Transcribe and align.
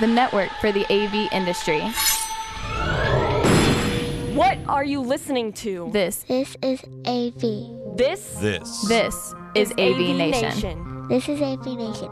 the 0.00 0.06
network 0.06 0.50
for 0.60 0.70
the 0.72 0.84
AV 0.92 1.28
industry. 1.32 1.80
What 4.34 4.58
are 4.68 4.84
you 4.84 5.00
listening 5.00 5.52
to? 5.54 5.90
This, 5.92 6.24
This 6.28 6.56
is 6.62 6.82
AV. 7.06 7.96
This 7.96 8.34
This. 8.40 8.86
this 8.86 9.34
is 9.56 9.72
AV, 9.72 10.14
Nation. 10.16 11.08
This 11.08 11.28
is 11.28 11.40
AV 11.42 11.66
Nation. 11.76 12.10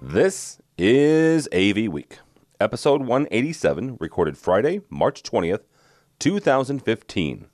This 0.00 0.58
is 0.78 1.48
AV 1.52 1.88
Week, 1.92 2.18
episode 2.60 3.02
187, 3.02 3.98
recorded 4.00 4.38
Friday, 4.38 4.80
March 4.88 5.22
20th, 5.22 5.60
2015. 6.18 7.46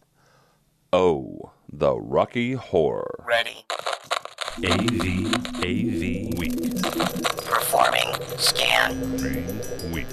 Oh, 0.93 1.50
the 1.72 1.98
Rocky 1.98 2.52
Horror. 2.52 3.25
Ready. 3.27 3.64
AV. 4.59 5.34
AV 5.64 6.38
Week. 6.38 7.43
Performing. 7.75 8.14
Scan. 8.39 9.12
Week. 9.90 10.07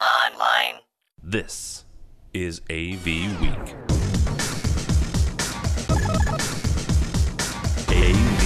Online. 0.00 0.80
This 1.22 1.84
is 2.32 2.62
AV 2.70 3.04
Week. 3.04 3.74
AV. 7.90 8.40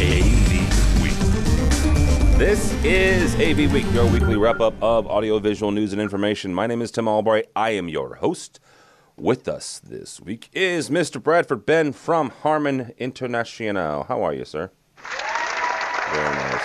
AV 0.00 1.02
Week. 1.02 1.18
This 2.38 2.72
is 2.84 3.34
AV 3.34 3.70
Week, 3.70 3.84
your 3.92 4.10
weekly 4.10 4.36
wrap 4.36 4.60
up 4.60 4.72
of 4.82 5.06
audiovisual 5.08 5.72
news 5.72 5.92
and 5.92 6.00
information. 6.00 6.54
My 6.54 6.66
name 6.66 6.80
is 6.80 6.90
Tim 6.90 7.06
Albright. 7.06 7.50
I 7.54 7.72
am 7.72 7.90
your 7.90 8.14
host. 8.14 8.60
With 9.18 9.46
us 9.46 9.78
this 9.78 10.20
week 10.20 10.48
is 10.54 10.88
Mr. 10.88 11.22
Bradford 11.22 11.66
Benn 11.66 11.92
from 11.92 12.30
Harman 12.30 12.92
International. 12.96 14.04
How 14.04 14.22
are 14.22 14.32
you, 14.32 14.46
sir? 14.46 14.70
Very 14.96 16.34
nice. 16.34 16.62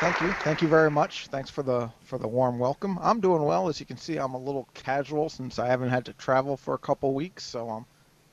Thank 0.00 0.20
you. 0.20 0.32
Thank 0.44 0.60
you 0.60 0.68
very 0.68 0.90
much. 0.90 1.28
Thanks 1.28 1.48
for 1.48 1.62
the 1.62 1.90
for 2.02 2.18
the 2.18 2.28
warm 2.28 2.58
welcome. 2.58 2.98
I'm 3.00 3.20
doing 3.20 3.42
well. 3.42 3.68
As 3.68 3.80
you 3.80 3.86
can 3.86 3.96
see, 3.96 4.18
I'm 4.18 4.34
a 4.34 4.38
little 4.38 4.68
casual 4.74 5.30
since 5.30 5.58
I 5.58 5.66
haven't 5.66 5.88
had 5.88 6.04
to 6.06 6.12
travel 6.12 6.58
for 6.58 6.74
a 6.74 6.78
couple 6.78 7.14
weeks, 7.14 7.42
so 7.44 7.68
I'm 7.70 7.86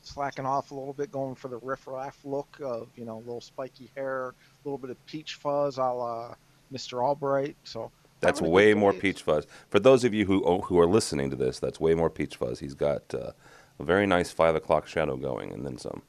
slacking 0.03 0.45
off 0.45 0.71
a 0.71 0.75
little 0.75 0.93
bit, 0.93 1.09
going 1.09 1.35
for 1.35 1.47
the 1.47 1.57
riff-raff 1.57 2.19
look 2.25 2.59
of 2.61 2.89
you 2.95 3.05
know, 3.05 3.17
a 3.17 3.19
little 3.19 3.41
spiky 3.41 3.89
hair, 3.95 4.29
a 4.29 4.33
little 4.65 4.77
bit 4.77 4.89
of 4.89 5.05
peach 5.05 5.35
fuzz, 5.35 5.77
a 5.77 5.81
la 5.81 6.35
Mr. 6.73 7.01
Albright. 7.01 7.55
So 7.63 7.89
That's 8.19 8.41
way 8.41 8.73
more 8.73 8.93
peach 8.93 9.21
fuzz. 9.21 9.45
For 9.69 9.79
those 9.79 10.03
of 10.03 10.13
you 10.13 10.25
who 10.25 10.43
oh, 10.43 10.61
who 10.61 10.79
are 10.79 10.87
listening 10.87 11.29
to 11.29 11.35
this, 11.35 11.59
that's 11.59 11.79
way 11.79 11.93
more 11.93 12.09
peach 12.09 12.35
fuzz. 12.35 12.59
He's 12.59 12.73
got 12.73 13.13
uh, 13.13 13.31
a 13.79 13.83
very 13.83 14.07
nice 14.07 14.31
five 14.31 14.55
o'clock 14.55 14.87
shadow 14.87 15.17
going, 15.17 15.53
and 15.53 15.65
then 15.65 15.77
some. 15.77 16.01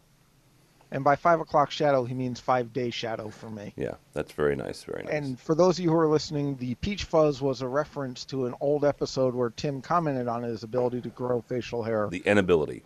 And 0.91 1.05
by 1.05 1.17
five 1.17 1.39
o'clock 1.39 1.71
shadow, 1.71 2.05
he 2.05 2.15
means 2.15 2.41
five 2.41 2.73
day 2.73 2.89
shadow 2.89 3.29
for 3.29 3.51
me. 3.51 3.75
Yeah, 3.77 3.97
that's 4.15 4.33
very 4.33 4.57
nice. 4.57 4.83
Very 4.85 5.03
nice. 5.05 5.13
And 5.13 5.39
for 5.39 5.55
those 5.55 5.79
of 5.79 5.85
you 5.85 5.91
who 5.91 5.99
are 5.99 6.09
listening, 6.09 6.57
the 6.57 6.77
peach 6.77 7.05
fuzz 7.05 7.43
was 7.43 7.61
a 7.61 7.69
reference 7.69 8.25
to 8.27 8.47
an 8.47 8.55
old 8.61 8.87
episode 8.87 9.35
where 9.35 9.51
Tim 9.51 9.83
commented 9.83 10.29
on 10.29 10.43
his 10.43 10.63
ability 10.63 11.03
to 11.03 11.11
grow 11.11 11.43
facial 11.43 11.83
hair. 11.83 12.09
the 12.11 12.23
inability, 12.25 12.85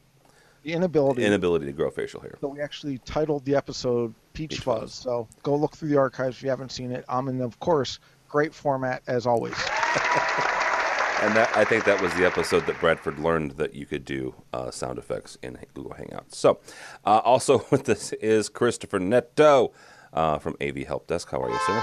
The 0.65 0.73
inability. 0.73 1.21
The 1.21 1.27
inability 1.29 1.67
to 1.67 1.73
grow 1.73 1.91
facial 1.93 2.21
hair. 2.21 2.39
So 2.41 2.49
we 2.49 2.61
actually 2.61 2.99
titled 2.99 3.45
the 3.45 3.55
episode 3.55 4.15
Peach, 4.33 4.51
Peach 4.51 4.61
Fuzz. 4.61 4.81
Fuzz. 4.81 4.95
So 4.95 5.29
go 5.45 5.55
look 5.55 5.77
through 5.77 5.91
the 5.91 5.99
archives 5.99 6.39
if 6.39 6.43
you 6.43 6.51
haven't 6.51 6.73
seen 6.73 6.91
it. 6.91 7.05
Um, 7.09 7.29
and 7.29 7.41
of 7.41 7.61
course, 7.61 8.01
great 8.33 8.55
format 8.55 9.03
as 9.07 9.27
always. 9.27 9.55
And 11.23 11.37
that 11.37 11.57
I 11.57 11.65
think 11.65 11.85
that 11.85 12.03
was 12.03 12.13
the 12.15 12.27
episode 12.27 12.67
that 12.67 12.81
Bradford 12.81 13.21
learned 13.21 13.53
that 13.53 13.77
you 13.77 13.87
could 13.87 14.05
do 14.05 14.35
uh, 14.53 14.73
sound 14.73 14.99
effects 14.99 15.39
in 15.41 15.57
Google 15.73 15.93
Hangouts. 15.93 16.35
So, 16.35 16.59
uh, 17.07 17.19
also 17.19 17.65
with 17.71 17.89
us 17.89 18.13
is 18.15 18.49
Christopher 18.49 18.99
Neto 18.99 19.73
uh, 20.13 20.41
from 20.41 20.57
AV 20.61 20.79
Help 20.79 21.07
Desk. 21.07 21.31
How 21.31 21.41
are 21.41 21.49
you, 21.49 21.59
sir? 21.65 21.83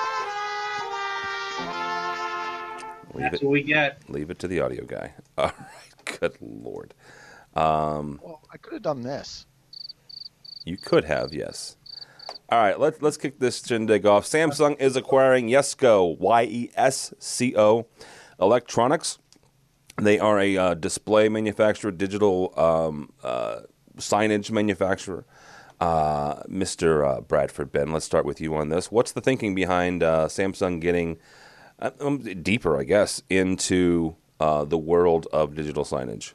Leave 3.13 3.31
That's 3.31 3.41
it, 3.41 3.45
what 3.45 3.51
we 3.51 3.63
get. 3.63 4.01
leave 4.09 4.29
it 4.29 4.39
to 4.39 4.47
the 4.49 4.59
audio 4.59 4.83
guy. 4.85 5.13
All 5.37 5.45
right. 5.45 6.19
Good 6.19 6.37
lord. 6.41 6.93
Um, 7.55 8.19
Well, 8.21 8.41
I 8.51 8.57
could 8.57 8.73
have 8.73 8.81
done 8.81 9.01
this. 9.03 9.45
You 10.65 10.75
could 10.77 11.05
have, 11.05 11.33
yes. 11.33 11.77
All 12.51 12.59
right, 12.59 12.79
let's 12.79 12.99
let's 12.99 13.17
kick 13.17 13.37
this 13.37 13.63
shindig 13.63 14.07
off. 14.07 14.25
Samsung 14.25 14.79
is 14.81 14.95
acquiring 14.95 15.49
Yesco, 15.49 16.17
Y 16.17 16.43
E 16.45 16.71
S 16.75 17.13
C 17.19 17.55
O, 17.55 17.85
Electronics. 18.41 19.19
They 20.01 20.17
are 20.17 20.39
a 20.39 20.57
uh, 20.57 20.73
display 20.73 21.29
manufacturer, 21.29 21.91
digital 21.91 22.51
um, 22.57 23.11
uh, 23.23 23.61
signage 23.97 24.49
manufacturer. 24.49 25.25
Uh, 25.79 26.41
Mr. 26.43 27.07
Uh, 27.07 27.21
Bradford 27.21 27.71
Benn, 27.71 27.91
let's 27.91 28.05
start 28.05 28.25
with 28.25 28.41
you 28.41 28.55
on 28.55 28.69
this. 28.69 28.91
What's 28.91 29.11
the 29.11 29.21
thinking 29.21 29.53
behind 29.53 30.01
uh, 30.01 30.25
Samsung 30.25 30.81
getting 30.81 31.19
uh, 31.77 31.91
um, 31.99 32.17
deeper, 32.41 32.79
I 32.79 32.83
guess, 32.83 33.21
into 33.29 34.15
the 34.39 34.77
world 34.77 35.27
of 35.31 35.53
digital 35.53 35.83
signage? 35.83 36.33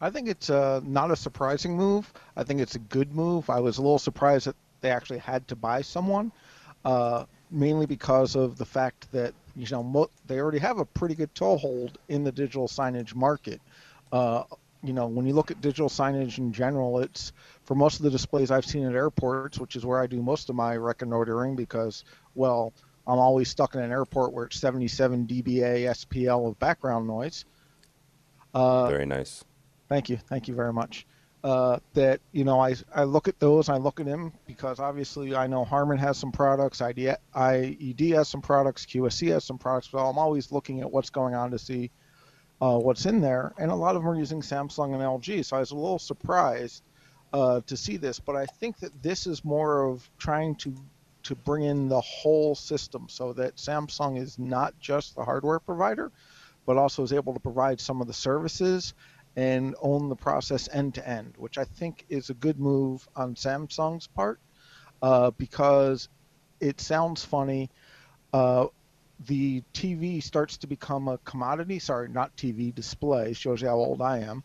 I 0.00 0.10
think 0.10 0.28
it's 0.28 0.50
uh, 0.50 0.80
not 0.82 1.12
a 1.12 1.16
surprising 1.16 1.76
move. 1.76 2.12
I 2.36 2.42
think 2.42 2.60
it's 2.60 2.74
a 2.74 2.80
good 2.80 3.14
move. 3.14 3.48
I 3.48 3.60
was 3.60 3.78
a 3.78 3.82
little 3.82 3.98
surprised 3.98 4.46
that 4.46 4.56
they 4.80 4.90
actually 4.90 5.18
had 5.18 5.46
to 5.48 5.56
buy 5.56 5.82
someone, 5.82 6.32
uh, 6.84 7.24
mainly 7.50 7.86
because 7.86 8.36
of 8.36 8.56
the 8.58 8.64
fact 8.64 9.10
that 9.12 9.34
you 9.56 9.66
know 9.70 9.82
mo- 9.82 10.10
they 10.26 10.38
already 10.38 10.58
have 10.58 10.78
a 10.78 10.84
pretty 10.84 11.14
good 11.14 11.34
toehold 11.34 11.98
in 12.08 12.24
the 12.24 12.32
digital 12.32 12.68
signage 12.68 13.14
market. 13.14 13.60
Uh, 14.12 14.44
you 14.82 14.92
know, 14.92 15.06
when 15.06 15.26
you 15.26 15.34
look 15.34 15.50
at 15.50 15.60
digital 15.60 15.88
signage 15.88 16.38
in 16.38 16.52
general, 16.52 17.00
it's 17.00 17.32
for 17.64 17.74
most 17.74 17.98
of 17.98 18.04
the 18.04 18.10
displays 18.10 18.50
I've 18.50 18.64
seen 18.64 18.84
at 18.86 18.94
airports, 18.94 19.58
which 19.58 19.76
is 19.76 19.84
where 19.84 20.00
I 20.00 20.06
do 20.06 20.22
most 20.22 20.48
of 20.48 20.56
my 20.56 20.72
reconnoitering 20.74 21.54
because, 21.54 22.04
well, 22.34 22.72
I'm 23.06 23.18
always 23.18 23.50
stuck 23.50 23.74
in 23.74 23.82
an 23.82 23.90
airport 23.90 24.32
where 24.32 24.46
it's 24.46 24.58
77 24.58 25.26
dBA 25.26 25.90
SPL 25.90 26.48
of 26.48 26.58
background 26.58 27.06
noise. 27.06 27.44
Uh, 28.54 28.88
Very 28.88 29.06
nice. 29.06 29.44
Thank 29.88 30.08
you, 30.08 30.16
thank 30.16 30.48
you 30.48 30.54
very 30.54 30.72
much. 30.72 31.06
Uh, 31.42 31.78
that 31.94 32.20
you 32.32 32.44
know, 32.44 32.60
I 32.60 32.74
I 32.94 33.04
look 33.04 33.26
at 33.26 33.40
those, 33.40 33.70
I 33.70 33.78
look 33.78 33.98
at 33.98 34.04
them 34.04 34.32
because 34.46 34.78
obviously 34.78 35.34
I 35.34 35.46
know 35.46 35.64
Harman 35.64 35.96
has 35.96 36.18
some 36.18 36.32
products, 36.32 36.82
ID, 36.82 37.14
IED 37.34 38.14
has 38.14 38.28
some 38.28 38.42
products, 38.42 38.84
QSC 38.84 39.28
has 39.28 39.44
some 39.44 39.56
products, 39.56 39.88
but 39.88 40.06
I'm 40.06 40.18
always 40.18 40.52
looking 40.52 40.82
at 40.82 40.90
what's 40.90 41.08
going 41.08 41.34
on 41.34 41.50
to 41.52 41.58
see 41.58 41.90
uh, 42.60 42.78
what's 42.78 43.06
in 43.06 43.22
there, 43.22 43.54
and 43.58 43.70
a 43.70 43.74
lot 43.74 43.96
of 43.96 44.02
them 44.02 44.10
are 44.10 44.18
using 44.18 44.42
Samsung 44.42 44.92
and 44.92 45.02
LG. 45.02 45.46
So 45.46 45.56
I 45.56 45.60
was 45.60 45.70
a 45.70 45.76
little 45.76 45.98
surprised 45.98 46.82
uh, 47.32 47.62
to 47.66 47.76
see 47.76 47.96
this, 47.96 48.20
but 48.20 48.36
I 48.36 48.44
think 48.44 48.78
that 48.80 49.02
this 49.02 49.26
is 49.26 49.42
more 49.42 49.88
of 49.88 50.08
trying 50.18 50.56
to 50.56 50.74
to 51.22 51.34
bring 51.34 51.64
in 51.64 51.88
the 51.88 52.00
whole 52.00 52.54
system 52.54 53.06
so 53.08 53.32
that 53.34 53.56
Samsung 53.56 54.18
is 54.18 54.38
not 54.38 54.78
just 54.80 55.14
the 55.14 55.24
hardware 55.24 55.58
provider, 55.58 56.10
but 56.66 56.76
also 56.76 57.02
is 57.02 57.12
able 57.12 57.34
to 57.34 57.40
provide 57.40 57.80
some 57.80 58.00
of 58.00 58.06
the 58.06 58.12
services 58.12 58.94
and 59.36 59.74
own 59.80 60.08
the 60.08 60.16
process 60.16 60.68
end 60.72 60.94
to 60.94 61.08
end, 61.08 61.34
which 61.36 61.58
I 61.58 61.64
think 61.64 62.04
is 62.08 62.30
a 62.30 62.34
good 62.34 62.58
move 62.58 63.08
on 63.16 63.34
Samsung's 63.34 64.06
part 64.06 64.40
uh, 65.02 65.30
because 65.32 66.08
it 66.60 66.80
sounds 66.80 67.24
funny. 67.24 67.70
Uh, 68.32 68.66
the 69.26 69.62
TV 69.74 70.22
starts 70.22 70.56
to 70.58 70.66
become 70.66 71.08
a 71.08 71.18
commodity. 71.18 71.78
Sorry, 71.78 72.08
not 72.08 72.36
TV, 72.36 72.74
display. 72.74 73.32
Shows 73.32 73.62
you 73.62 73.68
how 73.68 73.76
old 73.76 74.02
I 74.02 74.18
am. 74.18 74.42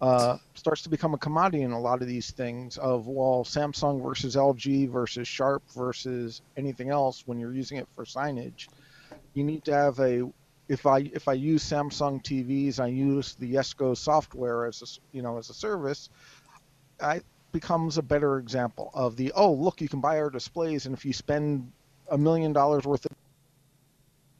Uh, 0.00 0.38
starts 0.54 0.82
to 0.82 0.88
become 0.88 1.14
a 1.14 1.18
commodity 1.18 1.62
in 1.62 1.72
a 1.72 1.80
lot 1.80 2.02
of 2.02 2.08
these 2.08 2.30
things 2.30 2.78
of 2.78 3.08
well 3.08 3.42
Samsung 3.42 4.00
versus 4.00 4.36
LG 4.36 4.88
versus 4.90 5.26
Sharp 5.26 5.62
versus 5.74 6.40
anything 6.56 6.90
else 6.90 7.24
when 7.26 7.40
you're 7.40 7.54
using 7.54 7.78
it 7.78 7.88
for 7.96 8.04
signage 8.04 8.68
you 9.34 9.44
need 9.44 9.64
to 9.64 9.72
have 9.72 9.98
a 10.00 10.30
if 10.68 10.86
I 10.86 11.00
if 11.12 11.28
I 11.28 11.32
use 11.32 11.64
Samsung 11.64 12.22
TVs 12.22 12.78
I 12.78 12.86
use 12.86 13.34
the 13.34 13.54
Yesco 13.54 13.96
software 13.96 14.66
as 14.66 14.82
a, 14.82 15.16
you 15.16 15.22
know 15.22 15.38
as 15.38 15.50
a 15.50 15.54
service 15.54 16.10
I 17.00 17.22
becomes 17.52 17.96
a 17.96 18.02
better 18.02 18.38
example 18.38 18.90
of 18.94 19.16
the 19.16 19.32
oh 19.34 19.52
look 19.52 19.80
you 19.80 19.88
can 19.88 20.00
buy 20.00 20.18
our 20.18 20.30
displays 20.30 20.86
and 20.86 20.94
if 20.94 21.04
you 21.04 21.12
spend 21.12 21.72
a 22.10 22.18
million 22.18 22.52
dollars 22.52 22.84
worth 22.84 23.06
of 23.06 23.12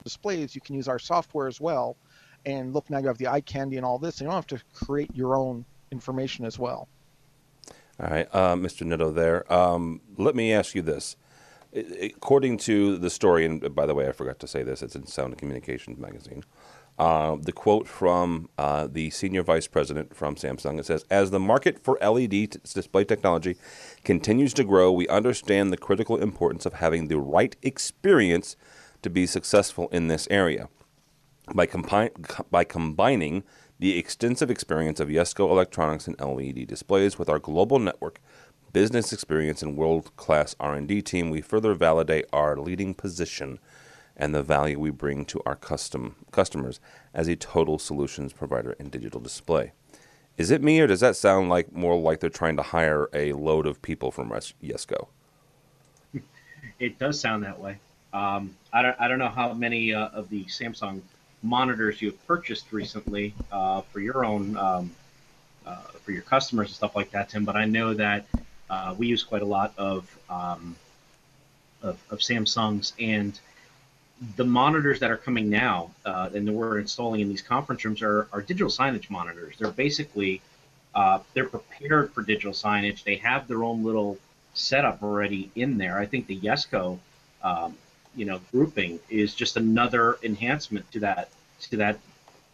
displays 0.04 0.54
you 0.54 0.60
can 0.60 0.74
use 0.74 0.88
our 0.88 0.98
software 0.98 1.48
as 1.48 1.60
well 1.60 1.96
and 2.44 2.72
look 2.74 2.88
now 2.90 2.98
you 2.98 3.08
have 3.08 3.18
the 3.18 3.26
eye 3.26 3.40
candy 3.40 3.76
and 3.76 3.86
all 3.86 3.98
this 3.98 4.16
and 4.16 4.22
you 4.22 4.26
don't 4.26 4.34
have 4.34 4.46
to 4.46 4.62
create 4.74 5.10
your 5.14 5.36
own 5.36 5.64
information 5.90 6.44
as 6.44 6.58
well 6.58 6.88
All 8.00 8.10
right, 8.10 8.28
uh, 8.32 8.54
Mr. 8.54 8.86
Neto 8.86 9.10
there. 9.10 9.50
Um, 9.52 10.00
let 10.16 10.36
me 10.36 10.52
ask 10.52 10.74
you 10.74 10.82
this. 10.82 11.16
I- 11.74 12.12
According 12.16 12.58
to 12.58 12.96
the 12.98 13.10
story, 13.10 13.44
and 13.44 13.74
by 13.74 13.86
the 13.86 13.94
way, 13.94 14.08
I 14.08 14.12
forgot 14.12 14.38
to 14.40 14.46
say 14.46 14.62
this, 14.62 14.82
it's 14.82 14.96
in 14.96 15.06
Sound 15.06 15.32
and 15.32 15.38
Communications 15.38 15.98
magazine. 15.98 16.44
Uh, 16.98 17.36
the 17.40 17.52
quote 17.52 17.86
from 17.86 18.48
uh, 18.58 18.88
the 18.90 19.08
senior 19.10 19.44
vice 19.44 19.68
president 19.68 20.16
from 20.16 20.34
Samsung 20.34 20.80
it 20.80 20.86
says, 20.86 21.04
As 21.10 21.30
the 21.30 21.38
market 21.38 21.78
for 21.78 21.96
LED 22.02 22.30
t- 22.30 22.48
display 22.74 23.04
technology 23.04 23.56
continues 24.02 24.52
to 24.54 24.64
grow, 24.64 24.90
we 24.90 25.06
understand 25.06 25.72
the 25.72 25.76
critical 25.76 26.16
importance 26.16 26.66
of 26.66 26.74
having 26.74 27.06
the 27.06 27.18
right 27.18 27.54
experience 27.62 28.56
to 29.02 29.10
be 29.10 29.26
successful 29.26 29.88
in 29.92 30.08
this 30.08 30.26
area. 30.28 30.68
By, 31.54 31.66
compi- 31.66 32.50
by 32.50 32.64
combining 32.64 33.44
the 33.78 33.96
extensive 33.96 34.50
experience 34.50 34.98
of 34.98 35.08
Yesco 35.08 35.48
Electronics 35.48 36.08
and 36.08 36.18
LED 36.20 36.66
displays 36.66 37.16
with 37.16 37.28
our 37.28 37.38
global 37.38 37.78
network, 37.78 38.20
business 38.72 39.12
experience, 39.12 39.62
and 39.62 39.76
world-class 39.76 40.54
R&D 40.60 41.02
team, 41.02 41.30
we 41.30 41.40
further 41.40 41.74
validate 41.74 42.26
our 42.32 42.56
leading 42.56 42.94
position 42.94 43.58
and 44.16 44.34
the 44.34 44.42
value 44.42 44.78
we 44.78 44.90
bring 44.90 45.24
to 45.24 45.40
our 45.46 45.54
custom 45.54 46.16
customers 46.32 46.80
as 47.14 47.28
a 47.28 47.36
total 47.36 47.78
solutions 47.78 48.32
provider 48.32 48.72
in 48.72 48.90
digital 48.90 49.20
display. 49.20 49.72
Is 50.36 50.50
it 50.50 50.62
me, 50.62 50.80
or 50.80 50.86
does 50.86 51.00
that 51.00 51.16
sound 51.16 51.48
like 51.48 51.72
more 51.72 51.96
like 51.96 52.20
they're 52.20 52.30
trying 52.30 52.56
to 52.56 52.62
hire 52.62 53.08
a 53.12 53.32
load 53.32 53.66
of 53.66 53.82
people 53.82 54.10
from 54.10 54.30
Yesco? 54.30 55.08
It 56.78 56.96
does 56.96 57.18
sound 57.18 57.42
that 57.42 57.58
way. 57.58 57.78
Um, 58.12 58.54
I 58.72 58.82
don't. 58.82 58.96
I 59.00 59.08
don't 59.08 59.18
know 59.18 59.28
how 59.28 59.52
many 59.52 59.92
uh, 59.92 60.08
of 60.08 60.28
the 60.30 60.44
Samsung 60.44 61.00
monitors 61.42 62.00
you've 62.00 62.24
purchased 62.26 62.72
recently 62.72 63.34
uh, 63.50 63.80
for 63.80 63.98
your 63.98 64.24
own 64.24 64.56
um, 64.56 64.90
uh, 65.66 65.76
for 66.04 66.12
your 66.12 66.22
customers 66.22 66.68
and 66.68 66.76
stuff 66.76 66.94
like 66.94 67.10
that, 67.10 67.30
Tim. 67.30 67.44
But 67.44 67.56
I 67.56 67.64
know 67.64 67.94
that 67.94 68.26
uh, 68.70 68.94
we 68.96 69.06
use 69.06 69.22
quite 69.22 69.42
a 69.42 69.46
lot 69.46 69.72
of, 69.78 70.18
um, 70.28 70.76
of, 71.82 71.98
of 72.10 72.18
Samsungs 72.18 72.92
and 72.98 73.38
the 74.36 74.44
monitors 74.44 75.00
that 75.00 75.10
are 75.10 75.16
coming 75.16 75.48
now 75.48 75.90
uh, 76.04 76.28
and 76.34 76.46
that 76.46 76.52
we're 76.52 76.78
installing 76.78 77.20
in 77.20 77.28
these 77.28 77.42
conference 77.42 77.84
rooms 77.84 78.02
are, 78.02 78.28
are 78.32 78.42
digital 78.42 78.68
signage 78.68 79.10
monitors. 79.10 79.54
They're 79.58 79.70
basically 79.70 80.42
uh, 80.94 81.20
they're 81.34 81.48
prepared 81.48 82.12
for 82.12 82.22
digital 82.22 82.52
signage. 82.52 83.04
They 83.04 83.16
have 83.16 83.46
their 83.46 83.62
own 83.62 83.84
little 83.84 84.18
setup 84.54 85.02
already 85.02 85.50
in 85.54 85.78
there. 85.78 85.98
I 85.98 86.06
think 86.06 86.26
the 86.26 86.38
Yesco, 86.38 86.98
um, 87.42 87.76
you 88.16 88.24
know, 88.24 88.40
grouping 88.50 88.98
is 89.08 89.34
just 89.34 89.56
another 89.56 90.18
enhancement 90.22 90.90
to 90.92 91.00
that 91.00 91.28
to 91.70 91.76
that 91.76 91.98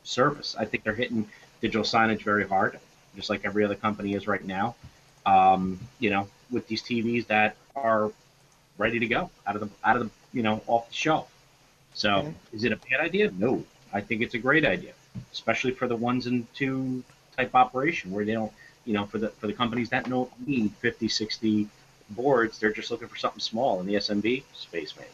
service. 0.02 0.56
I 0.58 0.64
think 0.64 0.84
they're 0.84 0.94
hitting 0.94 1.26
digital 1.60 1.84
signage 1.84 2.22
very 2.22 2.46
hard, 2.46 2.78
just 3.16 3.30
like 3.30 3.44
every 3.44 3.64
other 3.64 3.76
company 3.76 4.14
is 4.14 4.26
right 4.26 4.44
now. 4.44 4.74
Um, 5.26 5.80
you 5.98 6.10
know, 6.10 6.28
with 6.50 6.66
these 6.68 6.82
TVs 6.82 7.26
that 7.28 7.56
are 7.74 8.12
ready 8.78 8.98
to 8.98 9.06
go 9.06 9.30
out 9.46 9.56
of 9.56 9.60
the 9.60 9.68
out 9.84 9.96
of 9.96 10.02
the 10.04 10.10
you 10.32 10.42
know 10.42 10.62
off 10.66 10.88
the 10.88 10.94
shelf. 10.94 11.30
So 11.94 12.12
okay. 12.16 12.34
is 12.52 12.64
it 12.64 12.72
a 12.72 12.76
bad 12.76 13.00
idea? 13.00 13.30
No, 13.38 13.64
I 13.92 14.00
think 14.00 14.22
it's 14.22 14.34
a 14.34 14.38
great 14.38 14.64
idea, 14.64 14.92
especially 15.32 15.70
for 15.70 15.86
the 15.86 15.96
ones 15.96 16.26
and 16.26 16.52
two 16.54 17.04
type 17.36 17.54
operation 17.54 18.10
where 18.10 18.24
they 18.24 18.32
don't, 18.32 18.52
you 18.84 18.92
know, 18.92 19.06
for 19.06 19.18
the 19.18 19.28
for 19.28 19.46
the 19.46 19.52
companies 19.52 19.90
that 19.90 20.08
don't 20.08 20.30
need 20.46 20.72
50, 20.80 21.08
60 21.08 21.68
boards, 22.10 22.58
they're 22.58 22.72
just 22.72 22.90
looking 22.90 23.08
for 23.08 23.16
something 23.16 23.40
small 23.40 23.80
in 23.80 23.86
the 23.86 23.94
SMB 23.94 24.42
space, 24.52 24.94
maybe. 24.96 25.08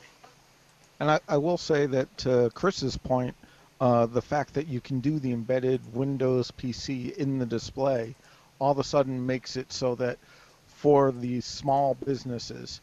And 0.98 1.10
I, 1.10 1.20
I 1.28 1.36
will 1.36 1.58
say 1.58 1.86
that 1.86 2.16
to 2.18 2.50
Chris's 2.54 2.96
point, 2.96 3.34
uh, 3.80 4.06
the 4.06 4.20
fact 4.20 4.54
that 4.54 4.66
you 4.66 4.80
can 4.80 5.00
do 5.00 5.18
the 5.18 5.32
embedded 5.32 5.80
Windows 5.94 6.50
PC 6.50 7.16
in 7.16 7.38
the 7.38 7.46
display 7.46 8.14
all 8.60 8.70
of 8.70 8.78
a 8.78 8.84
sudden 8.84 9.26
makes 9.26 9.56
it 9.56 9.72
so 9.72 9.94
that 9.96 10.18
for 10.68 11.12
these 11.12 11.44
small 11.44 11.94
businesses, 11.94 12.80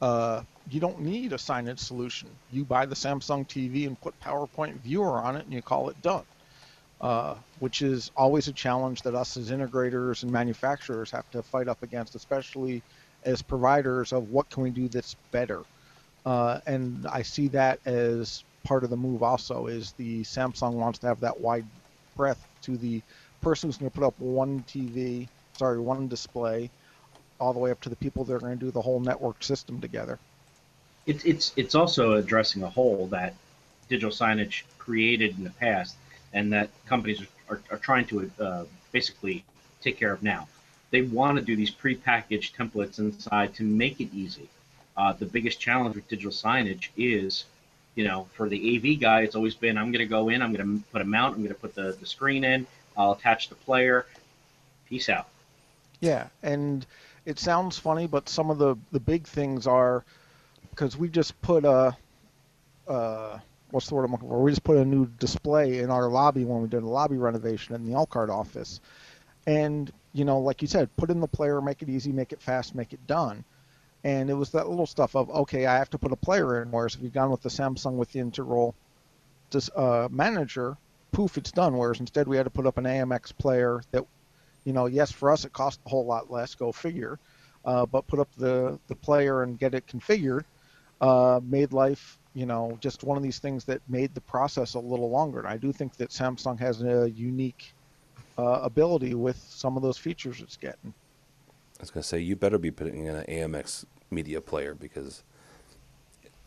uh, 0.00 0.42
you 0.70 0.80
don't 0.80 1.00
need 1.00 1.32
a 1.32 1.36
signage 1.36 1.78
solution. 1.78 2.28
You 2.52 2.64
buy 2.64 2.86
the 2.86 2.94
Samsung 2.94 3.46
TV 3.46 3.86
and 3.86 4.00
put 4.00 4.18
PowerPoint 4.20 4.74
Viewer 4.80 5.20
on 5.20 5.36
it, 5.36 5.44
and 5.44 5.52
you 5.52 5.62
call 5.62 5.88
it 5.88 6.02
done. 6.02 6.24
Uh, 7.00 7.36
which 7.60 7.80
is 7.80 8.10
always 8.16 8.48
a 8.48 8.52
challenge 8.52 9.02
that 9.02 9.14
us 9.14 9.36
as 9.36 9.52
integrators 9.52 10.24
and 10.24 10.32
manufacturers 10.32 11.12
have 11.12 11.30
to 11.30 11.40
fight 11.44 11.68
up 11.68 11.80
against, 11.84 12.16
especially 12.16 12.82
as 13.22 13.40
providers 13.40 14.12
of 14.12 14.30
what 14.30 14.50
can 14.50 14.64
we 14.64 14.70
do 14.70 14.88
that's 14.88 15.14
better. 15.30 15.62
Uh, 16.26 16.58
and 16.66 17.06
I 17.06 17.22
see 17.22 17.46
that 17.48 17.78
as 17.86 18.42
part 18.64 18.82
of 18.82 18.90
the 18.90 18.96
move. 18.96 19.22
Also, 19.22 19.68
is 19.68 19.92
the 19.92 20.22
Samsung 20.22 20.72
wants 20.72 20.98
to 21.00 21.06
have 21.06 21.20
that 21.20 21.40
wide 21.40 21.66
breadth 22.16 22.44
to 22.62 22.76
the 22.76 23.00
person 23.40 23.68
who's 23.68 23.78
going 23.78 23.90
to 23.90 23.94
put 23.98 24.06
up 24.06 24.18
one 24.18 24.64
TV, 24.68 25.28
sorry, 25.56 25.78
one 25.78 26.08
display, 26.08 26.70
all 27.40 27.52
the 27.52 27.58
way 27.58 27.70
up 27.70 27.80
to 27.82 27.88
the 27.88 27.96
people 27.96 28.24
that 28.24 28.34
are 28.34 28.40
going 28.40 28.58
to 28.58 28.64
do 28.64 28.70
the 28.70 28.82
whole 28.82 29.00
network 29.00 29.42
system 29.42 29.80
together. 29.80 30.18
It's 31.06 31.24
it's 31.24 31.52
it's 31.56 31.74
also 31.74 32.14
addressing 32.14 32.62
a 32.62 32.68
hole 32.68 33.06
that 33.08 33.34
digital 33.88 34.10
signage 34.10 34.62
created 34.76 35.38
in 35.38 35.44
the 35.44 35.50
past, 35.50 35.96
and 36.32 36.52
that 36.52 36.68
companies 36.86 37.22
are, 37.48 37.60
are 37.70 37.78
trying 37.78 38.06
to 38.06 38.30
uh, 38.40 38.64
basically 38.92 39.44
take 39.80 39.98
care 39.98 40.12
of 40.12 40.22
now. 40.22 40.48
They 40.90 41.02
want 41.02 41.38
to 41.38 41.44
do 41.44 41.56
these 41.56 41.70
prepackaged 41.70 42.54
templates 42.54 42.98
inside 42.98 43.54
to 43.54 43.62
make 43.62 44.00
it 44.00 44.12
easy. 44.14 44.48
Uh, 44.96 45.12
the 45.12 45.26
biggest 45.26 45.60
challenge 45.60 45.94
with 45.94 46.08
digital 46.08 46.32
signage 46.32 46.88
is, 46.96 47.44
you 47.94 48.04
know, 48.04 48.26
for 48.32 48.48
the 48.48 48.76
AV 48.76 49.00
guy, 49.00 49.20
it's 49.20 49.36
always 49.36 49.54
been 49.54 49.78
I'm 49.78 49.92
going 49.92 50.00
to 50.00 50.06
go 50.06 50.28
in, 50.28 50.42
I'm 50.42 50.52
going 50.52 50.78
to 50.78 50.84
put 50.90 51.02
a 51.02 51.04
mount, 51.04 51.36
I'm 51.36 51.42
going 51.42 51.54
to 51.54 51.60
put 51.60 51.74
the, 51.74 51.96
the 52.00 52.06
screen 52.06 52.42
in, 52.42 52.66
I'll 52.98 53.12
attach 53.12 53.48
the 53.48 53.54
player. 53.54 54.04
Peace 54.88 55.08
out. 55.08 55.28
Yeah, 56.00 56.26
and 56.42 56.84
it 57.24 57.38
sounds 57.38 57.78
funny, 57.78 58.06
but 58.06 58.28
some 58.28 58.50
of 58.50 58.58
the 58.58 58.76
the 58.92 59.00
big 59.00 59.26
things 59.26 59.66
are 59.66 60.04
because 60.70 60.96
we 60.96 61.08
just 61.08 61.40
put 61.40 61.64
a 61.64 61.96
uh, 62.88 63.38
what's 63.70 63.88
the 63.88 63.94
word 63.94 64.04
I'm 64.04 64.12
looking 64.12 64.28
for? 64.28 64.42
We 64.42 64.50
just 64.50 64.64
put 64.64 64.76
a 64.76 64.84
new 64.84 65.06
display 65.06 65.78
in 65.78 65.90
our 65.90 66.08
lobby 66.08 66.44
when 66.44 66.62
we 66.62 66.68
did 66.68 66.82
a 66.82 66.88
lobby 66.88 67.16
renovation 67.16 67.74
in 67.74 67.86
the 67.86 67.94
Elkhart 67.94 68.30
office, 68.30 68.80
and 69.46 69.90
you 70.12 70.24
know, 70.24 70.40
like 70.40 70.62
you 70.62 70.68
said, 70.68 70.94
put 70.96 71.10
in 71.10 71.20
the 71.20 71.28
player, 71.28 71.60
make 71.60 71.82
it 71.82 71.88
easy, 71.88 72.12
make 72.12 72.32
it 72.32 72.42
fast, 72.42 72.74
make 72.74 72.92
it 72.92 73.06
done. 73.06 73.44
And 74.04 74.30
it 74.30 74.34
was 74.34 74.50
that 74.50 74.68
little 74.68 74.86
stuff 74.86 75.14
of 75.14 75.30
okay, 75.30 75.66
I 75.66 75.76
have 75.76 75.90
to 75.90 75.98
put 75.98 76.12
a 76.12 76.16
player 76.16 76.62
in. 76.62 76.70
Whereas 76.70 76.94
if 76.94 77.02
you've 77.02 77.12
gone 77.12 77.30
with 77.30 77.42
the 77.42 77.48
Samsung 77.48 77.94
with 77.94 78.12
the 78.12 78.20
integral 78.20 78.74
uh, 79.76 80.08
manager, 80.10 80.76
poof, 81.12 81.36
it's 81.38 81.52
done. 81.52 81.76
Whereas 81.76 82.00
instead 82.00 82.28
we 82.28 82.36
had 82.36 82.44
to 82.44 82.50
put 82.50 82.66
up 82.66 82.78
an 82.78 82.84
AMX 82.84 83.36
player 83.36 83.82
that, 83.90 84.04
you 84.64 84.72
know, 84.72 84.86
yes, 84.86 85.10
for 85.10 85.30
us 85.30 85.44
it 85.44 85.52
cost 85.52 85.80
a 85.86 85.88
whole 85.88 86.06
lot 86.06 86.30
less, 86.30 86.54
go 86.54 86.72
figure, 86.72 87.18
uh, 87.64 87.86
but 87.86 88.06
put 88.06 88.18
up 88.18 88.28
the, 88.36 88.78
the 88.88 88.94
player 88.94 89.42
and 89.42 89.58
get 89.58 89.74
it 89.74 89.86
configured 89.86 90.44
uh, 91.00 91.40
made 91.44 91.72
life, 91.72 92.18
you 92.34 92.46
know, 92.46 92.76
just 92.80 93.04
one 93.04 93.16
of 93.16 93.22
these 93.22 93.38
things 93.38 93.64
that 93.64 93.80
made 93.88 94.14
the 94.14 94.20
process 94.20 94.74
a 94.74 94.80
little 94.80 95.10
longer. 95.10 95.38
And 95.38 95.48
I 95.48 95.56
do 95.56 95.72
think 95.72 95.96
that 95.96 96.10
Samsung 96.10 96.58
has 96.58 96.82
a 96.82 97.10
unique 97.10 97.72
uh, 98.38 98.60
ability 98.62 99.14
with 99.14 99.36
some 99.48 99.76
of 99.76 99.82
those 99.82 99.98
features 99.98 100.40
it's 100.40 100.56
getting. 100.56 100.92
I 101.78 101.82
was 101.82 101.90
going 101.90 102.02
to 102.02 102.08
say, 102.08 102.18
you 102.18 102.36
better 102.36 102.58
be 102.58 102.70
putting 102.70 103.06
in 103.06 103.16
an 103.16 103.24
AMX 103.28 103.84
media 104.10 104.40
player 104.40 104.74
because 104.74 105.22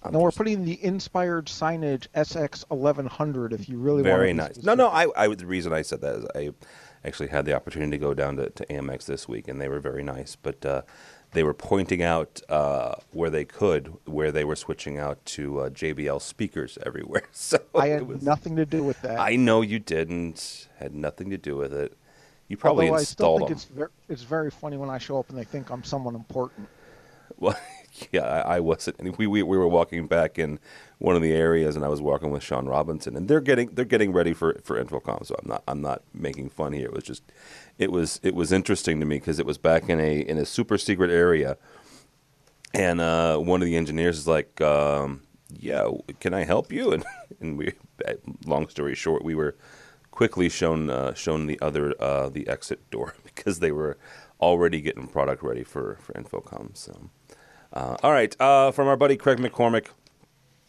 I'm 0.03 0.13
no, 0.13 0.19
we're 0.19 0.31
putting 0.31 0.65
the 0.65 0.83
inspired 0.83 1.45
signage 1.45 2.07
SX1100 2.15 3.53
if 3.53 3.69
you 3.69 3.77
really 3.77 4.01
very 4.01 4.33
want. 4.33 4.53
Very 4.53 4.55
nice. 4.55 4.63
No, 4.63 4.73
no. 4.73 4.87
I, 4.87 5.07
I, 5.15 5.27
the 5.35 5.45
reason 5.45 5.73
I 5.73 5.83
said 5.83 6.01
that 6.01 6.15
is 6.15 6.25
I 6.35 6.49
actually 7.07 7.29
had 7.29 7.45
the 7.45 7.53
opportunity 7.53 7.91
to 7.91 7.97
go 7.97 8.13
down 8.13 8.37
to, 8.37 8.49
to 8.49 8.65
AMX 8.65 9.05
this 9.05 9.27
week, 9.27 9.47
and 9.47 9.61
they 9.61 9.67
were 9.67 9.79
very 9.79 10.01
nice. 10.03 10.35
But 10.35 10.65
uh, 10.65 10.81
they 11.33 11.43
were 11.43 11.53
pointing 11.53 12.01
out 12.01 12.41
uh, 12.49 12.95
where 13.11 13.29
they 13.29 13.45
could, 13.45 13.93
where 14.05 14.31
they 14.31 14.43
were 14.43 14.55
switching 14.55 14.97
out 14.97 15.23
to 15.25 15.59
uh, 15.59 15.69
JBL 15.69 16.21
speakers 16.21 16.77
everywhere. 16.85 17.23
So 17.33 17.59
I 17.75 17.87
had 17.87 18.07
was, 18.07 18.23
nothing 18.23 18.55
to 18.55 18.65
do 18.65 18.83
with 18.83 19.01
that. 19.01 19.19
I 19.19 19.35
know 19.35 19.61
you 19.61 19.79
didn't. 19.79 20.67
Had 20.77 20.93
nothing 20.95 21.29
to 21.29 21.37
do 21.37 21.55
with 21.55 21.73
it. 21.73 21.95
You 22.47 22.57
probably 22.57 22.87
Although 22.87 22.99
installed 22.99 23.43
I 23.43 23.45
still 23.45 23.57
think 23.57 23.69
them. 23.69 23.77
It's, 23.77 23.77
ver- 23.77 24.13
it's 24.13 24.23
very 24.23 24.51
funny 24.51 24.77
when 24.77 24.89
I 24.89 24.97
show 24.97 25.19
up 25.19 25.29
and 25.29 25.37
they 25.37 25.43
think 25.43 25.69
I'm 25.69 25.83
someone 25.83 26.15
important. 26.15 26.67
Well, 27.37 27.57
yeah, 28.11 28.21
I, 28.21 28.55
I 28.55 28.59
wasn't. 28.59 29.17
We, 29.17 29.27
we 29.27 29.43
we 29.43 29.57
were 29.57 29.67
walking 29.67 30.07
back 30.07 30.39
in 30.39 30.59
one 30.97 31.15
of 31.15 31.21
the 31.21 31.33
areas, 31.33 31.75
and 31.75 31.83
I 31.83 31.87
was 31.89 32.01
walking 32.01 32.31
with 32.31 32.43
Sean 32.43 32.67
Robinson, 32.67 33.15
and 33.15 33.27
they're 33.27 33.41
getting 33.41 33.69
they're 33.73 33.85
getting 33.85 34.11
ready 34.13 34.33
for 34.33 34.59
for 34.63 34.81
InfoComm. 34.83 35.25
So 35.25 35.35
I'm 35.41 35.49
not 35.49 35.63
I'm 35.67 35.81
not 35.81 36.01
making 36.13 36.49
fun 36.49 36.73
here. 36.73 36.85
It 36.85 36.93
was 36.93 37.03
just 37.03 37.23
it 37.77 37.91
was 37.91 38.19
it 38.23 38.35
was 38.35 38.51
interesting 38.51 38.99
to 38.99 39.05
me 39.05 39.17
because 39.17 39.39
it 39.39 39.45
was 39.45 39.57
back 39.57 39.89
in 39.89 39.99
a 39.99 40.19
in 40.19 40.37
a 40.37 40.45
super 40.45 40.77
secret 40.77 41.11
area, 41.11 41.57
and 42.73 43.01
uh, 43.01 43.37
one 43.37 43.61
of 43.61 43.65
the 43.65 43.75
engineers 43.75 44.17
is 44.17 44.27
like, 44.27 44.61
um, 44.61 45.21
"Yeah, 45.49 45.89
can 46.19 46.33
I 46.33 46.43
help 46.43 46.71
you?" 46.71 46.91
And 46.93 47.05
and 47.39 47.57
we, 47.57 47.73
long 48.45 48.67
story 48.69 48.95
short, 48.95 49.23
we 49.23 49.35
were 49.35 49.55
quickly 50.11 50.49
shown 50.49 50.89
uh, 50.89 51.13
shown 51.13 51.47
the 51.47 51.59
other 51.61 51.93
uh, 52.01 52.29
the 52.29 52.47
exit 52.47 52.89
door 52.89 53.15
because 53.23 53.59
they 53.59 53.71
were 53.71 53.97
already 54.39 54.81
getting 54.81 55.07
product 55.07 55.43
ready 55.43 55.63
for 55.63 55.97
for 56.01 56.13
InfoComm. 56.13 56.77
So. 56.77 57.09
Uh, 57.73 57.95
all 58.03 58.11
right, 58.11 58.35
uh, 58.41 58.71
from 58.71 58.87
our 58.89 58.97
buddy 58.97 59.15
Craig 59.15 59.37
MacCormack 59.37 59.87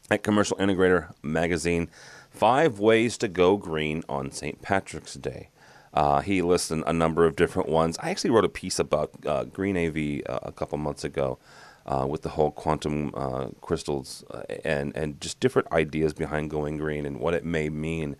at 0.09 0.23
Commercial 0.23 0.56
Integrator 0.59 1.12
Magazine, 1.21 1.90
five 2.30 2.78
ways 2.78 3.18
to 3.18 3.26
go 3.26 3.56
green 3.56 4.04
on 4.09 4.30
St. 4.30 4.62
Patrick's 4.62 5.14
Day. 5.14 5.49
Uh, 5.92 6.21
he 6.21 6.42
lists 6.42 6.71
a 6.71 6.92
number 6.92 7.26
of 7.26 7.35
different 7.35 7.68
ones. 7.68 7.99
I 8.00 8.11
actually 8.11 8.30
wrote 8.30 8.44
a 8.44 8.49
piece 8.49 8.78
about 8.78 9.11
uh, 9.26 9.44
green 9.44 9.76
AV 9.76 10.23
uh, 10.26 10.38
a 10.42 10.52
couple 10.52 10.78
months 10.78 11.02
ago 11.02 11.38
uh, 11.87 12.06
with 12.09 12.23
the 12.23 12.30
whole 12.30 12.50
quantum 12.52 13.11
crystals 13.61 14.25
and 14.64 14.97
and 14.97 15.21
just 15.21 15.38
different 15.40 15.71
ideas 15.71 16.14
behind 16.14 16.50
going 16.50 16.78
green 16.78 17.04
and 17.04 17.18
what 17.18 17.35
it 17.35 17.44
may 17.44 17.68
mean 17.68 18.16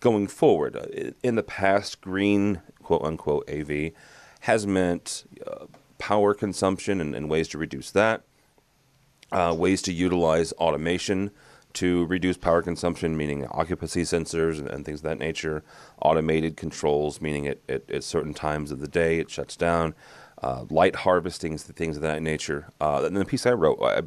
going 0.00 0.26
forward. 0.26 1.14
In 1.22 1.36
the 1.36 1.42
past, 1.42 2.02
green 2.02 2.60
quote 2.82 3.02
unquote 3.02 3.48
AV 3.48 3.92
has 4.40 4.66
meant 4.66 5.24
power 6.06 6.34
consumption 6.34 7.00
and, 7.00 7.16
and 7.16 7.28
ways 7.28 7.48
to 7.48 7.58
reduce 7.58 7.90
that, 7.90 8.22
uh, 9.32 9.52
ways 9.58 9.82
to 9.82 9.92
utilize 9.92 10.52
automation 10.52 11.32
to 11.72 12.06
reduce 12.06 12.36
power 12.36 12.62
consumption, 12.62 13.16
meaning 13.16 13.44
occupancy 13.48 14.02
sensors 14.02 14.60
and, 14.60 14.68
and 14.68 14.84
things 14.84 15.00
of 15.00 15.02
that 15.02 15.18
nature, 15.18 15.64
automated 16.00 16.56
controls, 16.56 17.20
meaning 17.20 17.48
at, 17.48 17.58
at, 17.68 17.90
at, 17.90 18.04
certain 18.04 18.32
times 18.32 18.70
of 18.70 18.78
the 18.78 18.86
day 18.86 19.18
it 19.18 19.28
shuts 19.28 19.56
down, 19.56 19.96
uh, 20.44 20.64
light 20.70 20.94
harvestings, 20.94 21.64
things 21.64 21.96
of 21.96 22.02
that 22.02 22.22
nature. 22.22 22.68
Uh, 22.80 23.02
and 23.04 23.16
the 23.16 23.24
piece 23.24 23.44
I 23.44 23.54
wrote, 23.54 23.82
I 23.82 24.02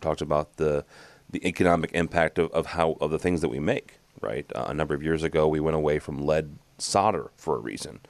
talked 0.00 0.22
about 0.22 0.56
the 0.56 0.86
the 1.28 1.46
economic 1.46 1.90
impact 1.92 2.38
of, 2.38 2.50
of 2.52 2.66
how 2.66 2.96
of 2.98 3.10
the 3.10 3.18
things 3.18 3.42
that 3.42 3.50
we 3.50 3.60
make. 3.60 3.98
Right, 4.22 4.50
uh, 4.54 4.64
a 4.68 4.74
number 4.74 4.94
of 4.94 5.02
years 5.02 5.22
ago, 5.22 5.46
we 5.48 5.60
went 5.60 5.76
away 5.76 5.98
from 5.98 6.24
lead 6.24 6.56
solder 6.78 7.30
for 7.36 7.56
a 7.56 7.60
reason, 7.60 8.00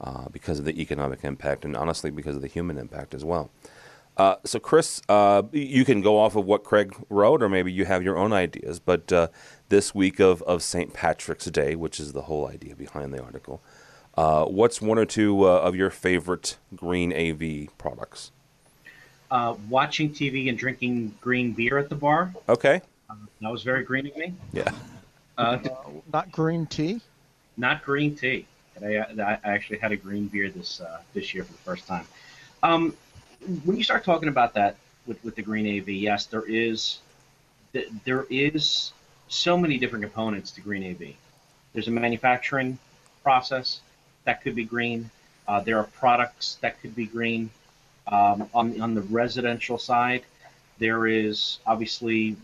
uh, 0.00 0.28
because 0.30 0.58
of 0.58 0.64
the 0.64 0.80
economic 0.80 1.24
impact, 1.24 1.64
and 1.64 1.76
honestly, 1.76 2.10
because 2.10 2.36
of 2.36 2.42
the 2.42 2.48
human 2.48 2.78
impact 2.78 3.14
as 3.14 3.24
well. 3.24 3.50
Uh, 4.16 4.36
so, 4.44 4.58
Chris, 4.58 5.02
uh, 5.10 5.42
you 5.52 5.84
can 5.84 6.00
go 6.00 6.18
off 6.18 6.36
of 6.36 6.46
what 6.46 6.64
Craig 6.64 6.94
wrote, 7.10 7.42
or 7.42 7.48
maybe 7.50 7.70
you 7.70 7.84
have 7.84 8.02
your 8.02 8.16
own 8.16 8.32
ideas. 8.32 8.78
But 8.80 9.12
this 9.68 9.94
week 9.94 10.20
of, 10.20 10.42
of 10.42 10.62
St. 10.62 10.92
Patrick's 10.92 11.46
Day, 11.46 11.74
which 11.74 12.00
is 12.00 12.12
the 12.12 12.22
whole 12.22 12.48
idea 12.48 12.74
behind 12.74 13.12
the 13.12 13.22
article, 13.22 13.60
uh, 14.16 14.46
what's 14.46 14.80
one 14.80 14.98
or 14.98 15.04
two 15.04 15.44
uh, 15.44 15.58
of 15.60 15.76
your 15.76 15.90
favorite 15.90 16.56
green 16.74 17.12
AV 17.12 17.76
products? 17.76 18.32
Uh, 19.30 19.54
watching 19.68 20.10
TV 20.10 20.48
and 20.48 20.56
drinking 20.56 21.14
green 21.20 21.52
beer 21.52 21.78
at 21.78 21.88
the 21.88 21.94
bar. 21.94 22.32
Okay. 22.48 22.80
that 23.40 23.52
was 23.52 23.62
very 23.62 23.84
green 23.84 24.06
of 24.06 24.16
me. 24.16 24.32
Yeah. 24.52 24.70
Uh, 25.36 25.58
not 26.12 26.32
green 26.32 26.66
tea. 26.66 27.00
Not 27.58 27.84
green 27.84 28.16
tea. 28.16 28.46
I, 28.82 28.96
I, 29.20 29.38
actually 29.44 29.78
had 29.78 29.92
a 29.92 29.96
green 29.96 30.26
beer 30.28 30.50
this 30.50 30.80
uh, 30.80 31.00
this 31.14 31.34
year 31.34 31.44
for 31.44 31.52
the 31.52 31.58
first 31.58 31.86
time. 31.86 32.06
Um, 32.62 32.96
when 33.64 33.76
you 33.76 33.84
start 33.84 34.04
talking 34.04 34.28
about 34.28 34.54
that 34.54 34.76
with, 35.06 35.22
with 35.24 35.36
the 35.36 35.42
green 35.42 35.80
AV, 35.80 35.88
yes, 35.88 36.26
there 36.26 36.44
is 36.46 36.98
there 38.04 38.26
is 38.30 38.92
so 39.28 39.56
many 39.56 39.78
different 39.78 40.02
components 40.02 40.50
to 40.52 40.60
green 40.60 40.90
AV. 40.90 41.14
There's 41.72 41.88
a 41.88 41.92
manufacturing 41.92 42.78
process 43.22 43.80
that 44.24 44.42
could 44.42 44.54
be 44.54 44.64
green. 44.64 45.10
Uh, 45.46 45.60
there 45.60 45.78
are 45.78 45.84
products 45.84 46.58
that 46.60 46.80
could 46.80 46.94
be 46.94 47.06
green. 47.06 47.50
Um, 48.06 48.48
on 48.54 48.80
on 48.80 48.94
the 48.94 49.02
residential 49.02 49.78
side, 49.78 50.22
there 50.78 51.06
is 51.06 51.58
obviously 51.66 52.36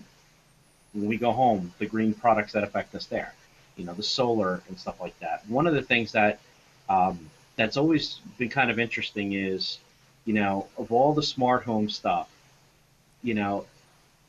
when 0.93 1.07
we 1.07 1.17
go 1.17 1.33
home 1.33 1.73
the 1.79 1.87
green 1.87 2.15
products 2.15 2.53
that 2.53 2.65
affect 2.65 2.95
us 2.95 3.07
there. 3.07 3.33
You 3.77 3.85
know, 3.85 3.95
the 3.95 4.03
solar 4.03 4.63
and 4.69 4.79
stuff 4.79 5.01
like 5.01 5.19
that. 5.21 5.43
One 5.49 5.67
of 5.67 5.75
the 5.75 5.83
things 5.83 6.13
that 6.13 6.41
um, 6.89 7.31
that's 7.57 7.77
always 7.77 8.21
been 8.39 8.49
kind 8.49 8.71
of 8.71 8.79
interesting 8.79 9.33
is, 9.33 9.79
you 10.25 10.35
know, 10.35 10.69
of 10.77 10.93
all 10.93 11.13
the 11.15 11.23
smart 11.23 11.65
home 11.65 11.89
stuff, 11.89 12.29
you 13.23 13.35
know, 13.35 13.67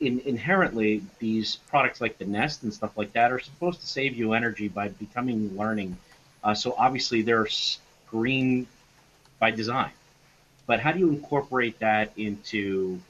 in, 0.00 0.20
inherently 0.20 1.02
these 1.18 1.56
products 1.68 2.00
like 2.00 2.18
the 2.18 2.24
Nest 2.24 2.62
and 2.62 2.72
stuff 2.72 2.96
like 2.96 3.12
that 3.12 3.32
are 3.32 3.38
supposed 3.38 3.80
to 3.80 3.86
save 3.86 4.16
you 4.16 4.32
energy 4.32 4.68
by 4.68 4.88
becoming 4.88 5.56
learning 5.56 5.96
uh, 6.44 6.54
so 6.54 6.74
obviously 6.76 7.22
they're 7.22 7.48
green 8.10 8.66
by 9.38 9.50
design. 9.50 9.90
But 10.66 10.78
how 10.80 10.92
do 10.92 10.98
you 10.98 11.08
incorporate 11.08 11.78
that 11.80 12.12
into, 12.16 13.00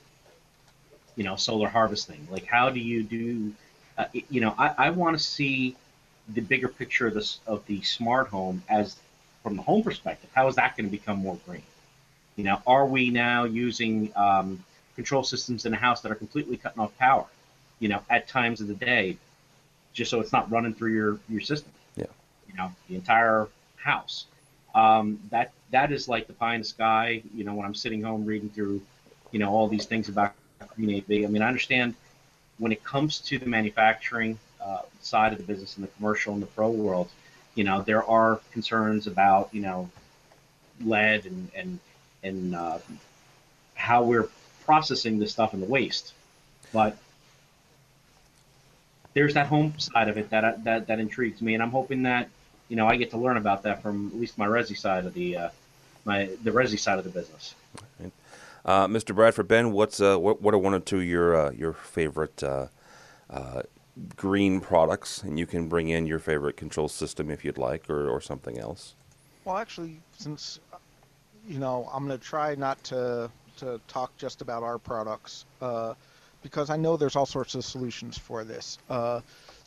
you 1.16 1.24
know, 1.24 1.36
solar 1.36 1.68
harvesting? 1.68 2.26
Like 2.30 2.46
how 2.46 2.70
do 2.70 2.78
you 2.78 3.02
do, 3.02 3.52
uh, 3.98 4.06
you 4.30 4.40
know, 4.40 4.54
I, 4.56 4.74
I 4.78 4.90
want 4.90 5.18
to 5.18 5.22
see 5.22 5.76
the 6.28 6.40
bigger 6.40 6.68
picture 6.68 7.06
of 7.06 7.14
this 7.14 7.40
of 7.46 7.64
the 7.66 7.82
smart 7.82 8.28
home 8.28 8.62
as 8.68 8.96
from 9.42 9.56
the 9.56 9.62
home 9.62 9.82
perspective. 9.82 10.30
How 10.34 10.48
is 10.48 10.56
that 10.56 10.76
going 10.76 10.86
to 10.86 10.90
become 10.90 11.18
more 11.18 11.38
green? 11.46 11.62
You 12.36 12.44
know, 12.44 12.62
are 12.66 12.86
we 12.86 13.10
now 13.10 13.44
using 13.44 14.10
um, 14.16 14.64
control 14.96 15.22
systems 15.22 15.66
in 15.66 15.74
a 15.74 15.76
house 15.76 16.00
that 16.00 16.10
are 16.10 16.16
completely 16.16 16.56
cutting 16.56 16.80
off 16.80 16.96
power? 16.98 17.26
You 17.78 17.88
know, 17.88 18.00
at 18.08 18.26
times 18.26 18.60
of 18.60 18.68
the 18.68 18.74
day, 18.74 19.18
just 19.92 20.10
so 20.10 20.20
it's 20.20 20.32
not 20.32 20.50
running 20.50 20.74
through 20.74 20.94
your 20.94 21.18
your 21.28 21.40
system 21.40 21.70
Yeah. 21.96 22.06
you 22.48 22.54
know, 22.54 22.72
the 22.88 22.94
entire 22.94 23.48
house. 23.76 24.26
Um, 24.74 25.20
that 25.30 25.52
that 25.70 25.92
is 25.92 26.08
like 26.08 26.26
the 26.26 26.32
pie 26.32 26.54
in 26.54 26.62
the 26.62 26.66
sky. 26.66 27.22
You 27.34 27.44
know, 27.44 27.54
when 27.54 27.66
I'm 27.66 27.74
sitting 27.74 28.02
home 28.02 28.24
reading 28.24 28.48
through, 28.48 28.80
you 29.30 29.38
know, 29.38 29.50
all 29.50 29.68
these 29.68 29.84
things 29.86 30.08
about 30.08 30.34
green 30.76 30.96
AV. 30.96 31.24
I 31.24 31.30
mean, 31.30 31.42
I 31.42 31.48
understand 31.48 31.94
when 32.58 32.72
it 32.72 32.82
comes 32.82 33.18
to 33.18 33.38
the 33.38 33.46
manufacturing 33.46 34.38
uh, 34.64 34.82
side 35.00 35.32
of 35.32 35.38
the 35.38 35.44
business 35.44 35.76
and 35.76 35.84
the 35.84 35.90
commercial 35.96 36.32
and 36.32 36.42
the 36.42 36.46
pro 36.46 36.70
world, 36.70 37.08
you 37.54 37.64
know, 37.64 37.82
there 37.82 38.04
are 38.04 38.40
concerns 38.52 39.06
about 39.06 39.48
you 39.52 39.60
know 39.60 39.90
lead 40.84 41.26
and 41.26 41.50
and 41.54 41.78
and 42.22 42.54
uh, 42.54 42.78
how 43.74 44.02
we're 44.02 44.28
processing 44.64 45.18
this 45.18 45.32
stuff 45.32 45.54
in 45.54 45.60
the 45.60 45.66
waste. 45.66 46.12
But 46.72 46.96
there's 49.12 49.34
that 49.34 49.46
home 49.46 49.78
side 49.78 50.08
of 50.08 50.18
it 50.18 50.30
that 50.30 50.64
that 50.64 50.86
that 50.86 50.98
intrigues 50.98 51.40
me, 51.42 51.54
and 51.54 51.62
I'm 51.62 51.70
hoping 51.70 52.02
that 52.04 52.28
you 52.68 52.76
know, 52.76 52.86
I 52.86 52.96
get 52.96 53.10
to 53.10 53.18
learn 53.18 53.36
about 53.36 53.62
that 53.64 53.82
from 53.82 54.08
at 54.08 54.18
least 54.18 54.38
my 54.38 54.46
resi 54.46 54.76
side 54.76 55.04
of 55.04 55.14
the 55.14 55.36
uh, 55.36 55.48
my 56.04 56.30
the 56.42 56.50
resi 56.50 56.78
side 56.78 56.98
of 56.98 57.04
the 57.04 57.10
business. 57.10 57.54
Uh, 58.64 58.86
Mr. 58.86 59.14
Bradford 59.14 59.46
Benn, 59.46 59.72
what's 59.72 60.00
uh, 60.00 60.16
what, 60.16 60.40
what 60.40 60.54
are 60.54 60.58
one 60.58 60.74
or 60.74 60.80
two 60.80 60.98
of 60.98 61.04
your 61.04 61.36
uh, 61.36 61.50
your 61.50 61.74
favorite 61.74 62.42
uh, 62.42 62.68
uh, 63.30 63.62
green 64.16 64.60
products, 64.60 65.22
and 65.22 65.38
you 65.38 65.46
can 65.46 65.68
bring 65.68 65.88
in 65.88 66.06
your 66.06 66.18
favorite 66.18 66.56
control 66.56 66.88
system 66.88 67.30
if 67.30 67.44
you'd 67.44 67.58
like, 67.58 67.88
or, 67.88 68.08
or 68.08 68.20
something 68.20 68.58
else. 68.58 68.94
Well, 69.44 69.56
actually, 69.56 70.00
since 70.18 70.60
uh, 70.72 70.78
you 71.46 71.58
know, 71.58 71.88
I'm 71.92 72.06
going 72.06 72.18
to 72.18 72.24
try 72.24 72.54
not 72.54 72.82
to 72.84 73.30
to 73.58 73.80
talk 73.86 74.16
just 74.16 74.42
about 74.42 74.64
our 74.64 74.78
products 74.78 75.44
uh, 75.60 75.94
because 76.42 76.70
I 76.70 76.76
know 76.76 76.96
there's 76.96 77.14
all 77.14 77.26
sorts 77.26 77.54
of 77.54 77.64
solutions 77.64 78.18
for 78.18 78.42
this 78.42 78.78
uh, 78.90 79.20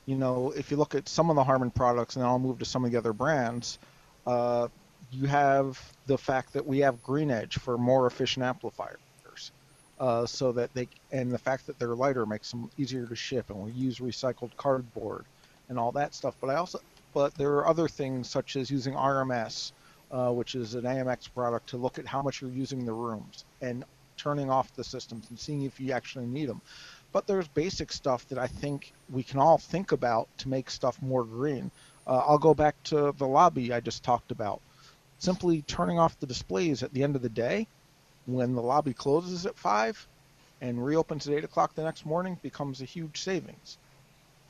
you 0.07 0.15
know, 0.15 0.51
if 0.55 0.71
you 0.71 0.77
look 0.77 0.95
at 0.95 1.07
some 1.07 1.29
of 1.29 1.35
the 1.35 1.43
Harman 1.43 1.69
products, 1.69 2.15
and 2.15 2.25
I'll 2.25 2.39
move 2.39 2.59
to 2.59 2.65
some 2.65 2.83
of 2.83 2.91
the 2.91 2.97
other 2.97 3.13
brands, 3.13 3.77
uh, 4.25 4.69
you 5.11 5.27
have 5.27 5.79
the 6.07 6.17
fact 6.17 6.53
that 6.53 6.65
we 6.65 6.79
have 6.79 7.03
Green 7.03 7.29
Edge 7.29 7.59
for 7.59 7.77
more 7.77 8.07
efficient 8.07 8.43
amplifiers, 8.43 8.99
uh, 9.99 10.25
so 10.25 10.51
that 10.51 10.73
they 10.73 10.87
and 11.11 11.31
the 11.31 11.37
fact 11.37 11.65
that 11.67 11.79
they're 11.79 11.95
lighter 11.95 12.25
makes 12.25 12.51
them 12.51 12.69
easier 12.77 13.05
to 13.05 13.15
ship, 13.15 13.49
and 13.49 13.59
we 13.63 13.71
use 13.71 13.99
recycled 13.99 14.55
cardboard 14.57 15.25
and 15.69 15.79
all 15.79 15.91
that 15.91 16.13
stuff. 16.13 16.35
But 16.39 16.49
I 16.51 16.55
also, 16.55 16.79
but 17.13 17.33
there 17.35 17.53
are 17.53 17.67
other 17.67 17.87
things 17.87 18.29
such 18.29 18.55
as 18.55 18.69
using 18.69 18.93
RMS, 18.93 19.71
uh, 20.11 20.31
which 20.31 20.55
is 20.55 20.75
an 20.75 20.83
AMX 20.83 21.33
product, 21.33 21.69
to 21.69 21.77
look 21.77 21.99
at 21.99 22.05
how 22.05 22.21
much 22.21 22.41
you're 22.41 22.51
using 22.51 22.85
the 22.85 22.93
rooms 22.93 23.43
and 23.61 23.83
turning 24.17 24.49
off 24.49 24.73
the 24.75 24.83
systems 24.83 25.29
and 25.29 25.39
seeing 25.39 25.63
if 25.63 25.79
you 25.79 25.91
actually 25.91 26.25
need 26.25 26.49
them. 26.49 26.61
But 27.11 27.27
there's 27.27 27.47
basic 27.47 27.91
stuff 27.91 28.27
that 28.29 28.37
I 28.37 28.47
think 28.47 28.93
we 29.09 29.23
can 29.23 29.39
all 29.39 29.57
think 29.57 29.91
about 29.91 30.27
to 30.39 30.49
make 30.49 30.69
stuff 30.69 31.01
more 31.01 31.23
green. 31.23 31.71
Uh, 32.05 32.23
I'll 32.25 32.37
go 32.37 32.53
back 32.53 32.81
to 32.85 33.13
the 33.17 33.27
lobby 33.27 33.73
I 33.73 33.79
just 33.79 34.03
talked 34.03 34.31
about. 34.31 34.61
Simply 35.19 35.63
turning 35.63 35.97
off 35.97 36.19
the 36.19 36.27
displays 36.27 36.83
at 36.83 36.93
the 36.93 37.03
end 37.03 37.15
of 37.15 37.21
the 37.21 37.29
day 37.29 37.67
when 38.27 38.53
the 38.53 38.61
lobby 38.61 38.93
closes 38.93 39.45
at 39.45 39.57
5 39.57 40.07
and 40.61 40.83
reopens 40.83 41.27
at 41.27 41.33
8 41.33 41.43
o'clock 41.45 41.73
the 41.73 41.83
next 41.83 42.05
morning 42.05 42.37
becomes 42.43 42.81
a 42.81 42.85
huge 42.85 43.21
savings. 43.21 43.77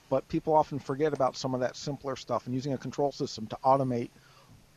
But 0.09 0.27
people 0.27 0.53
often 0.53 0.79
forget 0.79 1.13
about 1.13 1.37
some 1.37 1.53
of 1.53 1.61
that 1.61 1.75
simpler 1.75 2.15
stuff 2.15 2.45
and 2.45 2.55
using 2.55 2.73
a 2.73 2.77
control 2.77 3.11
system 3.11 3.45
to 3.47 3.57
automate 3.63 4.09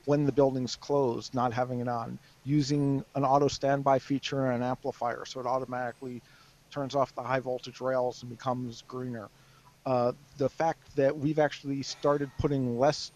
when 0.04 0.24
the 0.24 0.32
building's 0.32 0.76
closed, 0.76 1.34
not 1.34 1.52
having 1.52 1.80
it 1.80 1.88
on, 1.88 2.18
using 2.44 3.04
an 3.14 3.24
auto 3.24 3.48
standby 3.48 3.98
feature 3.98 4.46
and 4.46 4.62
an 4.62 4.68
amplifier 4.68 5.24
so 5.24 5.40
it 5.40 5.46
automatically 5.46 6.20
turns 6.70 6.94
off 6.94 7.14
the 7.14 7.22
high 7.22 7.40
voltage 7.40 7.80
rails 7.80 8.22
and 8.22 8.30
becomes 8.30 8.82
greener. 8.86 9.28
Uh, 9.86 10.12
the 10.36 10.48
fact 10.48 10.94
that 10.96 11.16
we've 11.16 11.38
actually 11.38 11.82
started 11.82 12.30
putting 12.38 12.78
less 12.78 13.12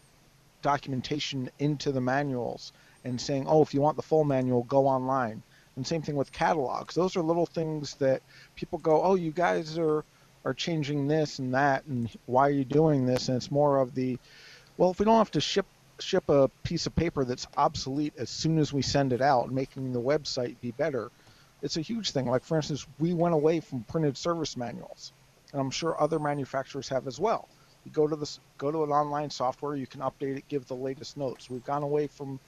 documentation 0.62 1.50
into 1.59 1.93
the 1.93 2.00
manuals 2.00 2.73
and 3.05 3.21
saying, 3.21 3.45
oh, 3.47 3.61
if 3.61 3.75
you 3.75 3.81
want 3.81 3.97
the 3.97 4.03
full 4.03 4.25
manual, 4.25 4.62
go 4.62 4.87
online. 4.87 5.43
And 5.76 5.87
same 5.87 6.02
thing 6.02 6.16
with 6.16 6.31
catalogs. 6.31 6.95
Those 6.95 7.16
are 7.16 7.23
little 7.23 7.47
things 7.47 7.95
that 7.95 8.23
people 8.54 8.78
go, 8.78 9.02
oh, 9.02 9.14
you 9.16 9.33
guys 9.33 9.78
are 9.78 10.04
are 10.45 10.54
changing 10.54 11.09
this 11.09 11.38
and 11.38 11.54
that, 11.54 11.85
and 11.87 12.11
why 12.26 12.49
are 12.49 12.52
you 12.52 12.64
doing 12.64 13.07
this? 13.07 13.28
And 13.28 13.37
it's 13.37 13.50
more 13.50 13.78
of 13.78 13.95
the, 13.95 14.19
well, 14.76 14.90
if 14.90 14.99
we 14.99 15.07
don't 15.07 15.16
have 15.19 15.31
to 15.33 15.40
ship 15.40 15.66
ship 16.00 16.28
a 16.28 16.49
piece 16.64 16.87
of 16.87 16.95
paper 16.97 17.25
that's 17.25 17.47
obsolete 17.57 18.12
as 18.19 18.28
soon 18.28 18.59
as 18.59 18.73
we 18.73 18.83
send 18.83 19.12
it 19.12 19.23
out, 19.23 19.50
making 19.52 19.93
the 19.93 20.00
website 20.00 20.57
be 20.61 20.73
better, 20.73 21.11
it's 21.62 21.76
a 21.76 21.81
huge 21.81 22.11
thing. 22.11 22.26
Like 22.26 22.45
for 22.45 22.57
instance, 22.57 22.87
we 22.99 23.14
went 23.14 23.35
away 23.35 23.61
from 23.61 23.85
printed 23.85 24.16
service 24.16 24.57
manuals, 24.57 25.12
and 25.52 25.61
I'm 25.61 25.71
sure 25.71 26.00
other 26.00 26.19
manufacturers 26.19 26.88
have 26.88 27.07
as 27.07 27.19
well. 27.19 27.49
You 27.85 27.93
go 27.93 28.07
to 28.07 28.16
this, 28.16 28.40
go 28.59 28.71
to 28.71 28.83
an 28.83 28.90
online 28.90 29.31
software, 29.31 29.76
you 29.76 29.87
can 29.87 30.00
update 30.00 30.37
it, 30.37 30.49
give 30.49 30.66
the 30.66 30.75
latest 30.75 31.16
notes. 31.16 31.49
We've 31.49 31.64
gone 31.64 31.83
away 31.83 32.07
from 32.07 32.40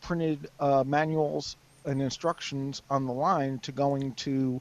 printed 0.00 0.50
uh, 0.60 0.84
manuals 0.86 1.56
and 1.84 2.00
instructions 2.00 2.82
on 2.90 3.06
the 3.06 3.12
line 3.12 3.58
to 3.60 3.72
going 3.72 4.12
to 4.14 4.60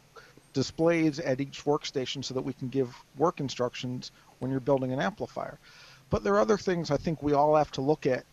displays 0.53 1.19
at 1.19 1.41
each 1.41 1.63
workstation 1.65 2.23
so 2.23 2.33
that 2.33 2.43
we 2.43 2.53
can 2.53 2.69
give 2.69 2.95
work 3.17 3.39
instructions 3.39 4.11
when 4.39 4.51
you're 4.51 4.59
building 4.59 4.91
an 4.91 5.01
amplifier. 5.01 5.57
But 6.09 6.23
there 6.23 6.33
are 6.35 6.41
other 6.41 6.57
things 6.57 6.91
I 6.91 6.97
think 6.97 7.23
we 7.23 7.33
all 7.33 7.55
have 7.55 7.71
to 7.71 7.81
look 7.81 8.05
at 8.05 8.25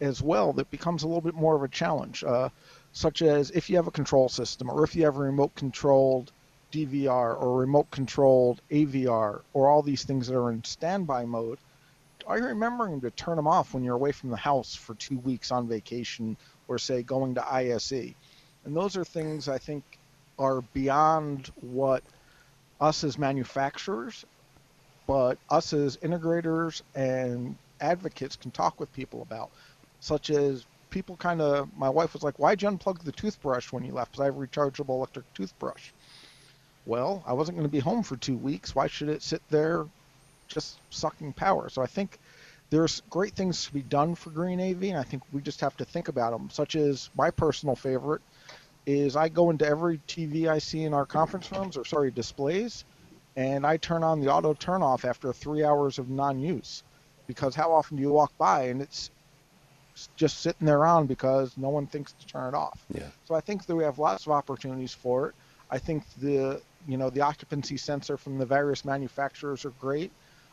as 0.00 0.22
well 0.22 0.52
that 0.54 0.70
becomes 0.70 1.02
a 1.02 1.08
little 1.08 1.20
bit 1.20 1.34
more 1.34 1.56
of 1.56 1.62
a 1.62 1.68
challenge. 1.68 2.22
Uh, 2.22 2.48
such 2.94 3.22
as 3.22 3.50
if 3.50 3.68
you 3.68 3.76
have 3.76 3.88
a 3.88 3.92
control 3.92 4.28
system 4.28 4.70
or 4.70 4.84
if 4.84 4.94
you 4.94 5.04
have 5.04 5.16
a 5.16 5.20
remote 5.20 5.54
controlled 5.56 6.30
DVR 6.72 7.40
or 7.40 7.58
remote 7.58 7.90
controlled 7.90 8.60
AVR 8.70 9.42
or 9.52 9.68
all 9.68 9.82
these 9.82 10.04
things 10.04 10.28
that 10.28 10.36
are 10.36 10.52
in 10.52 10.62
standby 10.62 11.24
mode, 11.24 11.58
are 12.26 12.38
you 12.38 12.44
remembering 12.46 13.00
to 13.00 13.10
turn 13.10 13.36
them 13.36 13.48
off 13.48 13.74
when 13.74 13.82
you're 13.82 13.96
away 13.96 14.12
from 14.12 14.30
the 14.30 14.36
house 14.36 14.76
for 14.76 14.94
two 14.94 15.18
weeks 15.18 15.50
on 15.50 15.68
vacation 15.68 16.36
or 16.68 16.78
say 16.78 17.02
going 17.02 17.34
to 17.34 17.52
ISE? 17.52 18.14
And 18.64 18.76
those 18.76 18.96
are 18.96 19.04
things 19.04 19.48
I 19.48 19.58
think 19.58 19.84
are 20.38 20.62
beyond 20.72 21.50
what 21.56 22.02
us 22.80 23.04
as 23.04 23.18
manufacturers, 23.18 24.24
but 25.06 25.38
us 25.50 25.72
as 25.72 25.96
integrators 25.98 26.82
and 26.94 27.56
advocates 27.80 28.36
can 28.36 28.50
talk 28.50 28.80
with 28.80 28.92
people 28.92 29.22
about, 29.22 29.50
such 30.00 30.30
as 30.30 30.64
people 30.90 31.16
kind 31.16 31.40
of. 31.40 31.68
My 31.76 31.88
wife 31.90 32.14
was 32.14 32.22
like, 32.22 32.38
"Why'd 32.38 32.62
you 32.62 32.68
unplug 32.68 33.02
the 33.04 33.12
toothbrush 33.12 33.72
when 33.72 33.84
you 33.84 33.92
left?" 33.92 34.12
Because 34.12 34.22
I 34.22 34.26
have 34.26 34.36
a 34.36 34.38
rechargeable 34.38 34.96
electric 34.96 35.32
toothbrush. 35.34 35.92
Well, 36.86 37.22
I 37.26 37.32
wasn't 37.32 37.56
going 37.56 37.68
to 37.68 37.72
be 37.72 37.80
home 37.80 38.02
for 38.02 38.16
two 38.16 38.36
weeks. 38.36 38.74
Why 38.74 38.86
should 38.86 39.08
it 39.08 39.22
sit 39.22 39.42
there, 39.50 39.86
just 40.48 40.78
sucking 40.90 41.32
power? 41.34 41.68
So 41.68 41.82
I 41.82 41.86
think 41.86 42.18
there's 42.70 43.00
great 43.10 43.34
things 43.34 43.64
to 43.66 43.72
be 43.72 43.82
done 43.82 44.14
for 44.14 44.30
green 44.30 44.60
AV, 44.60 44.84
and 44.84 44.98
I 44.98 45.02
think 45.02 45.22
we 45.32 45.42
just 45.42 45.60
have 45.60 45.76
to 45.76 45.84
think 45.84 46.08
about 46.08 46.32
them. 46.32 46.50
Such 46.50 46.76
as 46.76 47.10
my 47.14 47.30
personal 47.30 47.76
favorite 47.76 48.22
is 48.86 49.16
I 49.16 49.28
go 49.28 49.50
into 49.50 49.66
every 49.66 49.98
TV 50.08 50.46
I 50.48 50.58
see 50.58 50.84
in 50.84 50.94
our 50.94 51.06
conference 51.06 51.50
rooms, 51.50 51.76
or 51.76 51.84
sorry, 51.84 52.10
displays, 52.10 52.84
and 53.36 53.66
I 53.66 53.76
turn 53.76 54.02
on 54.02 54.20
the 54.20 54.30
auto 54.32 54.54
turn 54.54 54.82
off 54.82 55.04
after 55.04 55.32
three 55.32 55.64
hours 55.64 55.98
of 55.98 56.10
non-use, 56.10 56.82
because 57.26 57.54
how 57.54 57.72
often 57.72 57.96
do 57.96 58.02
you 58.02 58.12
walk 58.12 58.36
by 58.38 58.64
and 58.64 58.82
it's 58.82 59.10
just 60.16 60.40
sitting 60.40 60.66
there 60.66 60.84
on 60.84 61.06
because 61.06 61.56
no 61.56 61.68
one 61.68 61.86
thinks 61.86 62.12
to 62.12 62.26
turn 62.26 62.52
it 62.52 62.56
off. 62.56 62.84
Yeah. 62.92 63.06
So 63.26 63.34
I 63.34 63.40
think 63.40 63.64
that 63.66 63.76
we 63.76 63.84
have 63.84 63.98
lots 63.98 64.26
of 64.26 64.32
opportunities 64.32 64.92
for 64.92 65.28
it. 65.28 65.34
I 65.70 65.78
think 65.78 66.04
the 66.20 66.60
you 66.86 66.96
know 66.96 67.10
the 67.10 67.22
occupancy 67.22 67.76
sensor 67.76 68.16
from 68.16 68.38
the 68.38 68.46
various 68.46 68.84
manufacturers 68.84 69.64
are 69.64 69.72
great. 69.80 70.10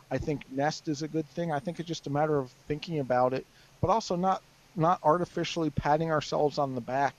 I 0.09 0.17
think 0.17 0.41
Nest 0.51 0.88
is 0.88 1.01
a 1.01 1.07
good 1.07 1.27
thing. 1.29 1.51
I 1.51 1.59
think 1.59 1.79
it's 1.79 1.88
just 1.88 2.07
a 2.07 2.09
matter 2.09 2.38
of 2.38 2.51
thinking 2.67 3.00
about 3.00 3.33
it, 3.33 3.45
but 3.81 3.89
also 3.89 4.15
not 4.15 4.41
not 4.75 5.00
artificially 5.03 5.69
patting 5.69 6.11
ourselves 6.11 6.57
on 6.57 6.75
the 6.75 6.81
back 6.81 7.15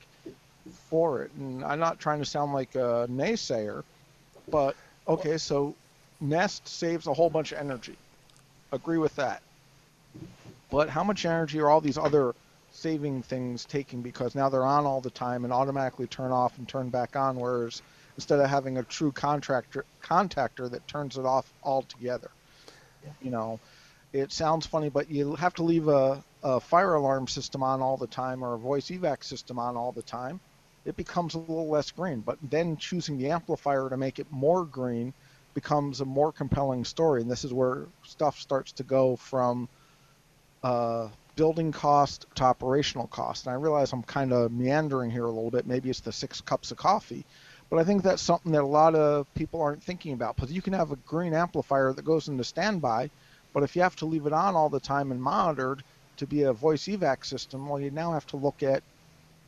for 0.91 1.23
it. 1.23 1.33
And 1.33 1.65
I'm 1.65 1.79
not 1.79 1.99
trying 1.99 2.21
to 2.21 2.25
sound 2.25 2.53
like 2.53 2.75
a 2.75 3.07
naysayer, 3.11 3.85
but 4.49 4.77
okay, 5.07 5.39
so 5.39 5.75
Nest 6.21 6.67
saves 6.69 7.07
a 7.07 7.15
whole 7.15 7.31
bunch 7.31 7.53
of 7.53 7.59
energy. 7.59 7.97
Agree 8.71 8.99
with 8.99 9.15
that. 9.17 9.43
But 10.71 10.89
how 10.89 11.05
much 11.05 11.27
energy 11.27 11.61
are 11.61 11.69
all 11.69 11.81
these 11.81 11.99
other 11.99 12.35
saving 12.73 13.23
things 13.23 13.65
taking 13.65 14.01
because 14.01 14.35
now 14.35 14.49
they're 14.49 14.65
on 14.65 14.87
all 14.87 15.01
the 15.01 15.11
time 15.11 15.45
and 15.45 15.53
automatically 15.53 16.07
turn 16.07 16.33
off 16.33 16.57
and 16.59 16.67
turn 16.67 16.89
back 16.89 17.17
on, 17.17 17.37
whereas 17.37 17.83
instead 18.17 18.39
of 18.41 18.49
having 18.49 18.79
a 18.79 18.83
true 18.83 19.13
contractor 19.13 19.85
contactor 20.03 20.71
that 20.71 20.87
turns 20.87 21.19
it 21.19 21.25
off 21.25 21.53
altogether. 21.63 22.31
You 23.21 23.31
know, 23.31 23.61
it 24.13 24.33
sounds 24.33 24.67
funny, 24.67 24.89
but 24.89 25.11
you 25.11 25.35
have 25.35 25.55
to 25.55 25.63
leave 25.63 25.89
a, 25.89 26.23
a 26.43 26.61
fire 26.61 26.95
alarm 26.95 27.29
system 27.29 27.63
on 27.63 27.81
all 27.81 27.97
the 27.97 28.07
time 28.07 28.43
or 28.43 28.55
a 28.55 28.59
voice 28.59 28.89
evac 28.89 29.25
system 29.25 29.59
on 29.59 29.77
all 29.77 29.93
the 29.93 30.03
time. 30.03 30.41
It 30.85 30.97
becomes 30.97 31.35
a 31.35 31.39
little 31.39 31.69
less 31.69 31.91
green, 31.91 32.21
but 32.21 32.39
then 32.43 32.77
choosing 32.77 33.19
the 33.19 33.31
amplifier 33.31 33.89
to 33.89 33.97
make 33.97 34.19
it 34.19 34.27
more 34.31 34.65
green 34.65 35.15
becomes 35.55 36.01
a 36.01 36.05
more 36.05 36.33
compelling 36.33 36.85
story. 36.85 37.23
And 37.23 37.31
this 37.31 37.45
is 37.45 37.53
where 37.53 37.87
stuff 38.05 38.39
starts 38.39 38.73
to 38.73 38.83
go 38.83 39.17
from 39.17 39.69
uh, 40.63 41.09
building 41.37 41.73
cost 41.73 42.27
to 42.37 42.45
operational 42.45 43.07
cost. 43.07 43.47
And 43.47 43.53
I 43.53 43.59
realize 43.59 43.93
I'm 43.93 44.03
kind 44.03 44.33
of 44.33 44.53
meandering 44.53 45.11
here 45.11 45.25
a 45.25 45.31
little 45.31 45.51
bit. 45.51 45.67
Maybe 45.67 45.91
it's 45.91 46.01
the 46.01 46.13
six 46.13 46.41
cups 46.41 46.71
of 46.71 46.79
coffee. 46.79 47.25
But 47.71 47.79
I 47.79 47.85
think 47.85 48.03
that's 48.03 48.23
something 48.23 48.53
that 48.53 48.63
a 48.63 48.67
lot 48.67 48.95
of 48.95 49.33
people 49.35 49.63
aren't 49.63 49.83
thinking 49.83 50.13
about 50.13 50.37
because 50.37 50.53
you 50.53 50.61
can 50.61 50.75
have 50.75 50.93
a 50.93 50.97
green 50.97 51.33
amplifier 51.33 51.93
that 51.93 52.05
goes 52.05 52.29
into 52.29 52.45
standby, 52.45 53.09
but 53.55 53.63
if 53.63 53.75
you 53.77 53.83
have 53.83 53.97
to 53.97 54.07
leave 54.07 54.27
it 54.27 54.33
on 54.35 54.55
all 54.55 54.69
the 54.69 54.81
time 54.81 55.11
and 55.11 55.23
monitored 55.23 55.83
to 56.19 56.27
be 56.27 56.43
a 56.43 56.53
voice 56.53 56.85
evac 56.85 57.25
system, 57.25 57.67
well, 57.67 57.81
you 57.81 57.91
now 57.91 58.13
have 58.13 58.27
to 58.27 58.37
look 58.37 58.63
at 58.63 58.83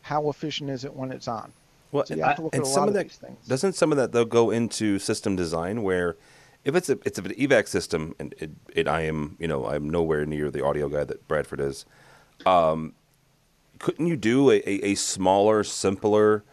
how 0.04 0.28
efficient 0.28 0.68
is 0.68 0.84
it 0.84 0.94
when 0.94 1.10
it's 1.10 1.26
on. 1.26 1.50
Well, 1.90 2.04
So 2.04 2.12
and, 2.12 2.18
you 2.18 2.24
have 2.26 2.36
to 2.36 2.42
look 2.42 2.54
and 2.54 2.66
some 2.66 2.88
of 2.88 2.94
that 2.94 3.08
doesn't 3.48 3.72
some 3.72 3.90
of 3.90 3.96
that 3.96 4.12
though 4.12 4.26
go 4.26 4.50
into 4.50 4.98
system 4.98 5.34
design 5.34 5.82
where 5.82 6.16
if 6.62 6.74
it's 6.74 6.90
a 6.90 6.98
it's 7.06 7.18
an 7.18 7.24
evac 7.30 7.68
system 7.68 8.14
and 8.18 8.34
it, 8.38 8.50
it 8.74 8.86
I 8.86 9.02
am 9.02 9.36
you 9.38 9.48
know 9.48 9.66
I'm 9.66 9.88
nowhere 9.88 10.26
near 10.26 10.50
the 10.50 10.62
audio 10.62 10.88
guy 10.88 11.04
that 11.04 11.26
Bradford 11.26 11.60
is. 11.60 11.86
Um, 12.44 12.94
couldn't 13.78 14.06
you 14.06 14.16
do 14.16 14.50
a, 14.50 14.56
a, 14.68 14.92
a 14.92 14.94
smaller, 14.94 15.64
simpler 15.64 16.44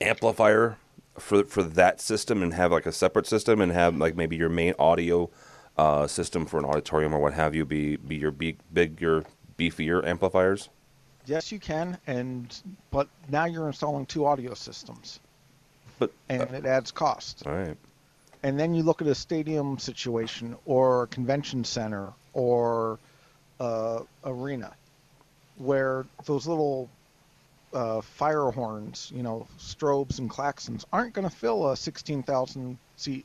amplifier 0.00 0.78
for 1.18 1.44
for 1.44 1.62
that 1.62 2.00
system 2.00 2.42
and 2.42 2.54
have 2.54 2.72
like 2.72 2.86
a 2.86 2.92
separate 2.92 3.26
system 3.26 3.60
and 3.60 3.72
have 3.72 3.96
like 3.96 4.16
maybe 4.16 4.36
your 4.36 4.48
main 4.48 4.72
audio 4.78 5.28
uh, 5.76 6.06
system 6.06 6.46
for 6.46 6.58
an 6.58 6.64
auditorium 6.64 7.12
or 7.12 7.18
what 7.18 7.34
have 7.34 7.54
you 7.54 7.66
be 7.66 7.96
be 7.96 8.16
your 8.16 8.30
big 8.30 8.58
bigger 8.72 9.24
beefier 9.58 10.02
amplifiers? 10.06 10.70
Yes, 11.26 11.50
you 11.52 11.58
can, 11.58 11.98
and 12.06 12.54
but 12.90 13.08
now 13.28 13.46
you're 13.46 13.66
installing 13.66 14.06
two 14.06 14.26
audio 14.26 14.54
systems, 14.54 15.20
But 15.98 16.12
and 16.28 16.42
it 16.54 16.66
adds 16.66 16.90
cost. 16.92 17.46
all 17.46 17.52
right, 17.52 17.76
And 18.42 18.58
then 18.60 18.74
you 18.74 18.82
look 18.82 19.00
at 19.00 19.08
a 19.08 19.14
stadium 19.14 19.78
situation 19.78 20.56
or 20.66 21.04
a 21.04 21.06
convention 21.06 21.64
center 21.64 22.12
or 22.34 22.98
uh, 23.60 24.00
arena 24.24 24.72
where 25.56 26.04
those 26.26 26.46
little 26.46 26.90
uh, 27.72 28.00
fire 28.02 28.50
horns, 28.50 29.10
you 29.14 29.22
know, 29.22 29.46
strobes 29.58 30.18
and 30.18 30.28
klaxons 30.30 30.84
aren't 30.92 31.14
going 31.14 31.28
to 31.28 31.34
fill 31.34 31.70
a 31.70 31.76
16,000 31.76 32.78
seat 32.96 33.24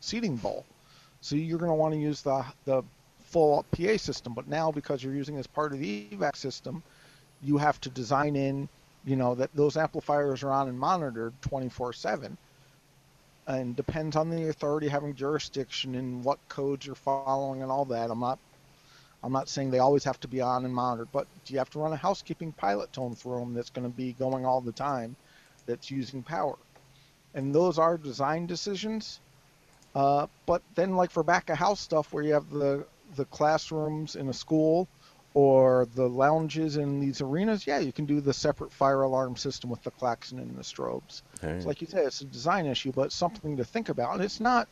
seating 0.00 0.36
bowl. 0.36 0.64
So 1.20 1.36
you're 1.36 1.58
going 1.58 1.70
to 1.70 1.74
want 1.74 1.94
to 1.94 2.00
use 2.00 2.22
the 2.22 2.44
the 2.64 2.82
full 3.24 3.64
PA 3.72 3.96
system. 3.96 4.34
But 4.34 4.48
now 4.48 4.70
because 4.70 5.02
you're 5.02 5.14
using 5.14 5.36
it 5.36 5.40
as 5.40 5.46
part 5.46 5.72
of 5.72 5.80
the 5.80 6.06
EVAC 6.12 6.36
system, 6.36 6.82
you 7.42 7.58
have 7.58 7.80
to 7.82 7.90
design 7.90 8.36
in, 8.36 8.68
you 9.04 9.16
know, 9.16 9.34
that 9.34 9.54
those 9.54 9.76
amplifiers 9.76 10.42
are 10.42 10.50
on 10.52 10.68
and 10.68 10.78
monitored 10.78 11.34
24/7 11.42 12.36
and 13.46 13.76
depends 13.76 14.16
on 14.16 14.30
the 14.30 14.48
authority 14.48 14.88
having 14.88 15.14
jurisdiction 15.14 15.94
and 15.94 16.24
what 16.24 16.38
codes 16.48 16.84
you're 16.84 16.94
following 16.96 17.62
and 17.62 17.70
all 17.70 17.84
that. 17.84 18.10
I'm 18.10 18.20
not 18.20 18.38
I'm 19.22 19.32
not 19.32 19.48
saying 19.48 19.70
they 19.70 19.78
always 19.78 20.04
have 20.04 20.20
to 20.20 20.28
be 20.28 20.40
on 20.40 20.64
and 20.64 20.74
monitored, 20.74 21.08
but 21.12 21.26
do 21.44 21.52
you 21.52 21.58
have 21.58 21.70
to 21.70 21.78
run 21.78 21.92
a 21.92 21.96
housekeeping 21.96 22.52
pilot 22.52 22.92
tone 22.92 23.14
through 23.14 23.40
them 23.40 23.54
that's 23.54 23.70
going 23.70 23.90
to 23.90 23.96
be 23.96 24.12
going 24.12 24.44
all 24.46 24.60
the 24.60 24.72
time 24.72 25.16
that's 25.66 25.90
using 25.90 26.22
power? 26.22 26.56
And 27.34 27.54
those 27.54 27.78
are 27.78 27.98
design 27.98 28.46
decisions. 28.46 29.20
Uh, 29.94 30.26
but 30.46 30.62
then 30.74 30.96
like 30.96 31.10
for 31.10 31.22
back 31.22 31.50
of 31.50 31.58
house 31.58 31.80
stuff 31.80 32.12
where 32.12 32.22
you 32.22 32.34
have 32.34 32.50
the 32.50 32.86
the 33.16 33.24
classrooms 33.26 34.16
in 34.16 34.28
a 34.28 34.32
school 34.32 34.88
or 35.38 35.86
the 35.94 36.08
lounges 36.08 36.78
in 36.78 36.98
these 36.98 37.20
arenas, 37.20 37.66
yeah, 37.66 37.78
you 37.78 37.92
can 37.92 38.06
do 38.06 38.22
the 38.22 38.32
separate 38.32 38.72
fire 38.72 39.02
alarm 39.02 39.36
system 39.36 39.68
with 39.68 39.82
the 39.82 39.90
klaxon 39.90 40.38
and 40.38 40.56
the 40.56 40.62
strobes. 40.62 41.20
right. 41.42 41.52
It's 41.52 41.66
like 41.66 41.82
you 41.82 41.86
said, 41.86 42.06
it's 42.06 42.22
a 42.22 42.24
design 42.24 42.64
issue, 42.64 42.90
but 42.90 43.12
something 43.12 43.54
to 43.58 43.64
think 43.64 43.90
about. 43.90 44.14
And 44.14 44.24
it's 44.24 44.40
not 44.40 44.66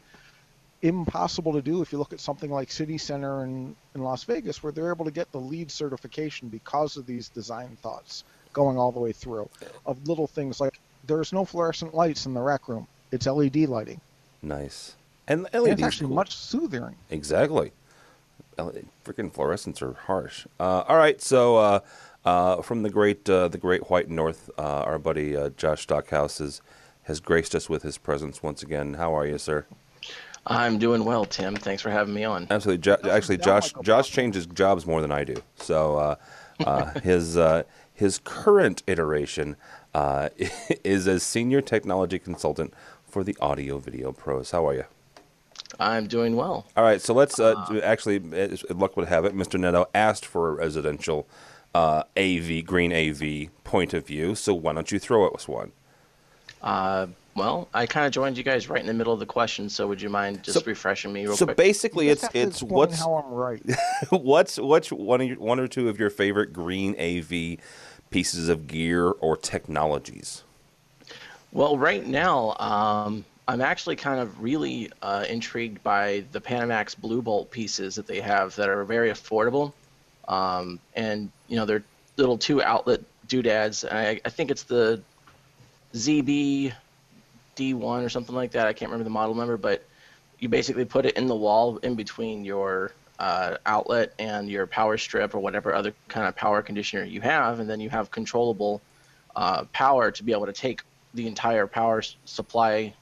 impossible 0.81 1.53
to 1.53 1.61
do 1.61 1.83
if 1.83 1.93
you 1.93 1.99
look 1.99 2.15
at 2.15 2.21
something 2.21 2.51
like 2.51 2.71
City 2.71 2.97
Center 2.97 3.45
in, 3.45 3.77
in 3.95 4.03
Las 4.03 4.25
Vegas, 4.25 4.63
where 4.63 4.73
they're 4.73 4.91
able 4.91 5.05
to 5.05 5.11
get 5.11 5.31
the 5.33 5.39
LEED 5.41 5.71
certification 5.71 6.49
because 6.49 6.97
of 6.97 7.05
these 7.05 7.29
design 7.29 7.77
thoughts 7.83 8.25
going 8.55 8.79
all 8.79 8.91
the 8.91 9.01
way 9.01 9.13
through 9.13 9.47
of 9.85 10.09
little 10.09 10.27
things 10.27 10.61
like 10.61 10.81
there's 11.07 11.31
no 11.31 11.45
fluorescent 11.45 11.93
lights 11.93 12.25
in 12.25 12.33
the 12.33 12.41
rec 12.41 12.69
room. 12.69 12.87
It's 13.13 13.27
LED 13.27 13.57
lighting. 13.69 14.01
nice. 14.41 14.97
And 15.29 15.47
And 15.53 15.65
LED 15.65 15.73
it's 15.75 15.83
actually 15.83 16.07
cool. 16.09 16.17
much 16.17 16.35
soothier. 16.37 16.95
Exactly. 17.11 17.73
Freaking 19.05 19.33
fluorescents 19.33 19.83
are 19.83 19.95
harsh. 19.95 20.47
Uh, 20.59 20.85
all 20.89 20.97
right, 20.97 21.21
so 21.21 21.57
uh, 21.57 21.81
uh, 22.25 22.63
from 22.63 22.83
the 22.83 22.91
great 22.91 23.29
uh, 23.29 23.49
the 23.49 23.59
great 23.59 23.91
white 23.91 24.09
north, 24.09 24.51
uh, 24.59 24.63
our 24.63 24.99
buddy 24.99 25.37
uh, 25.37 25.51
Josh 25.51 25.83
Stockhouse 25.83 26.39
has 26.39 26.61
has 27.05 27.21
graced 27.21 27.55
us 27.55 27.69
with 27.69 27.83
his 27.83 27.99
presence 27.99 28.43
once 28.43 28.63
again. 28.63 28.95
How 28.95 29.17
are 29.17 29.27
you, 29.27 29.39
sir? 29.39 29.67
I'm 30.47 30.79
doing 30.79 31.05
well, 31.05 31.25
Tim. 31.25 31.57
Thanks 31.57 31.83
for 31.83 31.91
having 31.91 32.15
me 32.15 32.25
on. 32.25 32.47
Absolutely. 32.51 32.83
Jo- 32.83 32.99
actually, 33.11 33.39
Josh 33.39 33.75
like 33.75 33.85
Josh 33.85 34.11
changes 34.11 34.47
jobs 34.47 34.87
more 34.87 35.01
than 35.01 35.11
I 35.13 35.25
do. 35.25 35.37
So 35.57 35.97
uh, 35.97 36.17
uh, 36.67 37.01
his 37.03 37.37
uh, 37.37 37.63
his 37.93 38.19
current 38.19 38.83
iteration 38.87 39.57
uh, 39.95 40.29
is 40.85 41.09
as 41.09 41.23
senior 41.23 41.61
technology 41.61 42.19
consultant 42.19 42.75
for 43.07 43.25
the 43.25 43.37
Audio 43.41 43.79
Video 43.79 44.13
Pros. 44.13 44.51
How 44.51 44.67
are 44.67 44.75
you? 44.75 44.85
I'm 45.81 46.07
doing 46.07 46.37
well. 46.37 46.67
All 46.77 46.85
right, 46.85 47.01
so 47.01 47.13
let's 47.15 47.41
uh, 47.41 47.55
do- 47.69 47.81
actually, 47.83 48.19
luck 48.71 48.97
would 48.97 49.09
have 49.09 49.25
it, 49.25 49.35
Mr. 49.35 49.59
Neto 49.59 49.87
asked 49.95 50.25
for 50.25 50.49
a 50.51 50.53
residential 50.53 51.27
uh, 51.75 52.05
AV, 52.17 52.65
green 52.65 52.93
AV 52.93 53.49
point 53.65 53.93
of 53.95 54.07
view. 54.07 54.35
So 54.35 54.55
why 54.55 54.73
don't 54.73 54.91
you 54.93 54.99
throw 54.99 55.27
it 55.27 55.35
us 55.35 55.49
one? 55.49 55.73
Uh, 56.63 57.09
well, 57.35 57.69
I 57.75 57.87
kind 57.87 58.07
of 58.07 58.13
joined 58.13 58.39
you 58.39 58.45
guys 58.45 58.69
right 58.69 58.81
in 58.81 58.87
the 58.87 58.95
middle 58.95 59.13
of 59.13 59.19
the 59.19 59.27
question, 59.27 59.69
so 59.69 59.89
would 59.89 60.01
you 60.01 60.09
mind 60.09 60.45
just 60.45 60.61
So- 60.61 60.65
refreshing 60.65 61.13
me 61.13 61.25
real 61.27 61.37
So 61.37 61.47
quick? 61.47 61.57
basically, 61.57 62.09
it's 62.09 62.21
just 62.21 62.33
have 62.33 62.43
to 62.45 62.49
it's 62.49 62.63
what's 62.63 62.99
how 63.01 63.15
I'm 63.17 63.33
right. 63.33 63.63
what's 64.11 64.57
what's 64.59 64.93
one 64.93 65.21
of 65.21 65.27
your, 65.29 65.39
one 65.39 65.59
or 65.59 65.67
two 65.67 65.89
of 65.89 65.99
your 65.99 66.11
favorite 66.11 66.53
green 66.53 66.95
AV 67.01 67.59
pieces 68.11 68.49
of 68.49 68.69
gear 68.69 69.09
or 69.09 69.37
technologies? 69.37 70.45
well, 71.53 71.77
right 71.77 72.07
now, 72.07 72.55
um, 72.61 73.25
I'm 73.47 73.61
actually 73.61 73.97
kind 73.97 74.21
of 74.21 74.43
really 74.43 74.91
uh, 75.03 75.27
intrigued 75.29 75.83
by 75.83 76.25
the 76.33 76.41
Panamax 76.41 76.97
BlueBolt 76.97 77.51
pieces 77.51 77.95
that 77.97 78.07
they 78.07 78.21
have 78.21 78.57
that 78.57 78.69
are 78.69 78.85
very 78.85 79.11
affordable, 79.11 79.73
um, 80.29 80.81
and 80.95 81.31
you 81.49 81.57
know 81.57 81.67
they're 81.67 81.85
little 82.17 82.39
two 82.39 82.63
outlet 82.63 83.01
doodads. 83.29 83.85
I, 83.85 84.21
I 84.25 84.31
think 84.31 84.51
it's 84.51 84.63
the 84.63 85.03
ZB 85.95 86.73
D1 87.57 88.05
or 88.05 88.09
something 88.09 88.35
like 88.35 88.53
that. 88.53 88.67
I 88.67 88.73
can't 88.73 88.91
remember 88.91 89.05
the 89.05 89.11
model 89.11 89.35
number, 89.35 89.59
but 89.59 89.85
you 90.39 90.49
basically 90.49 90.85
put 90.85 91.05
it 91.05 91.17
in 91.17 91.27
the 91.27 91.37
wall 91.37 91.77
in 91.79 91.95
between 91.95 92.45
your 92.45 92.93
uh, 93.19 93.57
outlet 93.67 94.15
and 94.19 94.49
your 94.49 94.67
power 94.67 94.97
strip 94.97 95.35
or 95.35 95.39
whatever 95.39 95.75
other 95.75 95.95
kind 96.09 96.27
of 96.27 96.35
power 96.35 96.63
conditioner 96.63 97.05
you 97.05 97.21
have, 97.21 97.61
and 97.61 97.69
then 97.69 97.81
you 97.81 97.91
have 97.91 98.11
controllable 98.11 98.81
uh, 99.37 99.65
power 99.73 100.11
to 100.11 100.23
be 100.23 100.33
able 100.33 100.47
to 100.47 100.53
take 100.53 100.83
the 101.13 101.27
entire 101.27 101.67
power 101.67 102.03
supply 102.25 102.93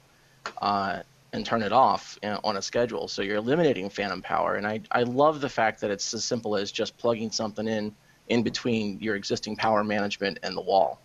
uh, 0.61 1.01
and 1.33 1.47
turn 1.47 1.63
it 1.63 1.73
off 1.73 2.19
on 2.45 2.57
a 2.57 2.63
schedule. 2.63 3.09
So 3.09 3.23
you're 3.23 3.37
eliminating 3.37 3.89
phantom 3.91 4.23
power, 4.23 4.57
and 4.57 4.67
I 4.67 4.81
I 4.91 5.03
love 5.03 5.41
the 5.41 5.49
fact 5.49 5.81
that 5.81 5.91
it's 5.91 6.13
as 6.15 6.25
simple 6.25 6.57
as 6.57 6.71
just 6.71 6.97
plugging 6.99 7.31
something 7.31 7.67
in 7.67 7.95
in 8.29 8.43
between 8.43 8.99
your 9.01 9.17
existing 9.17 9.57
power 9.57 9.83
management 9.83 10.39
and 10.43 10.57
the 10.57 10.61
wall. 10.61 10.99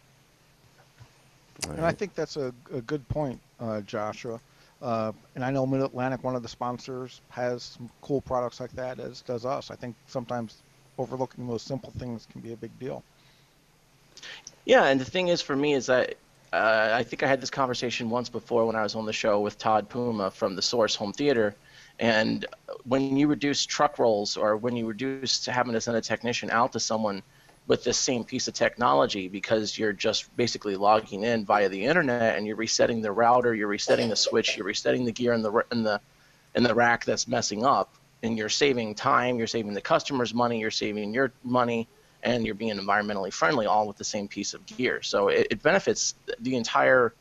And 1.69 1.85
I 1.85 1.91
think 1.91 2.13
that's 2.13 2.37
a, 2.37 2.53
a 2.71 2.81
good 2.81 3.07
point, 3.09 3.39
uh, 3.59 3.81
Joshua. 3.81 4.39
Uh, 4.81 5.11
and 5.33 5.43
I 5.43 5.49
know 5.49 5.65
Mid 5.65 5.81
Atlantic, 5.81 6.23
one 6.23 6.35
of 6.35 6.43
the 6.43 6.47
sponsors, 6.47 7.21
has 7.29 7.63
some 7.63 7.89
cool 8.01 8.21
products 8.21 8.59
like 8.59 8.71
that, 8.73 8.99
as 8.99 9.21
does 9.21 9.45
us. 9.45 9.71
I 9.71 9.75
think 9.75 9.95
sometimes 10.07 10.61
overlooking 10.99 11.47
those 11.47 11.63
simple 11.63 11.91
things 11.97 12.27
can 12.31 12.41
be 12.41 12.53
a 12.53 12.57
big 12.57 12.77
deal. 12.79 13.03
Yeah, 14.65 14.85
and 14.85 14.99
the 14.99 15.05
thing 15.05 15.29
is 15.29 15.41
for 15.41 15.55
me 15.55 15.73
is 15.73 15.87
that 15.87 16.15
uh, 16.53 16.89
I 16.93 17.03
think 17.03 17.23
I 17.23 17.27
had 17.27 17.41
this 17.41 17.49
conversation 17.49 18.09
once 18.09 18.29
before 18.29 18.65
when 18.65 18.75
I 18.75 18.83
was 18.83 18.95
on 18.95 19.05
the 19.05 19.13
show 19.13 19.39
with 19.41 19.57
Todd 19.57 19.89
Puma 19.89 20.31
from 20.31 20.55
the 20.55 20.61
Source 20.61 20.95
Home 20.95 21.13
Theater. 21.13 21.55
And 21.99 22.45
when 22.83 23.17
you 23.17 23.27
reduce 23.27 23.65
truck 23.65 23.99
rolls 23.99 24.37
or 24.37 24.55
when 24.55 24.75
you 24.75 24.85
reduce 24.85 25.45
having 25.45 25.73
to 25.73 25.81
send 25.81 25.97
a 25.97 26.01
technician 26.01 26.49
out 26.49 26.73
to 26.73 26.79
someone 26.79 27.23
with 27.67 27.83
the 27.83 27.93
same 27.93 28.23
piece 28.23 28.47
of 28.47 28.53
technology 28.53 29.27
because 29.27 29.77
you're 29.77 29.91
just 29.91 30.33
basically 30.37 30.77
logging 30.77 31.23
in 31.23 31.43
via 31.43 31.67
the 31.67 31.83
internet 31.83 32.37
and 32.37 32.47
you're 32.47 32.55
resetting 32.55 33.01
the 33.01 33.11
router, 33.11 33.53
you're 33.53 33.67
resetting 33.67 34.09
the 34.09 34.15
switch, 34.15 34.55
you're 34.55 34.65
resetting 34.65 35.05
the 35.05 35.11
gear 35.11 35.33
in 35.33 35.41
the 35.41 35.65
in 35.71 35.83
the 35.83 35.99
in 36.55 36.63
the 36.63 36.73
rack 36.73 37.03
that's 37.03 37.27
messing 37.27 37.65
up, 37.65 37.93
and 38.23 38.37
you're 38.37 38.49
saving 38.49 38.95
time, 38.95 39.37
you're 39.37 39.47
saving 39.47 39.73
the 39.73 39.81
customer's 39.81 40.33
money, 40.33 40.59
you're 40.59 40.71
saving 40.71 41.13
your 41.13 41.33
money, 41.43 41.87
and 42.23 42.45
you're 42.45 42.55
being 42.55 42.77
environmentally 42.77 43.31
friendly, 43.31 43.65
all 43.65 43.87
with 43.87 43.97
the 43.97 44.03
same 44.03 44.27
piece 44.27 44.53
of 44.53 44.65
gear. 44.65 45.01
So 45.01 45.29
it, 45.29 45.47
it 45.51 45.63
benefits 45.63 46.15
the 46.39 46.55
entire 46.55 47.13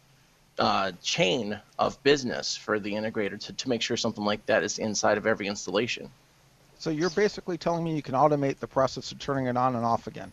uh, 0.59 0.92
chain 1.02 1.59
of 1.78 2.02
business 2.02 2.56
for 2.56 2.78
the 2.78 2.92
integrator 2.92 3.38
to, 3.38 3.52
to 3.52 3.68
make 3.68 3.82
sure 3.82 3.96
something 3.96 4.24
like 4.24 4.44
that 4.46 4.62
is 4.62 4.78
inside 4.78 5.18
of 5.18 5.26
every 5.26 5.46
installation. 5.46 6.11
So 6.78 6.90
you're 6.90 7.11
basically 7.11 7.59
telling 7.59 7.85
me 7.85 7.94
you 7.94 8.02
can 8.02 8.14
automate 8.14 8.59
the 8.59 8.66
process 8.66 9.12
of 9.12 9.18
turning 9.18 9.46
it 9.46 9.56
on 9.56 9.76
and 9.76 9.85
off 9.85 10.06
again. 10.06 10.32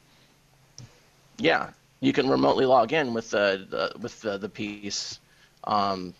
Yeah, 1.37 1.69
you 1.99 2.13
can 2.13 2.29
remotely 2.29 2.65
log 2.65 2.93
in 2.93 3.13
with 3.13 3.29
the, 3.31 3.65
the 3.69 3.99
with 3.99 4.19
the, 4.21 4.37
the 4.37 4.49
piece. 4.49 5.19
Um, 5.63 6.13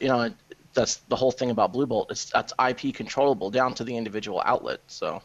you 0.00 0.08
know, 0.08 0.30
that's 0.74 0.96
the 1.08 1.16
whole 1.16 1.30
thing 1.30 1.50
about 1.50 1.72
Bluebolt. 1.72 2.10
It's 2.10 2.26
that's 2.26 2.52
IP 2.68 2.94
controllable 2.94 3.50
down 3.50 3.74
to 3.74 3.84
the 3.84 3.96
individual 3.96 4.42
outlet. 4.44 4.80
So. 4.86 5.22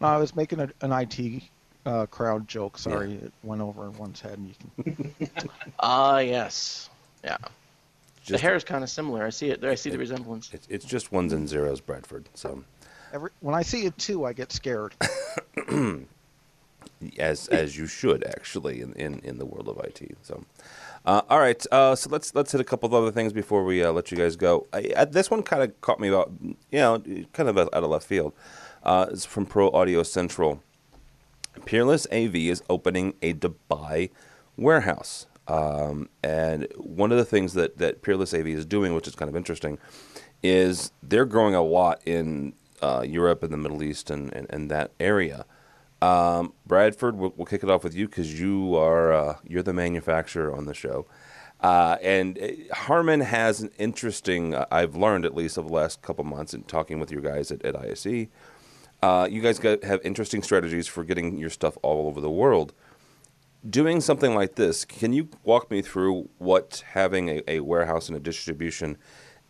No, 0.00 0.08
I 0.08 0.18
was 0.18 0.36
making 0.36 0.60
a, 0.60 0.68
an 0.82 0.92
IT 0.92 1.42
uh, 1.86 2.06
crowd 2.06 2.48
joke. 2.48 2.78
Sorry, 2.78 3.12
yeah. 3.12 3.26
it 3.26 3.32
went 3.42 3.60
over 3.60 3.90
one's 3.90 4.20
head. 4.20 4.38
And 4.38 4.48
you 4.48 4.94
can. 4.94 5.14
Ah, 5.78 6.14
uh, 6.14 6.18
yes, 6.18 6.88
yeah. 7.22 7.36
Just 8.16 8.30
the 8.30 8.38
hair 8.38 8.54
is 8.54 8.64
kind 8.64 8.82
of 8.82 8.90
similar. 8.90 9.24
I 9.24 9.30
see 9.30 9.50
it 9.50 9.60
there. 9.60 9.70
I 9.70 9.74
see 9.74 9.90
it, 9.90 9.92
the 9.92 9.98
resemblance. 9.98 10.52
It's, 10.54 10.66
it's 10.70 10.84
just 10.84 11.12
ones 11.12 11.32
and 11.32 11.48
zeros, 11.48 11.80
Bradford. 11.80 12.28
So 12.34 12.64
Every, 13.12 13.30
when 13.40 13.54
I 13.54 13.62
see 13.62 13.84
it 13.84 13.96
too, 13.98 14.24
I 14.24 14.32
get 14.32 14.50
scared. 14.50 14.94
as 17.18 17.48
as 17.48 17.76
you 17.76 17.86
should 17.86 18.24
actually 18.24 18.80
in, 18.80 18.92
in, 18.94 19.18
in 19.20 19.38
the 19.38 19.44
world 19.44 19.68
of 19.68 19.78
IT. 19.84 20.16
So, 20.22 20.44
uh, 21.04 21.22
all 21.28 21.38
right. 21.38 21.64
Uh, 21.70 21.94
so 21.94 22.10
let's 22.10 22.34
let's 22.34 22.52
hit 22.52 22.60
a 22.60 22.64
couple 22.64 22.86
of 22.86 22.94
other 22.94 23.12
things 23.12 23.32
before 23.32 23.64
we 23.64 23.84
uh, 23.84 23.92
let 23.92 24.10
you 24.10 24.16
guys 24.16 24.36
go. 24.36 24.66
I, 24.72 25.04
this 25.04 25.30
one 25.30 25.42
kind 25.42 25.62
of 25.62 25.80
caught 25.80 26.00
me 26.00 26.08
about 26.08 26.32
you 26.42 26.78
know 26.78 27.02
kind 27.32 27.48
of 27.48 27.58
out 27.58 27.72
of 27.72 27.90
left 27.90 28.06
field. 28.06 28.32
Uh, 28.82 29.06
it's 29.10 29.24
from 29.24 29.46
Pro 29.46 29.70
Audio 29.70 30.02
Central. 30.02 30.62
Peerless 31.66 32.06
AV 32.12 32.36
is 32.36 32.62
opening 32.68 33.14
a 33.22 33.34
Dubai 33.34 34.10
warehouse. 34.56 35.26
Um, 35.46 36.08
and 36.22 36.66
one 36.76 37.12
of 37.12 37.18
the 37.18 37.24
things 37.24 37.54
that, 37.54 37.78
that 37.78 38.02
Peerless 38.02 38.32
AV 38.32 38.48
is 38.48 38.64
doing, 38.64 38.94
which 38.94 39.06
is 39.06 39.14
kind 39.14 39.28
of 39.28 39.36
interesting, 39.36 39.78
is 40.42 40.92
they're 41.02 41.24
growing 41.24 41.54
a 41.54 41.62
lot 41.62 42.00
in 42.06 42.54
uh, 42.82 43.04
Europe 43.06 43.42
and 43.42 43.52
the 43.52 43.56
Middle 43.56 43.82
East 43.82 44.10
and, 44.10 44.32
and, 44.34 44.46
and 44.50 44.70
that 44.70 44.92
area. 45.00 45.44
Um, 46.02 46.52
Bradford, 46.66 47.16
we'll, 47.16 47.32
we'll, 47.36 47.46
kick 47.46 47.62
it 47.62 47.70
off 47.70 47.82
with 47.82 47.94
you 47.94 48.06
because 48.06 48.38
you 48.38 48.76
are 48.76 49.12
uh, 49.12 49.36
you're 49.46 49.62
the 49.62 49.72
manufacturer 49.72 50.54
on 50.54 50.66
the 50.66 50.74
show, 50.74 51.06
uh, 51.62 51.96
and 52.02 52.38
uh, 52.38 52.74
Harman 52.74 53.20
has 53.20 53.62
an 53.62 53.70
interesting. 53.78 54.54
Uh, 54.54 54.66
I've 54.70 54.96
learned 54.96 55.24
at 55.24 55.34
least 55.34 55.56
over 55.56 55.68
the 55.68 55.74
last 55.74 56.02
couple 56.02 56.24
months 56.24 56.52
in 56.52 56.64
talking 56.64 57.00
with 57.00 57.10
your 57.10 57.22
guys 57.22 57.50
at, 57.50 57.64
at 57.64 57.74
ISE. 57.74 58.26
Uh, 59.02 59.28
you 59.30 59.42
guys 59.42 59.58
got, 59.58 59.84
have 59.84 60.00
interesting 60.04 60.42
strategies 60.42 60.86
for 60.86 61.04
getting 61.04 61.38
your 61.38 61.50
stuff 61.50 61.76
all 61.82 62.06
over 62.06 62.20
the 62.20 62.30
world. 62.30 62.72
Doing 63.68 64.00
something 64.00 64.34
like 64.34 64.56
this, 64.56 64.84
can 64.84 65.12
you 65.12 65.28
walk 65.42 65.70
me 65.70 65.82
through 65.82 66.28
what 66.38 66.84
having 66.92 67.28
a, 67.28 67.42
a 67.48 67.60
warehouse 67.60 68.08
and 68.08 68.16
a 68.16 68.20
distribution 68.20 68.98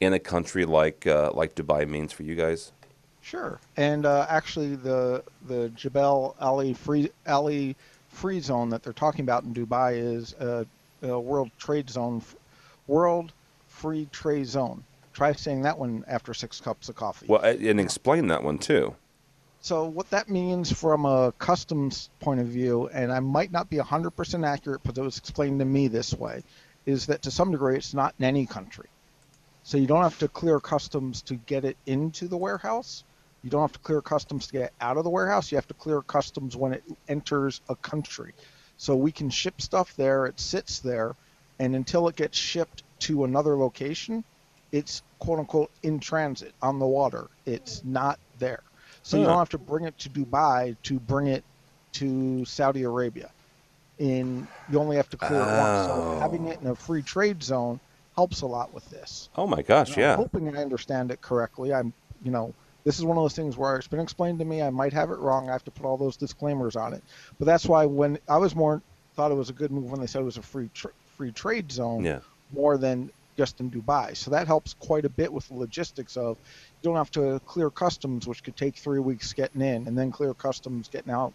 in 0.01 0.13
a 0.13 0.19
country 0.19 0.65
like 0.65 1.07
uh, 1.07 1.31
like 1.33 1.55
Dubai 1.55 1.89
means 1.89 2.13
for 2.13 2.23
you 2.23 2.35
guys? 2.35 2.73
Sure. 3.21 3.59
And 3.77 4.07
uh, 4.07 4.27
actually, 4.29 4.77
the 4.77 5.25
the 5.47 5.71
Jebel 5.71 6.37
Ali 6.41 6.75
free 6.75 7.11
Ali 7.27 7.75
free 8.09 8.39
zone 8.41 8.69
that 8.69 8.83
they're 8.83 8.93
talking 8.93 9.23
about 9.23 9.45
in 9.45 9.55
Dubai 9.55 9.97
is 9.97 10.35
a, 10.35 10.67
a 11.03 11.19
World 11.19 11.51
Trade 11.59 11.91
Zone, 11.91 12.23
World 12.87 13.33
Free 13.67 14.07
Trade 14.13 14.47
Zone. 14.47 14.85
Try 15.13 15.33
saying 15.33 15.63
that 15.63 15.79
one 15.79 16.05
after 16.07 16.35
six 16.35 16.61
cups 16.61 16.89
of 16.89 16.97
coffee. 16.97 17.27
Well, 17.29 17.41
and 17.41 17.81
explain 17.81 18.29
that 18.29 18.43
one 18.43 18.59
too. 18.59 18.95
So 19.65 19.85
what 19.85 20.11
that 20.11 20.29
means 20.29 20.71
from 20.71 21.07
a 21.07 21.33
customs 21.39 22.11
point 22.21 22.41
of 22.41 22.47
view, 22.47 22.89
and 22.93 23.11
I 23.11 23.21
might 23.21 23.51
not 23.51 23.71
be 23.71 23.79
100% 23.79 24.47
accurate, 24.47 24.83
but 24.85 24.99
it 24.99 25.03
was 25.03 25.19
explained 25.19 25.61
to 25.61 25.65
me 25.65 25.89
this 25.89 26.13
way, 26.13 26.43
is 26.85 27.07
that 27.07 27.23
to 27.23 27.31
some 27.31 27.51
degree 27.51 27.77
it's 27.77 27.95
not 27.95 28.15
in 28.19 28.27
any 28.27 28.45
country. 28.47 28.89
So 29.63 29.79
you 29.79 29.87
don't 29.87 30.03
have 30.03 30.19
to 30.19 30.29
clear 30.29 30.61
customs 30.61 31.23
to 31.23 31.35
get 31.35 31.65
it 31.65 31.79
into 31.87 32.29
the 32.29 32.37
warehouse 32.37 33.05
you 33.45 33.51
don't 33.51 33.61
have 33.61 33.73
to 33.73 33.79
clear 33.81 34.01
customs 34.01 34.47
to 34.47 34.53
get 34.55 34.73
out 34.81 34.97
of 34.97 35.05
the 35.05 35.11
warehouse. 35.11 35.53
You 35.53 35.59
have 35.59 35.69
to 35.69 35.75
clear 35.75 36.01
customs 36.01 36.57
when 36.57 36.73
it 36.73 36.83
enters 37.09 37.61
a 37.69 37.77
country. 37.77 38.33
So 38.79 38.97
we 38.97 39.13
can 39.13 39.29
ship 39.29 39.61
stuff 39.61 39.95
there. 39.97 40.25
It 40.25 40.41
sits 40.41 40.79
there, 40.79 41.15
and 41.59 41.77
until 41.77 42.09
it 42.09 42.17
gets 42.17 42.39
shipped 42.39 42.85
to 43.01 43.25
another 43.25 43.55
location, 43.55 44.25
it's 44.73 45.03
quote 45.19 45.41
unquote 45.41 45.71
in 45.83 46.01
transit 46.01 46.55
on 46.63 46.79
the 46.79 46.87
water. 46.87 47.29
It's 47.45 47.85
not 47.85 48.19
there. 48.39 48.63
So 49.05 49.19
you 49.19 49.25
don't 49.25 49.39
have 49.39 49.51
to 49.51 49.59
bring 49.59 49.85
it 49.85 49.97
to 49.99 50.09
Dubai 50.09 50.77
to 50.85 50.99
bring 50.99 51.27
it 51.27 51.45
to 51.93 52.45
Saudi 52.47 52.83
Arabia. 52.83 53.31
In 53.99 54.49
you 54.71 54.81
only 54.81 54.97
have 54.97 55.11
to 55.11 55.17
clear 55.17 55.41
oh. 55.41 55.43
it 55.43 55.59
once. 55.59 55.87
So 55.87 55.93
oh. 55.93 56.19
having 56.21 56.49
it 56.49 56.61
in 56.61 56.67
a 56.69 56.75
free 56.75 57.03
trade 57.03 57.43
zone 57.43 57.79
helps 58.17 58.41
a 58.41 58.47
lot 58.47 58.73
with 58.73 58.89
this. 58.91 59.29
Oh 59.37 59.47
my 59.47 59.63
gosh, 59.63 59.97
yeah. 59.97 60.15
I'm 60.15 60.19
hoping 60.19 60.57
I 60.57 60.63
understand 60.63 61.11
it 61.11 61.21
correctly. 61.21 61.73
I'm, 61.73 61.93
you 62.25 62.31
know, 62.31 62.55
this 62.85 62.99
is 62.99 63.05
one 63.05 63.19
of 63.19 63.23
those 63.23 63.37
things 63.37 63.57
where 63.57 63.77
it's 63.77 63.87
been 63.87 64.01
explained 64.01 64.39
to 64.39 64.45
me. 64.45 64.63
I 64.63 64.71
might 64.71 64.95
have 64.95 65.11
it 65.11 65.19
wrong. 65.19 65.49
I 65.51 65.53
have 65.53 65.65
to 65.65 65.71
put 65.71 65.85
all 65.87 65.99
those 65.99 66.17
disclaimers 66.17 66.75
on 66.75 66.95
it. 66.95 67.03
But 67.39 67.45
that's 67.45 67.67
why 67.67 67.85
when 67.85 68.19
I 68.27 68.39
was 68.39 68.57
more 68.57 68.81
thought 69.15 69.31
it 69.31 69.35
was 69.35 69.51
a 69.51 69.53
good 69.53 69.71
move 69.71 69.91
when 69.91 70.01
they 70.01 70.07
said 70.07 70.23
it 70.23 70.25
was 70.25 70.39
a 70.39 70.43
free 70.43 70.71
tra- 70.75 70.91
free 71.17 71.31
trade 71.31 71.71
zone 71.71 72.05
yeah. 72.05 72.21
more 72.53 72.79
than 72.79 73.11
just 73.37 73.61
in 73.61 73.71
Dubai. 73.71 74.17
So 74.17 74.31
that 74.31 74.47
helps 74.47 74.75
quite 74.75 75.05
a 75.05 75.09
bit 75.09 75.33
with 75.33 75.47
the 75.49 75.55
logistics 75.55 76.17
of 76.17 76.37
don't 76.85 76.97
have 76.97 77.11
to 77.13 77.41
clear 77.47 77.71
customs, 77.71 78.29
which 78.29 78.45
could 78.45 78.57
take 78.57 78.77
three 78.77 79.01
weeks 79.01 79.33
getting 79.33 79.63
in, 79.63 79.89
and 79.89 79.99
then 79.99 80.13
clear 80.13 80.35
customs 80.35 80.89
getting 80.89 81.13
out. 81.13 81.33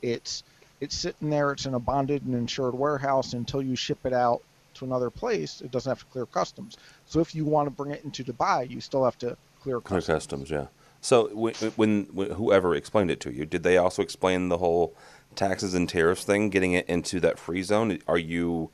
It's 0.00 0.44
it's 0.80 0.96
sitting 0.96 1.28
there. 1.28 1.52
It's 1.52 1.66
in 1.66 1.74
a 1.74 1.78
bonded 1.78 2.24
and 2.24 2.34
insured 2.34 2.74
warehouse 2.74 3.34
until 3.34 3.62
you 3.62 3.76
ship 3.76 3.98
it 4.04 4.12
out 4.12 4.42
to 4.74 4.84
another 4.84 5.10
place. 5.10 5.60
It 5.60 5.70
doesn't 5.70 5.90
have 5.90 6.00
to 6.00 6.06
clear 6.06 6.26
customs. 6.26 6.76
So 7.06 7.20
if 7.20 7.34
you 7.34 7.44
want 7.44 7.66
to 7.66 7.70
bring 7.70 7.90
it 7.92 8.04
into 8.04 8.24
Dubai, 8.24 8.68
you 8.68 8.80
still 8.80 9.04
have 9.04 9.18
to 9.18 9.36
clear 9.60 9.80
customs. 9.80 10.06
Clear 10.06 10.16
customs, 10.16 10.50
yeah. 10.50 10.66
So 11.00 11.28
when, 11.34 11.54
when, 11.76 12.04
when, 12.12 12.30
whoever 12.30 12.74
explained 12.74 13.10
it 13.10 13.20
to 13.20 13.32
you, 13.32 13.44
did 13.44 13.64
they 13.64 13.76
also 13.76 14.02
explain 14.02 14.48
the 14.48 14.58
whole 14.58 14.94
taxes 15.34 15.74
and 15.74 15.88
tariffs 15.88 16.24
thing, 16.24 16.48
getting 16.48 16.72
it 16.72 16.88
into 16.88 17.20
that 17.20 17.38
free 17.38 17.62
zone? 17.62 17.98
Are 18.08 18.18
you 18.18 18.70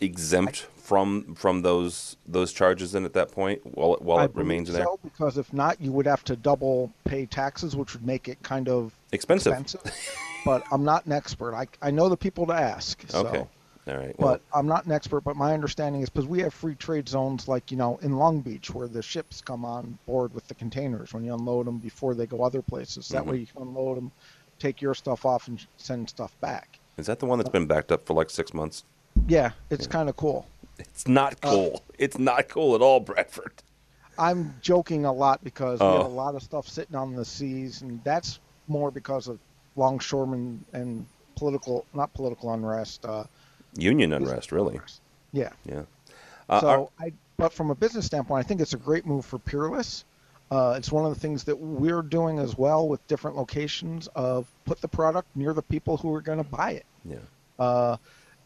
exempt 0.00 0.66
from 0.88 1.34
from 1.34 1.60
those 1.60 2.16
those 2.26 2.50
charges 2.50 2.94
in 2.94 3.04
at 3.04 3.12
that 3.12 3.30
point 3.30 3.60
while 3.76 3.92
it, 3.94 4.00
while 4.00 4.18
I 4.18 4.24
it 4.24 4.34
remains 4.34 4.68
so, 4.68 4.72
there? 4.72 4.86
Because 5.04 5.36
if 5.36 5.52
not, 5.52 5.78
you 5.82 5.92
would 5.92 6.06
have 6.06 6.24
to 6.24 6.34
double 6.34 6.90
pay 7.04 7.26
taxes, 7.26 7.76
which 7.76 7.92
would 7.92 8.06
make 8.06 8.26
it 8.26 8.42
kind 8.42 8.70
of 8.70 8.94
expensive. 9.12 9.52
expensive. 9.52 9.92
but 10.46 10.64
I'm 10.72 10.84
not 10.84 11.04
an 11.04 11.12
expert. 11.12 11.54
I 11.54 11.66
I 11.82 11.90
know 11.90 12.08
the 12.08 12.16
people 12.16 12.46
to 12.46 12.54
ask. 12.54 13.04
So. 13.10 13.26
Okay. 13.26 13.44
All 13.86 13.96
right. 13.96 14.18
Well, 14.18 14.32
but 14.32 14.42
I'm 14.54 14.66
not 14.66 14.86
an 14.86 14.92
expert, 14.92 15.22
but 15.22 15.36
my 15.36 15.52
understanding 15.52 16.00
is 16.00 16.08
because 16.08 16.26
we 16.26 16.40
have 16.40 16.52
free 16.52 16.74
trade 16.74 17.08
zones 17.08 17.48
like, 17.48 17.70
you 17.70 17.76
know, 17.76 17.98
in 18.02 18.16
Long 18.16 18.40
Beach 18.40 18.70
where 18.70 18.86
the 18.86 19.02
ships 19.02 19.40
come 19.40 19.64
on 19.64 19.98
board 20.06 20.34
with 20.34 20.46
the 20.46 20.54
containers 20.54 21.14
when 21.14 21.24
you 21.24 21.32
unload 21.32 21.66
them 21.66 21.78
before 21.78 22.14
they 22.14 22.26
go 22.26 22.42
other 22.42 22.60
places. 22.60 23.08
That 23.08 23.22
mm-hmm. 23.22 23.30
way 23.30 23.36
you 23.38 23.46
can 23.46 23.62
unload 23.62 23.96
them, 23.96 24.12
take 24.58 24.82
your 24.82 24.94
stuff 24.94 25.24
off, 25.24 25.48
and 25.48 25.64
send 25.78 26.10
stuff 26.10 26.38
back. 26.42 26.78
Is 26.98 27.06
that 27.06 27.18
the 27.18 27.24
one 27.24 27.38
that's 27.38 27.48
been 27.48 27.66
backed 27.66 27.90
up 27.90 28.04
for 28.04 28.12
like 28.12 28.28
six 28.28 28.52
months? 28.52 28.84
Yeah, 29.26 29.52
it's 29.70 29.86
kind 29.86 30.08
of 30.08 30.16
cool. 30.16 30.46
It's 30.78 31.06
not 31.08 31.40
cool. 31.40 31.82
it's 31.98 32.18
not 32.18 32.48
cool 32.48 32.74
at 32.74 32.82
all, 32.82 33.00
Bradford. 33.00 33.52
I'm 34.18 34.54
joking 34.62 35.04
a 35.04 35.12
lot 35.12 35.44
because 35.44 35.78
we 35.80 35.86
have 35.86 36.00
Oh. 36.00 36.06
a 36.06 36.08
lot 36.08 36.34
of 36.34 36.42
stuff 36.42 36.68
sitting 36.68 36.96
on 36.96 37.14
the 37.14 37.24
seas, 37.24 37.82
and 37.82 38.02
that's 38.04 38.40
more 38.66 38.90
because 38.90 39.28
of 39.28 39.38
longshoremen 39.76 40.64
and 40.72 41.06
political, 41.36 41.86
not 41.94 42.12
political 42.14 42.52
unrest. 42.52 43.04
Uh, 43.04 43.24
Union 43.76 44.12
unrest, 44.12 44.50
really. 44.50 44.80
yeah. 45.32 45.50
Yeah. 45.64 45.82
Uh, 46.48 46.60
so 46.60 46.66
our- 46.68 46.88
I, 46.98 47.12
but 47.36 47.52
from 47.52 47.70
a 47.70 47.74
business 47.74 48.06
standpoint, 48.06 48.44
I 48.44 48.48
think 48.48 48.60
it's 48.60 48.72
a 48.74 48.78
great 48.78 49.06
move 49.06 49.24
for 49.24 49.38
Peerless. 49.38 50.04
Uh, 50.50 50.74
it's 50.78 50.90
one 50.90 51.04
of 51.04 51.14
the 51.14 51.20
things 51.20 51.44
that 51.44 51.56
we're 51.56 52.02
doing 52.02 52.38
as 52.38 52.56
well 52.58 52.88
with 52.88 53.06
different 53.06 53.36
locations 53.36 54.08
of 54.16 54.46
put 54.64 54.80
the 54.80 54.88
product 54.88 55.28
near 55.36 55.52
the 55.52 55.62
people 55.62 55.96
who 55.98 56.12
are 56.14 56.22
going 56.22 56.38
to 56.38 56.44
buy 56.44 56.72
it. 56.72 56.86
yeah. 57.04 57.96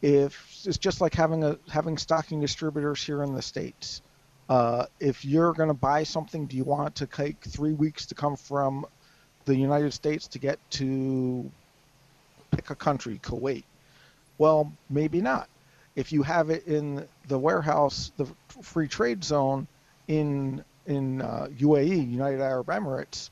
If 0.03 0.63
it's 0.65 0.77
just 0.77 0.99
like 0.99 1.13
having 1.13 1.45
a 1.45 1.57
having 1.69 1.97
stocking 1.97 2.41
distributors 2.41 3.01
here 3.01 3.23
in 3.23 3.33
the 3.33 3.41
states. 3.41 4.01
Uh, 4.49 4.85
if 4.99 5.23
you're 5.23 5.53
going 5.53 5.69
to 5.69 5.73
buy 5.73 6.03
something, 6.03 6.45
do 6.45 6.57
you 6.57 6.65
want 6.65 6.93
to 6.95 7.07
take 7.07 7.41
three 7.41 7.71
weeks 7.71 8.05
to 8.07 8.13
come 8.13 8.35
from 8.35 8.85
the 9.45 9.55
United 9.55 9.93
States 9.93 10.27
to 10.27 10.39
get 10.39 10.59
to 10.71 11.49
pick 12.51 12.69
a 12.69 12.75
country, 12.75 13.19
Kuwait? 13.23 13.63
Well, 14.37 14.73
maybe 14.89 15.21
not. 15.21 15.47
If 15.95 16.11
you 16.11 16.21
have 16.23 16.49
it 16.49 16.67
in 16.67 17.07
the 17.29 17.39
warehouse, 17.39 18.11
the 18.17 18.27
free 18.61 18.89
trade 18.89 19.23
zone 19.23 19.67
in 20.09 20.65
in 20.85 21.21
uh, 21.21 21.47
UAE, 21.57 22.11
United 22.11 22.41
Arab 22.41 22.67
Emirates, 22.67 23.29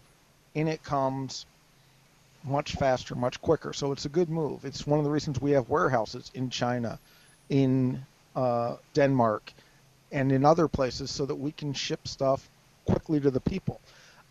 in 0.55 0.69
it 0.69 0.81
comes 0.83 1.45
much 2.43 2.75
faster, 2.75 3.15
much 3.15 3.41
quicker. 3.41 3.73
So 3.73 3.91
it's 3.91 4.05
a 4.05 4.09
good 4.09 4.29
move. 4.29 4.65
It's 4.65 4.87
one 4.87 4.99
of 4.99 5.05
the 5.05 5.11
reasons 5.11 5.39
we 5.39 5.51
have 5.51 5.69
warehouses 5.69 6.31
in 6.33 6.49
China, 6.49 6.99
in 7.49 8.05
uh, 8.35 8.75
Denmark, 8.93 9.53
and 10.11 10.31
in 10.31 10.45
other 10.45 10.67
places 10.67 11.11
so 11.11 11.25
that 11.25 11.35
we 11.35 11.51
can 11.51 11.73
ship 11.73 12.07
stuff 12.07 12.49
quickly 12.85 13.19
to 13.19 13.31
the 13.31 13.39
people. 13.39 13.79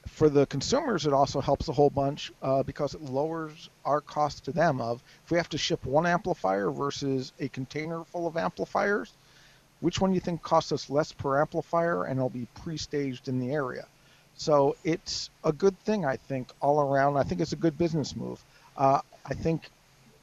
For 0.06 0.28
the 0.28 0.46
consumers, 0.46 1.06
it 1.06 1.12
also 1.12 1.40
helps 1.40 1.68
a 1.68 1.72
whole 1.72 1.90
bunch 1.90 2.32
uh, 2.42 2.62
because 2.62 2.94
it 2.94 3.02
lowers 3.02 3.68
our 3.84 4.00
cost 4.00 4.44
to 4.46 4.52
them. 4.52 4.80
Of 4.80 5.02
if 5.24 5.30
we 5.30 5.36
have 5.36 5.48
to 5.50 5.58
ship 5.58 5.84
one 5.84 6.06
amplifier 6.06 6.70
versus 6.70 7.32
a 7.38 7.48
container 7.48 8.04
full 8.04 8.26
of 8.26 8.36
amplifiers, 8.36 9.12
which 9.80 10.00
one 10.00 10.10
do 10.10 10.14
you 10.14 10.20
think 10.20 10.42
costs 10.42 10.72
us 10.72 10.90
less 10.90 11.12
per 11.12 11.40
amplifier 11.40 12.04
and 12.04 12.18
it'll 12.18 12.30
be 12.30 12.48
pre-staged 12.62 13.28
in 13.28 13.38
the 13.38 13.52
area? 13.52 13.86
So 14.40 14.74
it's 14.84 15.28
a 15.44 15.52
good 15.52 15.78
thing, 15.80 16.06
I 16.06 16.16
think, 16.16 16.50
all 16.62 16.80
around. 16.80 17.18
I 17.18 17.24
think 17.24 17.42
it's 17.42 17.52
a 17.52 17.56
good 17.56 17.76
business 17.76 18.16
move. 18.16 18.42
Uh, 18.74 19.00
I 19.26 19.34
think 19.34 19.68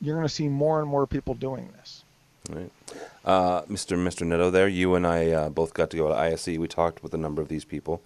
you're 0.02 0.16
going 0.16 0.28
to 0.28 0.34
see 0.34 0.48
more 0.48 0.80
and 0.80 0.90
more 0.90 1.06
people 1.06 1.36
doing 1.36 1.70
this. 1.78 2.04
Right. 2.50 2.72
Uh, 3.24 3.62
Mr. 3.66 3.96
Mr. 3.96 4.26
Neto, 4.26 4.50
there, 4.50 4.68
you 4.68 4.96
and 4.96 5.06
I 5.06 5.30
uh, 5.30 5.50
both 5.50 5.76
got 5.76 5.92
to 5.92 5.98
go 5.98 6.08
to 6.08 6.16
ISE. 6.16 6.48
We 6.48 6.68
talked 6.68 7.04
with 7.04 7.14
a 7.14 7.18
number 7.18 7.44
of 7.44 7.48
these 7.48 7.64
people. 7.64 8.02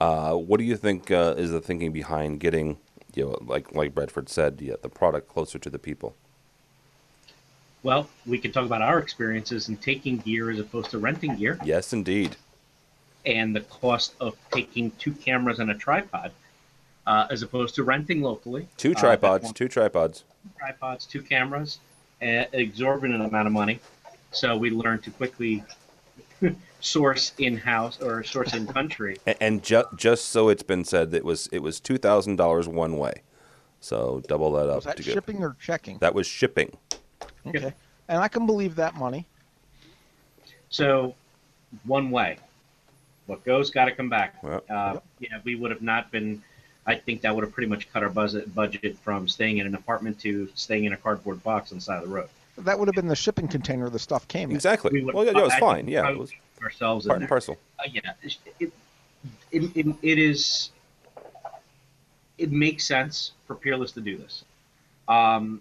Uh, 0.00 0.32
what 0.32 0.56
do 0.56 0.64
you 0.64 0.78
think 0.78 1.10
uh, 1.10 1.34
is 1.36 1.50
the 1.50 1.60
thinking 1.60 1.92
behind 1.92 2.40
getting, 2.40 2.78
you 3.14 3.24
know, 3.24 3.38
like 3.42 3.74
like 3.74 3.94
Bradford 3.94 4.30
said, 4.30 4.62
yeah, 4.62 4.76
the 4.80 4.88
product 4.88 5.28
closer 5.28 5.58
to 5.58 5.68
the 5.68 5.78
people? 5.78 6.16
Well, 7.82 8.08
we 8.24 8.38
can 8.38 8.50
talk 8.50 8.64
about 8.64 8.80
our 8.80 8.98
experiences 8.98 9.68
in 9.68 9.76
taking 9.76 10.16
gear 10.16 10.50
as 10.50 10.58
opposed 10.58 10.90
to 10.92 10.98
renting 10.98 11.36
gear, 11.36 11.58
Yes, 11.62 11.92
indeed. 11.92 12.36
And 13.26 13.54
the 13.54 13.60
cost 13.60 14.14
of 14.20 14.36
taking 14.50 14.90
two 14.92 15.12
cameras 15.12 15.58
and 15.58 15.70
a 15.70 15.74
tripod, 15.74 16.32
uh, 17.06 17.26
as 17.30 17.42
opposed 17.42 17.74
to 17.76 17.84
renting 17.84 18.22
locally. 18.22 18.66
Two 18.76 18.90
Uh, 18.90 18.92
that's 18.92 19.00
tripods, 19.00 19.44
one- 19.44 19.54
two 19.54 19.68
tripods. 19.68 20.24
tripods, 20.58 21.06
two 21.06 21.22
cameras, 21.22 21.78
an 22.20 22.46
exorbitant 22.52 23.22
amount 23.22 23.46
of 23.46 23.52
money. 23.52 23.80
So 24.32 24.56
we 24.56 24.70
learned 24.70 25.02
to 25.04 25.10
quickly 25.10 25.64
source 26.80 27.32
in 27.38 27.56
house 27.56 28.00
or 28.00 28.22
source 28.24 28.54
in 28.54 28.66
country. 28.66 29.18
And, 29.26 29.36
and 29.40 29.62
ju- 29.62 29.84
just 29.96 30.26
so 30.26 30.48
it's 30.48 30.62
been 30.62 30.84
said, 30.84 31.12
it 31.14 31.24
was 31.24 31.48
it 31.48 31.58
was 31.60 31.80
two 31.80 31.98
thousand 31.98 32.36
dollars 32.36 32.68
one 32.68 32.96
way. 32.96 33.22
So 33.80 34.22
double 34.28 34.52
that 34.52 34.68
up 34.68 34.76
Was 34.76 34.84
that 34.84 34.96
to 34.98 35.02
get. 35.02 35.14
shipping 35.14 35.42
or 35.42 35.56
checking? 35.60 35.98
That 35.98 36.14
was 36.14 36.26
shipping. 36.26 36.76
Okay. 37.46 37.72
And 38.08 38.18
I 38.22 38.28
can 38.28 38.46
believe 38.46 38.76
that 38.76 38.94
money. 38.94 39.26
So 40.68 41.14
one 41.84 42.10
way, 42.10 42.38
what 43.30 43.44
goes 43.44 43.70
got 43.70 43.86
to 43.86 43.92
come 43.92 44.08
back. 44.10 44.34
Yep. 44.42 44.64
Uh, 44.68 44.96
yeah, 45.20 45.38
we 45.44 45.54
would 45.54 45.70
have 45.70 45.82
not 45.82 46.10
been. 46.10 46.42
I 46.86 46.96
think 46.96 47.20
that 47.22 47.34
would 47.34 47.44
have 47.44 47.52
pretty 47.52 47.68
much 47.68 47.90
cut 47.92 48.02
our 48.02 48.10
budget 48.10 48.54
budget 48.54 48.98
from 48.98 49.28
staying 49.28 49.58
in 49.58 49.66
an 49.66 49.74
apartment 49.74 50.18
to 50.20 50.48
staying 50.54 50.84
in 50.84 50.92
a 50.92 50.96
cardboard 50.96 51.42
box 51.42 51.72
on 51.72 51.78
the 51.78 51.82
side 51.82 52.02
of 52.02 52.08
the 52.08 52.14
road. 52.14 52.28
That 52.58 52.78
would 52.78 52.88
have 52.88 52.94
been 52.94 53.06
the 53.06 53.16
shipping 53.16 53.48
container 53.48 53.88
the 53.88 53.98
stuff 53.98 54.26
came 54.28 54.50
in. 54.50 54.56
Exactly. 54.56 54.90
We 54.92 55.04
Well, 55.04 55.24
yeah, 55.24 55.30
it 55.30 55.42
was 55.42 55.54
fine. 55.54 55.88
Yeah, 55.88 56.10
it 56.10 56.18
was 56.18 56.32
ourselves 56.62 57.06
part 57.06 57.16
in 57.16 57.22
and 57.22 57.22
there. 57.22 57.28
parcel. 57.28 57.56
Uh, 57.78 57.84
yeah, 57.90 58.12
it, 58.22 58.36
it, 58.58 58.72
it, 59.52 59.96
it 60.02 60.18
is. 60.18 60.70
It 62.36 62.50
makes 62.50 62.86
sense 62.86 63.32
for 63.46 63.54
Peerless 63.54 63.92
to 63.92 64.00
do 64.00 64.16
this. 64.16 64.44
Um, 65.08 65.60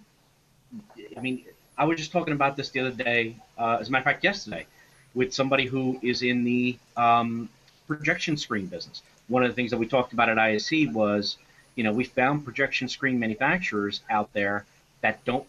I 1.15 1.19
mean, 1.19 1.43
I 1.77 1.85
was 1.85 1.97
just 1.97 2.11
talking 2.11 2.33
about 2.33 2.55
this 2.55 2.69
the 2.69 2.79
other 2.81 2.91
day, 2.91 3.35
uh, 3.57 3.77
as 3.79 3.89
a 3.89 3.91
matter 3.91 4.01
of 4.01 4.05
fact, 4.05 4.23
yesterday, 4.23 4.65
with 5.13 5.33
somebody 5.33 5.65
who 5.65 5.99
is 6.01 6.21
in 6.23 6.43
the 6.43 6.77
um, 6.95 7.49
projection 7.89 8.37
screen 8.37 8.67
business. 8.67 9.01
One 9.27 9.43
of 9.43 9.49
the 9.49 9.55
things 9.55 9.71
that 9.71 9.77
we 9.77 9.87
talked 9.87 10.13
about 10.13 10.29
at 10.29 10.37
ISE 10.37 10.87
was, 10.93 11.37
you 11.75 11.83
know, 11.83 11.91
we 11.91 12.03
found 12.05 12.45
projection 12.45 12.87
screen 12.87 13.19
manufacturers 13.19 14.01
out 14.09 14.31
there 14.31 14.65
that 15.01 15.25
don't 15.25 15.47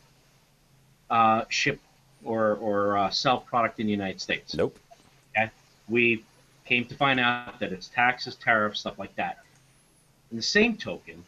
uh, 1.10 1.44
ship 1.50 1.78
or, 2.24 2.54
or 2.56 2.96
uh, 2.96 3.10
sell 3.10 3.38
product 3.38 3.78
in 3.78 3.86
the 3.86 3.92
United 3.92 4.20
States 4.20 4.54
Nope. 4.54 4.76
we 5.88 6.24
came 6.64 6.84
to 6.86 6.94
find 6.94 7.18
out 7.20 7.58
that 7.60 7.72
it's 7.72 7.88
taxes, 7.88 8.36
tariffs, 8.36 8.80
stuff 8.80 8.98
like 8.98 9.14
that. 9.16 9.38
In 10.30 10.36
the 10.36 10.42
same 10.42 10.76
token, 10.76 11.24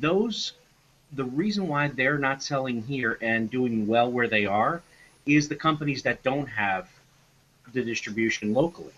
those 0.00 0.52
the 1.12 1.24
reason 1.24 1.68
why 1.68 1.88
they're 1.88 2.18
not 2.18 2.42
selling 2.42 2.82
here 2.82 3.18
and 3.20 3.50
doing 3.50 3.86
well 3.86 4.10
where 4.10 4.28
they 4.28 4.46
are 4.46 4.82
is 5.26 5.48
the 5.48 5.54
companies 5.54 6.02
that 6.02 6.22
don't 6.22 6.46
have 6.46 6.88
the 7.72 7.82
distribution 7.82 8.54
locally. 8.54 8.92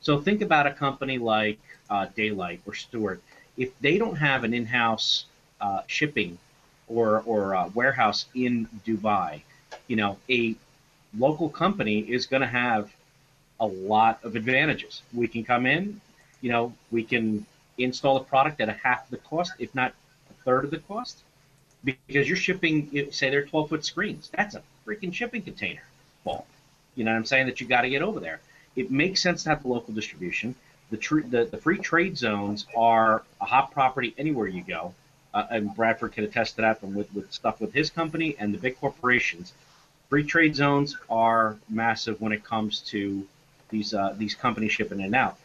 So 0.00 0.20
think 0.20 0.42
about 0.42 0.66
a 0.66 0.72
company 0.72 1.18
like 1.18 1.58
uh, 1.90 2.06
Da-Lite 2.16 2.60
or 2.66 2.74
Stewart. 2.74 3.20
If 3.56 3.78
they 3.80 3.98
don't 3.98 4.16
have 4.16 4.44
an 4.44 4.52
in-house 4.54 5.24
uh, 5.60 5.82
shipping 5.86 6.38
or 6.88 7.22
or 7.26 7.54
uh, 7.56 7.68
warehouse 7.74 8.26
in 8.34 8.68
Dubai, 8.86 9.42
you 9.88 9.96
know, 9.96 10.18
a 10.30 10.54
local 11.18 11.48
company 11.48 12.00
is 12.00 12.26
going 12.26 12.42
to 12.42 12.48
have 12.48 12.94
a 13.60 13.66
lot 13.66 14.22
of 14.22 14.36
advantages. 14.36 15.02
We 15.14 15.28
can 15.28 15.44
come 15.44 15.66
in, 15.66 16.00
you 16.40 16.50
know, 16.50 16.74
we 16.90 17.02
can 17.02 17.46
install 17.78 18.16
a 18.16 18.24
product 18.24 18.60
at 18.60 18.68
a 18.68 18.72
half 18.72 19.08
the 19.10 19.16
cost, 19.18 19.52
if 19.58 19.74
not 19.74 19.94
a 20.30 20.34
third 20.44 20.64
of 20.64 20.70
the 20.70 20.78
cost, 20.78 21.22
because 21.84 22.28
you're 22.28 22.36
shipping, 22.36 23.10
say 23.12 23.30
they're 23.30 23.46
12 23.46 23.68
foot 23.68 23.84
screens. 23.84 24.30
That's 24.36 24.54
a 24.54 24.62
freaking 24.86 25.12
shipping 25.12 25.42
container 25.42 25.82
ball. 26.24 26.46
You 26.94 27.04
know 27.04 27.12
what 27.12 27.18
I'm 27.18 27.24
saying? 27.24 27.46
That 27.46 27.60
you 27.60 27.66
got 27.66 27.82
to 27.82 27.90
get 27.90 28.02
over 28.02 28.20
there. 28.20 28.40
It 28.76 28.90
makes 28.90 29.22
sense 29.22 29.42
to 29.44 29.48
have 29.50 29.62
the 29.62 29.68
local 29.68 29.94
distribution. 29.94 30.54
The, 30.90 30.96
tr- 30.98 31.20
the 31.22 31.44
the 31.46 31.56
free 31.56 31.78
trade 31.78 32.16
zones 32.16 32.66
are 32.76 33.24
a 33.40 33.44
hot 33.44 33.72
property 33.72 34.14
anywhere 34.18 34.46
you 34.46 34.62
go, 34.62 34.94
uh, 35.34 35.46
and 35.50 35.74
Bradford 35.74 36.12
can 36.12 36.24
attest 36.24 36.56
to 36.56 36.62
that 36.62 36.80
from 36.80 36.94
with, 36.94 37.12
with 37.12 37.32
stuff 37.32 37.60
with 37.60 37.72
his 37.72 37.90
company 37.90 38.36
and 38.38 38.54
the 38.54 38.58
big 38.58 38.78
corporations. 38.78 39.52
Free 40.08 40.22
trade 40.22 40.54
zones 40.54 40.96
are 41.10 41.56
massive 41.68 42.20
when 42.20 42.30
it 42.32 42.44
comes 42.44 42.80
to 42.80 43.26
these 43.70 43.94
uh, 43.94 44.14
these 44.16 44.34
companies 44.34 44.72
shipping 44.72 45.00
in 45.00 45.06
and 45.06 45.14
out. 45.16 45.36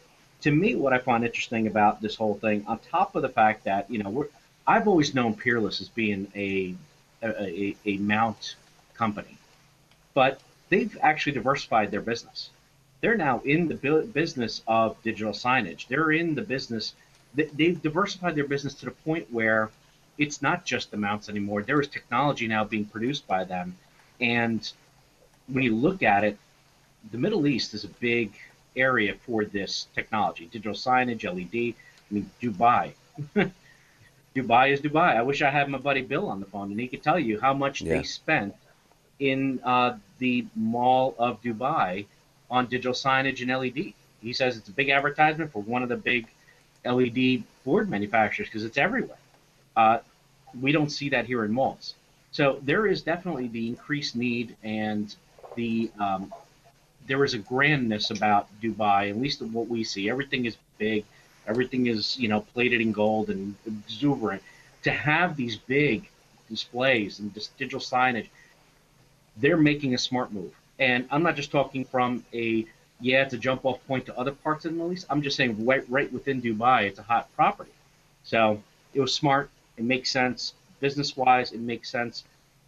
To 0.42 0.50
me, 0.50 0.74
what 0.74 0.92
I 0.92 0.98
find 0.98 1.24
interesting 1.24 1.66
about 1.66 2.00
this 2.00 2.14
whole 2.16 2.34
thing, 2.34 2.64
on 2.66 2.78
top 2.78 3.16
of 3.16 3.22
the 3.22 3.28
fact 3.28 3.64
that 3.64 3.90
you 3.90 4.00
know 4.00 4.10
we're, 4.10 4.28
I've 4.66 4.86
always 4.86 5.14
known 5.14 5.34
Peerless 5.34 5.80
as 5.80 5.88
being 5.88 6.30
a 6.36 6.74
a, 7.22 7.28
a, 7.42 7.76
a 7.86 7.96
mount 7.98 8.56
company, 8.94 9.36
but 10.14 10.40
they've 10.68 10.96
actually 11.00 11.32
diversified 11.32 11.90
their 11.90 12.00
business. 12.00 12.50
They're 13.02 13.16
now 13.16 13.40
in 13.44 13.68
the 13.68 13.74
business 14.14 14.62
of 14.66 14.96
digital 15.02 15.32
signage. 15.32 15.88
They're 15.88 16.12
in 16.12 16.34
the 16.34 16.42
business. 16.42 16.94
they- 17.34 17.50
They've 17.58 17.80
diversified 17.82 18.34
their 18.36 18.44
business 18.54 18.74
to 18.76 18.84
the 18.86 18.90
point 19.08 19.26
where 19.32 19.70
it's 20.18 20.40
not 20.40 20.64
just 20.64 20.90
the 20.90 20.96
mounts 20.96 21.28
anymore. 21.28 21.62
There 21.62 21.80
is 21.80 21.88
technology 21.88 22.46
now 22.46 22.62
being 22.64 22.84
produced 22.84 23.26
by 23.26 23.44
them, 23.44 23.76
and 24.20 24.60
when 25.48 25.64
you 25.64 25.74
look 25.74 26.02
at 26.02 26.22
it, 26.24 26.36
the 27.10 27.18
Middle 27.18 27.46
East 27.46 27.74
is 27.74 27.84
a 27.84 27.88
big 27.88 28.32
area 28.76 29.14
for 29.26 29.44
this 29.44 29.88
technology, 29.94 30.44
digital 30.46 30.74
signage, 30.74 31.24
LED. 31.24 31.74
I 32.10 32.14
mean, 32.14 32.30
Dubai. 32.40 32.92
Dubai 34.36 34.72
is 34.72 34.80
Dubai. 34.80 35.16
I 35.16 35.22
wish 35.22 35.42
I 35.42 35.50
had 35.50 35.68
my 35.68 35.78
buddy 35.78 36.02
Bill 36.02 36.28
on 36.28 36.40
the 36.40 36.46
phone, 36.46 36.70
and 36.70 36.80
he 36.80 36.88
could 36.88 37.02
tell 37.02 37.18
you 37.18 37.40
how 37.40 37.52
much 37.52 37.82
Yeah. 37.82 37.94
they 37.96 38.02
spent 38.04 38.54
in 39.18 39.60
uh, 39.64 39.98
the 40.18 40.46
Mall 40.54 41.14
of 41.18 41.42
Dubai 41.42 42.06
on 42.52 42.66
digital 42.66 42.92
signage 42.92 43.40
and 43.40 43.50
LED. 43.50 43.94
He 44.20 44.32
says 44.32 44.56
it's 44.56 44.68
a 44.68 44.72
big 44.72 44.90
advertisement 44.90 45.50
for 45.50 45.62
one 45.62 45.82
of 45.82 45.88
the 45.88 45.96
big 45.96 46.28
LED 46.84 47.42
board 47.64 47.88
manufacturers 47.88 48.48
because 48.48 48.64
it's 48.64 48.78
everywhere. 48.78 49.16
Uh, 49.74 49.98
we 50.60 50.70
don't 50.70 50.90
see 50.90 51.08
that 51.08 51.24
here 51.24 51.44
in 51.44 51.52
malls. 51.52 51.94
So 52.30 52.60
there 52.62 52.86
is 52.86 53.02
definitely 53.02 53.48
the 53.48 53.66
increased 53.66 54.14
need 54.14 54.54
and 54.62 55.14
the 55.56 55.90
um, 55.98 56.32
there 57.06 57.24
is 57.24 57.34
a 57.34 57.38
grandness 57.38 58.10
about 58.10 58.48
Dubai, 58.62 59.10
at 59.10 59.18
least 59.18 59.42
what 59.42 59.68
we 59.68 59.82
see. 59.82 60.08
Everything 60.08 60.44
is 60.44 60.56
big, 60.78 61.04
everything 61.46 61.86
is 61.86 62.18
you 62.18 62.28
know 62.28 62.42
plated 62.52 62.80
in 62.80 62.92
gold 62.92 63.30
and 63.30 63.54
exuberant. 63.66 64.42
To 64.84 64.90
have 64.90 65.36
these 65.36 65.56
big 65.56 66.08
displays 66.50 67.18
and 67.18 67.32
digital 67.56 67.80
signage, 67.80 68.28
they're 69.36 69.56
making 69.56 69.94
a 69.94 69.98
smart 69.98 70.32
move. 70.32 70.54
And 70.82 71.06
I'm 71.12 71.22
not 71.22 71.36
just 71.36 71.52
talking 71.52 71.84
from 71.84 72.24
a 72.34 72.66
yeah, 73.00 73.22
it's 73.22 73.34
a 73.34 73.38
jump 73.38 73.64
off 73.64 73.84
point 73.86 74.06
to 74.06 74.18
other 74.18 74.32
parts 74.32 74.64
of 74.64 74.72
the 74.72 74.76
Middle 74.76 74.92
East. 74.92 75.06
I'm 75.08 75.22
just 75.22 75.36
saying 75.36 75.64
right 75.64 75.84
right 75.88 76.12
within 76.12 76.42
Dubai, 76.42 76.82
it's 76.88 76.98
a 76.98 77.04
hot 77.04 77.28
property. 77.36 77.70
So 78.24 78.60
it 78.92 79.00
was 79.00 79.14
smart. 79.14 79.48
It 79.76 79.84
makes 79.84 80.10
sense 80.10 80.54
business 80.80 81.16
wise. 81.16 81.52
It 81.52 81.60
makes 81.60 81.88
sense 81.88 82.24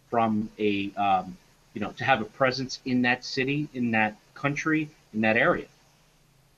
from 0.09 0.49
a 0.57 0.91
um, 0.93 1.37
you 1.73 1.81
know 1.81 1.91
to 1.91 2.05
have 2.05 2.21
a 2.21 2.25
presence 2.25 2.79
in 2.85 3.01
that 3.01 3.25
city, 3.25 3.67
in 3.73 3.91
that 3.91 4.15
country, 4.33 4.89
in 5.13 5.19
that 5.21 5.35
area. 5.35 5.67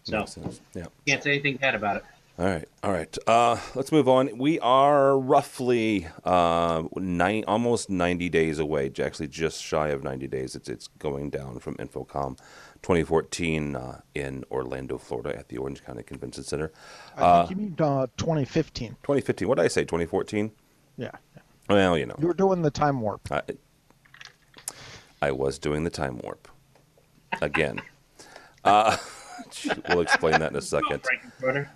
So 0.04 0.28
yeah, 0.76 0.86
can't 1.08 1.24
say 1.24 1.32
anything 1.32 1.58
bad 1.58 1.74
about 1.74 1.98
it. 1.98 2.06
All 2.39 2.45
right, 2.45 2.69
all 2.84 2.91
right. 2.91 3.17
Uh, 3.26 3.58
let's 3.73 3.91
move 3.91 4.08
on. 4.08 4.38
We 4.38 4.60
are 4.60 5.17
roughly 5.17 6.08
uh, 6.23 6.84
nine, 6.95 7.43
almost 7.47 7.89
ninety 7.89 8.30
days 8.30 8.60
away. 8.60 8.91
Actually, 9.04 9.30
just 9.30 9.60
shy 9.63 9.88
of 9.88 10.04
ninety 10.04 10.28
days. 10.28 10.56
It's 10.56 10.69
it's 10.69 10.88
going 11.00 11.32
down 11.32 11.58
from 11.58 11.78
InfoComm 11.78 12.38
2014 12.84 13.76
uh, 13.76 14.02
in 14.13 14.43
Orlando, 14.52 15.00
Florida, 15.00 15.36
at 15.36 15.50
the 15.50 15.58
Orange 15.58 15.84
County 15.84 16.04
Convention 16.04 16.43
Center. 16.43 16.71
I 17.15 17.39
think 17.39 17.50
you 17.50 17.56
mean 17.56 17.76
uh, 17.80 18.06
2015. 18.17 18.89
2015. 19.02 19.47
What 19.47 19.56
did 19.58 19.65
I 19.65 19.67
say? 19.67 19.82
2014. 19.82 20.52
Yeah. 20.97 21.10
Well, 21.67 21.97
you 21.97 22.06
know. 22.06 22.15
You 22.19 22.28
were 22.28 22.36
doing 22.36 22.62
the 22.62 22.69
time 22.71 23.02
warp. 23.02 23.32
I, 23.32 23.41
I 25.23 25.32
was 25.32 25.58
doing 25.58 25.84
the 25.84 25.89
time 25.89 26.19
warp 26.19 26.47
again. 27.41 27.82
we'll 29.89 30.02
explain 30.02 30.39
that 30.39 30.52
in 30.52 30.58
a 30.58 30.62
second. 30.62 31.02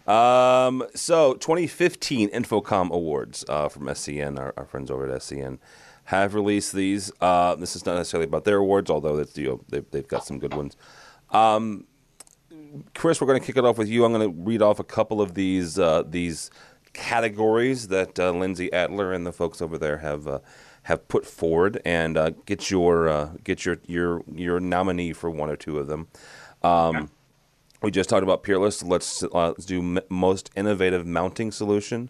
Um, 0.07 0.85
so, 0.95 1.33
2015 1.35 2.29
InfoComm 2.29 2.91
Awards 2.91 3.45
uh, 3.47 3.69
from 3.69 3.83
SCN, 3.83 4.39
our, 4.39 4.53
our, 4.57 4.65
friends 4.65 4.89
over 4.91 5.09
at 5.09 5.21
SCN, 5.21 5.59
have 6.05 6.33
released 6.33 6.73
these. 6.73 7.11
Uh, 7.21 7.55
this 7.55 7.75
is 7.75 7.85
not 7.85 7.95
necessarily 7.95 8.27
about 8.27 8.43
their 8.43 8.57
awards, 8.57 8.89
although 8.89 9.17
it's, 9.17 9.37
you 9.37 9.47
know, 9.47 9.61
they've, 9.69 9.89
they've 9.91 10.07
got 10.07 10.25
some 10.25 10.39
good 10.39 10.53
ones. 10.53 10.75
Um, 11.29 11.85
Chris, 12.93 13.19
we're 13.19 13.27
going 13.27 13.39
to 13.39 13.45
kick 13.45 13.57
it 13.57 13.65
off 13.65 13.77
with 13.77 13.87
you. 13.87 14.05
I'm 14.05 14.13
going 14.13 14.31
to 14.31 14.41
read 14.43 14.61
off 14.61 14.79
a 14.79 14.83
couple 14.83 15.21
of 15.21 15.33
these 15.33 15.77
uh, 15.77 16.03
these 16.07 16.51
categories 16.93 17.87
that 17.87 18.19
uh, 18.19 18.31
Lindsay 18.31 18.71
Adler 18.71 19.13
and 19.13 19.25
the 19.25 19.31
folks 19.31 19.61
over 19.61 19.77
there 19.77 19.99
have 19.99 20.27
uh, 20.27 20.39
have 20.83 21.07
put 21.07 21.25
forward, 21.25 21.81
and 21.85 22.17
uh, 22.17 22.31
get 22.45 22.71
your 22.71 23.07
uh, 23.07 23.31
get 23.43 23.65
your 23.65 23.77
your 23.85 24.23
your 24.33 24.59
nominee 24.59 25.13
for 25.13 25.29
one 25.29 25.49
or 25.49 25.55
two 25.55 25.79
of 25.79 25.87
them. 25.87 26.07
Um, 26.63 26.95
okay. 26.95 27.07
We 27.81 27.89
just 27.89 28.09
talked 28.09 28.21
about 28.23 28.43
Peerless. 28.43 28.83
Let's, 28.83 29.23
uh, 29.23 29.49
let's 29.49 29.65
do 29.65 29.79
m- 29.79 29.99
most 30.07 30.51
innovative 30.55 31.05
mounting 31.05 31.51
solution. 31.51 32.09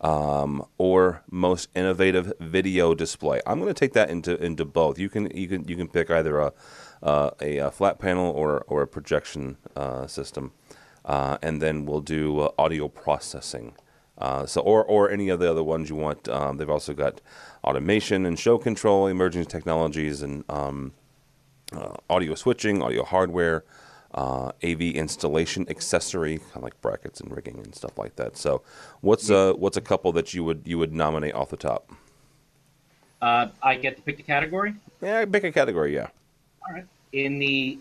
Um, 0.00 0.64
or 0.78 1.24
most 1.28 1.70
innovative 1.74 2.32
video 2.38 2.94
display. 2.94 3.40
I'm 3.44 3.58
going 3.58 3.74
to 3.74 3.74
take 3.74 3.94
that 3.94 4.10
into 4.10 4.40
into 4.40 4.64
both. 4.64 4.96
You 4.96 5.08
can 5.08 5.28
you 5.36 5.48
can 5.48 5.66
you 5.66 5.74
can 5.74 5.88
pick 5.88 6.08
either 6.08 6.38
a 6.38 6.52
uh, 7.02 7.30
a, 7.42 7.56
a, 7.56 7.70
flat 7.72 7.98
panel 7.98 8.30
or 8.30 8.60
or 8.68 8.82
a 8.82 8.86
projection 8.86 9.56
uh, 9.74 10.06
system, 10.06 10.52
uh, 11.04 11.38
and 11.42 11.60
then 11.60 11.84
we'll 11.84 12.00
do 12.00 12.38
uh, 12.38 12.50
audio 12.56 12.86
processing. 12.86 13.74
Uh, 14.18 14.46
so, 14.46 14.60
or 14.60 14.84
or 14.84 15.10
any 15.10 15.30
of 15.30 15.40
the 15.40 15.50
other 15.50 15.64
ones 15.64 15.90
you 15.90 15.96
want. 15.96 16.28
Um, 16.28 16.58
they've 16.58 16.70
also 16.70 16.94
got 16.94 17.20
automation 17.64 18.24
and 18.24 18.38
show 18.38 18.56
control, 18.56 19.08
emerging 19.08 19.46
technologies, 19.46 20.22
and 20.22 20.44
um, 20.48 20.92
audio 22.08 22.36
switching, 22.36 22.82
audio 22.82 23.02
hardware, 23.02 23.64
uh, 24.14 24.52
AV 24.62 24.80
installation 24.80 25.68
accessory, 25.68 26.38
kind 26.38 26.56
of 26.56 26.62
like 26.62 26.80
brackets 26.80 27.20
and 27.20 27.34
rigging 27.34 27.58
and 27.58 27.74
stuff 27.74 27.98
like 27.98 28.16
that. 28.16 28.36
So, 28.36 28.62
what's 29.00 29.28
a 29.30 29.52
what's 29.52 29.76
a 29.76 29.80
couple 29.80 30.12
that 30.12 30.32
you 30.34 30.44
would 30.44 30.62
you 30.64 30.78
would 30.78 30.92
nominate 30.92 31.34
off 31.34 31.50
the 31.50 31.56
top? 31.56 31.90
Uh, 33.20 33.48
I 33.62 33.76
get 33.76 33.96
to 33.96 34.02
pick 34.02 34.16
the 34.16 34.22
category. 34.22 34.74
Yeah, 35.00 35.24
pick 35.24 35.44
a 35.44 35.52
category. 35.52 35.94
Yeah. 35.94 36.08
All 36.66 36.74
right. 36.74 36.86
In 37.12 37.38
the 37.38 37.78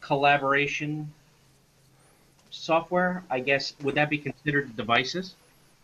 collaboration 0.00 1.12
software, 2.50 3.24
I 3.30 3.40
guess 3.40 3.74
would 3.82 3.96
that 3.96 4.08
be 4.08 4.18
considered 4.18 4.76
devices? 4.76 5.34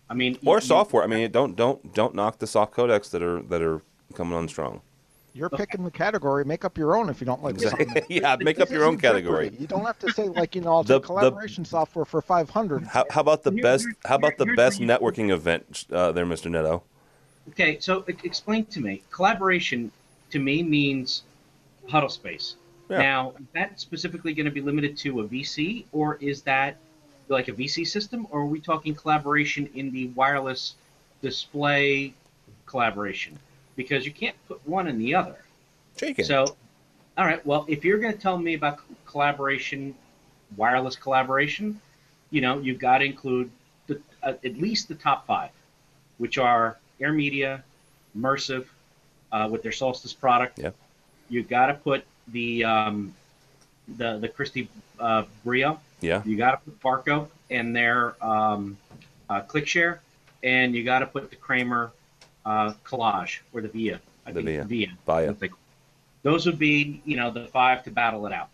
I 0.08 0.14
mean, 0.14 0.38
or 0.44 0.56
you, 0.56 0.60
software. 0.60 1.02
I 1.02 1.06
mean, 1.06 1.30
don't 1.30 1.56
don't 1.56 1.94
don't 1.94 2.14
knock 2.14 2.38
the 2.38 2.46
soft 2.46 2.74
codecs 2.74 3.10
that 3.10 3.22
are 3.22 3.42
that 3.42 3.62
are 3.62 3.82
coming 4.14 4.34
on 4.34 4.48
strong. 4.48 4.80
You're 5.34 5.48
picking 5.48 5.82
the 5.84 5.90
category. 5.90 6.44
Make 6.44 6.64
up 6.64 6.76
your 6.76 6.94
own 6.94 7.08
if 7.08 7.20
you 7.20 7.24
don't 7.24 7.42
like 7.42 7.54
exactly. 7.54 7.86
something. 7.86 8.04
yeah, 8.08 8.36
make 8.38 8.60
up 8.60 8.70
your 8.70 8.84
own 8.84 8.98
category. 8.98 9.54
You 9.58 9.66
don't 9.66 9.84
have 9.84 9.98
to 10.00 10.12
say 10.12 10.28
like 10.28 10.54
you 10.54 10.60
know 10.60 10.82
the, 10.84 11.00
collaboration 11.00 11.62
the, 11.62 11.70
software 11.70 12.04
for 12.04 12.20
500. 12.20 12.84
How, 12.84 13.04
how 13.10 13.20
about 13.22 13.42
the 13.42 13.52
best? 13.52 13.86
How 14.04 14.16
about 14.16 14.36
the 14.36 14.46
best 14.56 14.80
networking 14.80 15.30
event 15.30 15.86
uh, 15.90 16.12
there, 16.12 16.26
Mr. 16.26 16.50
Neto? 16.50 16.82
Okay, 17.50 17.78
so 17.80 18.04
explain 18.06 18.66
to 18.66 18.80
me. 18.80 19.02
Collaboration 19.10 19.90
to 20.30 20.38
me 20.38 20.62
means 20.62 21.22
huddle 21.88 22.08
space. 22.08 22.56
Yeah. 22.88 22.98
Now, 22.98 23.30
is 23.38 23.46
that 23.54 23.80
specifically 23.80 24.34
going 24.34 24.46
to 24.46 24.52
be 24.52 24.60
limited 24.60 24.96
to 24.98 25.20
a 25.20 25.24
VC, 25.24 25.86
or 25.92 26.16
is 26.16 26.42
that 26.42 26.76
like 27.28 27.48
a 27.48 27.52
VC 27.52 27.86
system, 27.86 28.26
or 28.30 28.40
are 28.40 28.46
we 28.46 28.60
talking 28.60 28.94
collaboration 28.94 29.68
in 29.74 29.90
the 29.92 30.08
wireless 30.08 30.74
display 31.22 32.12
collaboration? 32.66 33.38
Because 33.76 34.04
you 34.04 34.12
can't 34.12 34.36
put 34.48 34.66
one 34.66 34.86
in 34.86 34.98
the 34.98 35.14
other. 35.14 35.36
Sure 35.96 36.14
so, 36.24 36.56
all 37.16 37.26
right. 37.26 37.44
Well, 37.44 37.64
if 37.68 37.84
you're 37.84 37.98
going 37.98 38.12
to 38.12 38.18
tell 38.18 38.38
me 38.38 38.54
about 38.54 38.80
collaboration, 39.06 39.94
wireless 40.56 40.96
collaboration, 40.96 41.80
you 42.30 42.40
know, 42.40 42.58
you've 42.58 42.78
got 42.78 42.98
to 42.98 43.04
include 43.04 43.50
the, 43.86 44.00
uh, 44.22 44.34
at 44.44 44.56
least 44.56 44.88
the 44.88 44.94
top 44.94 45.26
five, 45.26 45.50
which 46.18 46.38
are 46.38 46.78
AirMedia, 47.00 47.62
Mersive, 48.14 48.70
uh, 49.32 49.48
with 49.50 49.62
their 49.62 49.72
Solstice 49.72 50.12
product. 50.12 50.58
Yeah. 50.58 50.70
You've 51.28 51.48
got 51.48 51.66
to 51.66 51.74
put 51.74 52.04
the 52.28 52.64
um, 52.64 53.14
the 53.96 54.18
the 54.18 54.28
Christie 54.28 54.68
uh, 54.98 55.24
Brio 55.44 55.80
yeah. 56.02 56.20
You 56.24 56.36
got 56.36 56.50
to 56.50 56.70
put 56.70 56.80
Barco 56.80 57.28
in 57.48 57.72
their 57.72 58.22
um, 58.22 58.76
uh, 59.30 59.40
ClickShare, 59.42 60.00
and 60.42 60.74
you 60.74 60.84
got 60.84 60.98
to 60.98 61.06
put 61.06 61.30
the 61.30 61.36
Kramer 61.36 61.92
uh, 62.44 62.72
Collage 62.84 63.40
or 63.52 63.60
the 63.60 63.68
Via. 63.68 64.00
I 64.26 64.32
the 64.32 64.42
Via. 64.42 64.64
Via. 64.64 64.92
Via. 65.06 65.50
Those 66.22 66.46
would 66.46 66.58
be, 66.58 67.02
you 67.04 67.16
know, 67.16 67.30
the 67.30 67.46
five 67.46 67.82
to 67.84 67.90
battle 67.90 68.26
it 68.26 68.32
out 68.32 68.48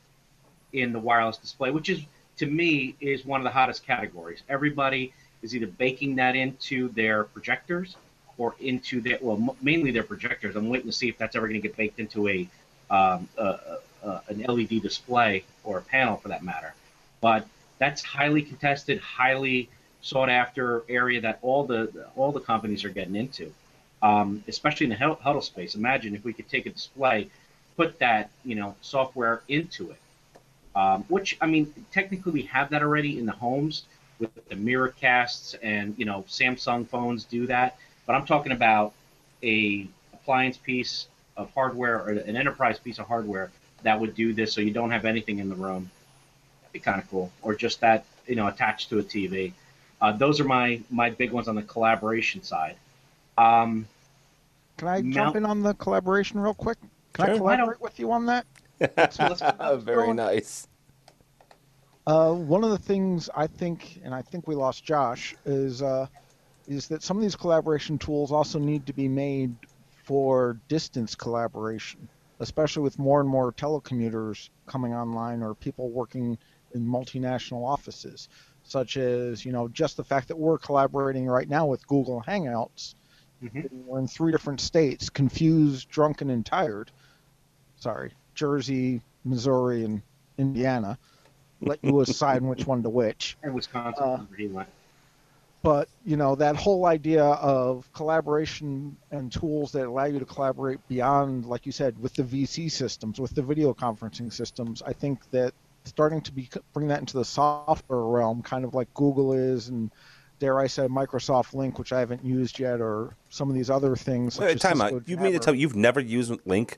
in 0.72 0.92
the 0.92 0.98
wireless 0.98 1.36
display, 1.36 1.70
which 1.70 1.88
is 1.88 2.00
to 2.38 2.46
me 2.46 2.94
is 3.00 3.24
one 3.24 3.40
of 3.40 3.44
the 3.44 3.50
hottest 3.50 3.86
categories. 3.86 4.42
Everybody 4.48 5.12
is 5.42 5.54
either 5.54 5.66
baking 5.66 6.16
that 6.16 6.34
into 6.36 6.88
their 6.90 7.24
projectors 7.24 7.96
or 8.38 8.54
into 8.60 9.00
their 9.00 9.18
well, 9.20 9.56
mainly 9.60 9.90
their 9.90 10.02
projectors. 10.02 10.56
I'm 10.56 10.68
waiting 10.68 10.88
to 10.88 10.96
see 10.96 11.08
if 11.08 11.18
that's 11.18 11.36
ever 11.36 11.46
going 11.46 11.60
to 11.60 11.66
get 11.66 11.76
baked 11.76 11.98
into 11.98 12.28
a, 12.28 12.48
um, 12.90 13.28
an 13.36 14.44
LED 14.46 14.80
display 14.82 15.44
or 15.64 15.78
a 15.78 15.82
panel 15.82 16.16
for 16.16 16.28
that 16.28 16.42
matter. 16.42 16.72
But 17.20 17.46
that's 17.78 18.02
highly 18.02 18.42
contested, 18.42 19.00
highly 19.00 19.68
sought 20.00 20.30
after 20.30 20.84
area 20.88 21.20
that 21.20 21.38
all 21.42 21.64
the 21.64 22.06
all 22.16 22.32
the 22.32 22.40
companies 22.40 22.84
are 22.84 22.88
getting 22.88 23.16
into, 23.16 23.52
um, 24.02 24.44
especially 24.48 24.84
in 24.84 24.90
the 24.90 24.96
huddle 24.96 25.42
space. 25.42 25.74
Imagine 25.74 26.14
if 26.14 26.24
we 26.24 26.32
could 26.32 26.48
take 26.48 26.66
a 26.66 26.70
display, 26.70 27.28
put 27.76 27.98
that 27.98 28.30
you 28.44 28.54
know 28.54 28.74
software 28.80 29.42
into 29.48 29.90
it, 29.90 30.00
um, 30.76 31.04
which 31.08 31.36
I 31.40 31.46
mean 31.46 31.72
technically 31.92 32.32
we 32.32 32.42
have 32.42 32.70
that 32.70 32.82
already 32.82 33.18
in 33.18 33.26
the 33.26 33.32
homes 33.32 33.84
with 34.18 34.34
the 34.48 34.56
Miracasts 34.56 35.54
and 35.62 35.94
you 35.98 36.04
know 36.04 36.24
Samsung 36.28 36.86
phones 36.86 37.24
do 37.24 37.46
that. 37.46 37.76
But 38.06 38.14
I'm 38.14 38.26
talking 38.26 38.52
about 38.52 38.94
a 39.42 39.86
appliance 40.12 40.56
piece 40.56 41.06
of 41.36 41.52
hardware 41.54 41.98
or 42.00 42.10
an 42.10 42.36
enterprise 42.36 42.78
piece 42.78 42.98
of 42.98 43.06
hardware 43.06 43.50
that 43.82 44.00
would 44.00 44.14
do 44.14 44.32
this, 44.32 44.52
so 44.52 44.60
you 44.60 44.72
don't 44.72 44.90
have 44.90 45.04
anything 45.04 45.38
in 45.38 45.48
the 45.48 45.54
room 45.54 45.90
That'd 46.68 46.84
be 46.84 46.90
kind 46.90 47.00
of 47.00 47.10
cool. 47.10 47.30
Or 47.42 47.54
just 47.54 47.80
that, 47.80 48.04
you 48.26 48.34
know, 48.34 48.46
attached 48.46 48.90
to 48.90 48.98
a 48.98 49.02
TV. 49.02 49.52
Uh, 50.00 50.12
those 50.12 50.38
are 50.38 50.44
my 50.44 50.80
my 50.90 51.10
big 51.10 51.32
ones 51.32 51.48
on 51.48 51.54
the 51.54 51.62
collaboration 51.62 52.42
side. 52.42 52.76
Um, 53.38 53.86
Can 54.76 54.88
I 54.88 55.02
jump 55.02 55.36
in 55.36 55.46
on 55.46 55.62
the 55.62 55.74
collaboration 55.74 56.40
real 56.40 56.54
quick? 56.54 56.78
Can 57.12 57.26
sure. 57.26 57.34
I 57.34 57.38
collaborate 57.38 57.80
with 57.80 57.98
you 57.98 58.10
on 58.10 58.26
that? 58.26 58.46
let's, 58.96 59.18
let's 59.18 59.84
Very 59.84 60.12
nice. 60.12 60.66
Uh, 62.06 62.32
one 62.32 62.64
of 62.64 62.70
the 62.70 62.78
things 62.78 63.28
I 63.36 63.46
think, 63.46 64.00
and 64.02 64.14
I 64.14 64.22
think 64.22 64.48
we 64.48 64.54
lost 64.54 64.84
Josh, 64.84 65.36
is 65.44 65.82
uh, 65.82 66.06
is 66.66 66.88
that 66.88 67.02
some 67.02 67.16
of 67.16 67.22
these 67.22 67.36
collaboration 67.36 67.98
tools 67.98 68.32
also 68.32 68.58
need 68.58 68.86
to 68.86 68.92
be 68.92 69.08
made 69.08 69.54
for 70.04 70.58
distance 70.68 71.14
collaboration, 71.14 72.08
especially 72.40 72.82
with 72.82 72.98
more 72.98 73.20
and 73.20 73.28
more 73.28 73.52
telecommuters 73.52 74.48
coming 74.66 74.94
online 74.94 75.42
or 75.42 75.54
people 75.54 75.90
working 75.90 76.38
in 76.74 76.86
multinational 76.86 77.66
offices, 77.66 78.28
such 78.62 78.96
as 78.96 79.44
you 79.44 79.52
know 79.52 79.68
just 79.68 79.96
the 79.96 80.04
fact 80.04 80.28
that 80.28 80.36
we're 80.36 80.58
collaborating 80.58 81.26
right 81.26 81.48
now 81.48 81.66
with 81.66 81.86
Google 81.86 82.22
Hangouts. 82.26 82.94
Mm-hmm. 83.42 83.86
We're 83.86 84.00
in 84.00 84.08
three 84.08 84.32
different 84.32 84.60
states, 84.60 85.10
confused, 85.10 85.88
drunken, 85.88 86.30
and 86.30 86.44
tired. 86.44 86.90
Sorry, 87.76 88.12
Jersey, 88.34 89.00
Missouri, 89.24 89.84
and 89.84 90.02
Indiana. 90.36 90.98
Let 91.60 91.82
you 91.82 92.00
assign 92.00 92.46
which 92.46 92.66
one 92.66 92.82
to 92.82 92.88
which. 92.88 93.36
And 93.42 93.54
Wisconsin, 93.54 94.28
Uh. 94.56 94.64
But 95.60 95.88
you 96.04 96.16
know 96.16 96.36
that 96.36 96.54
whole 96.54 96.86
idea 96.86 97.24
of 97.24 97.92
collaboration 97.92 98.96
and 99.10 99.30
tools 99.30 99.72
that 99.72 99.86
allow 99.86 100.04
you 100.04 100.20
to 100.20 100.24
collaborate 100.24 100.86
beyond, 100.86 101.46
like 101.46 101.66
you 101.66 101.72
said, 101.72 102.00
with 102.00 102.14
the 102.14 102.22
VC 102.22 102.70
systems, 102.70 103.20
with 103.20 103.34
the 103.34 103.42
video 103.42 103.74
conferencing 103.74 104.32
systems. 104.32 104.82
I 104.82 104.92
think 104.92 105.28
that 105.32 105.52
starting 105.84 106.20
to 106.22 106.32
be 106.32 106.48
bring 106.72 106.88
that 106.88 107.00
into 107.00 107.16
the 107.16 107.24
software 107.24 108.00
realm, 108.00 108.42
kind 108.42 108.64
of 108.64 108.74
like 108.74 108.92
Google 108.94 109.32
is, 109.32 109.68
and 109.68 109.90
dare 110.38 110.58
I 110.58 110.66
say 110.66 110.86
Microsoft 110.86 111.54
Lync, 111.54 111.78
which 111.78 111.92
I 111.92 112.00
haven't 112.00 112.24
used 112.24 112.58
yet, 112.58 112.80
or 112.80 113.14
some 113.30 113.48
of 113.48 113.54
these 113.54 113.70
other 113.70 113.96
things. 113.96 114.34
such 114.34 114.44
Wait, 114.44 114.60
time 114.60 114.80
out. 114.80 115.08
You 115.08 115.16
mean 115.16 115.32
to 115.32 115.38
tell 115.38 115.54
me 115.54 115.60
you've 115.60 115.76
never 115.76 116.00
used 116.00 116.30
Lync? 116.30 116.74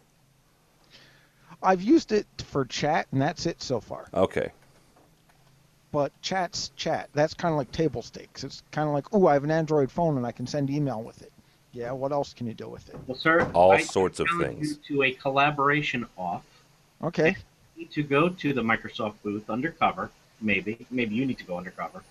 I've 1.62 1.82
used 1.82 2.12
it 2.12 2.26
for 2.46 2.64
chat, 2.64 3.06
and 3.12 3.20
that's 3.20 3.46
it 3.46 3.62
so 3.62 3.80
far. 3.80 4.08
Okay. 4.14 4.50
But 5.92 6.12
chat's 6.22 6.70
chat. 6.76 7.10
That's 7.12 7.34
kind 7.34 7.52
of 7.52 7.58
like 7.58 7.72
table 7.72 8.02
stakes. 8.02 8.44
It's 8.44 8.62
kind 8.70 8.88
of 8.88 8.94
like, 8.94 9.06
oh, 9.12 9.26
I 9.26 9.34
have 9.34 9.44
an 9.44 9.50
Android 9.50 9.90
phone 9.90 10.16
and 10.16 10.24
I 10.24 10.32
can 10.32 10.46
send 10.46 10.70
email 10.70 11.02
with 11.02 11.20
it. 11.20 11.32
Yeah, 11.72 11.92
what 11.92 12.12
else 12.12 12.32
can 12.32 12.46
you 12.46 12.54
do 12.54 12.68
with 12.68 12.88
it? 12.88 12.96
Well, 13.06 13.16
sir, 13.16 13.50
All 13.54 13.72
I 13.72 13.80
sorts 13.80 14.20
of 14.20 14.28
things. 14.40 14.78
You 14.88 14.96
to 14.96 15.02
a 15.04 15.12
collaboration 15.12 16.06
off. 16.16 16.44
Okay. 17.02 17.36
You 17.76 17.82
need 17.82 17.92
to 17.92 18.02
go 18.02 18.28
to 18.28 18.52
the 18.52 18.62
Microsoft 18.62 19.14
booth 19.22 19.50
undercover. 19.50 20.10
Maybe, 20.40 20.86
maybe 20.90 21.14
you 21.14 21.26
need 21.26 21.38
to 21.38 21.44
go 21.44 21.58
undercover. 21.58 22.02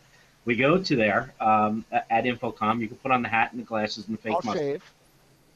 We 0.45 0.55
go 0.55 0.77
to 0.77 0.95
there 0.95 1.33
um, 1.39 1.85
at 1.91 2.23
InfoComm. 2.23 2.79
You 2.79 2.87
can 2.87 2.97
put 2.97 3.11
on 3.11 3.21
the 3.21 3.29
hat 3.29 3.51
and 3.51 3.61
the 3.61 3.65
glasses 3.65 4.07
and 4.07 4.17
the 4.17 4.21
fake 4.21 4.33
I'll 4.33 4.41
mustache. 4.43 4.61
shave. 4.61 4.93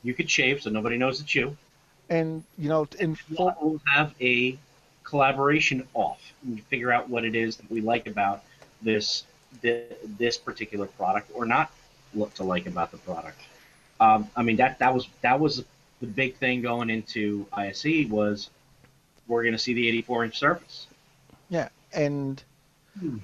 You 0.03 0.13
could 0.13 0.29
shave 0.29 0.61
so 0.61 0.69
nobody 0.69 0.97
knows 0.97 1.21
it's 1.21 1.33
you. 1.33 1.57
And 2.09 2.43
you 2.57 2.69
know, 2.69 2.87
in 2.99 3.15
full, 3.15 3.55
We'll 3.61 3.81
have 3.85 4.13
a 4.21 4.57
collaboration 5.03 5.87
off 5.93 6.21
and 6.43 6.61
figure 6.65 6.91
out 6.91 7.09
what 7.09 7.25
it 7.25 7.35
is 7.35 7.57
that 7.57 7.69
we 7.71 7.81
like 7.81 8.07
about 8.07 8.43
this 8.81 9.23
this 9.61 10.37
particular 10.37 10.87
product 10.87 11.29
or 11.35 11.45
not 11.45 11.71
look 12.15 12.33
to 12.33 12.43
like 12.43 12.65
about 12.65 12.91
the 12.91 12.97
product. 12.97 13.39
Um, 13.99 14.29
I 14.35 14.43
mean 14.43 14.57
that 14.57 14.79
that 14.79 14.93
was 14.93 15.07
that 15.21 15.39
was 15.39 15.63
the 16.01 16.07
big 16.07 16.35
thing 16.35 16.61
going 16.61 16.89
into 16.89 17.45
ISE 17.53 18.07
was 18.09 18.49
we're 19.27 19.43
going 19.43 19.53
to 19.53 19.59
see 19.59 19.73
the 19.73 19.87
84 19.87 20.25
inch 20.25 20.39
surface. 20.39 20.87
yeah, 21.49 21.69
and. 21.93 22.43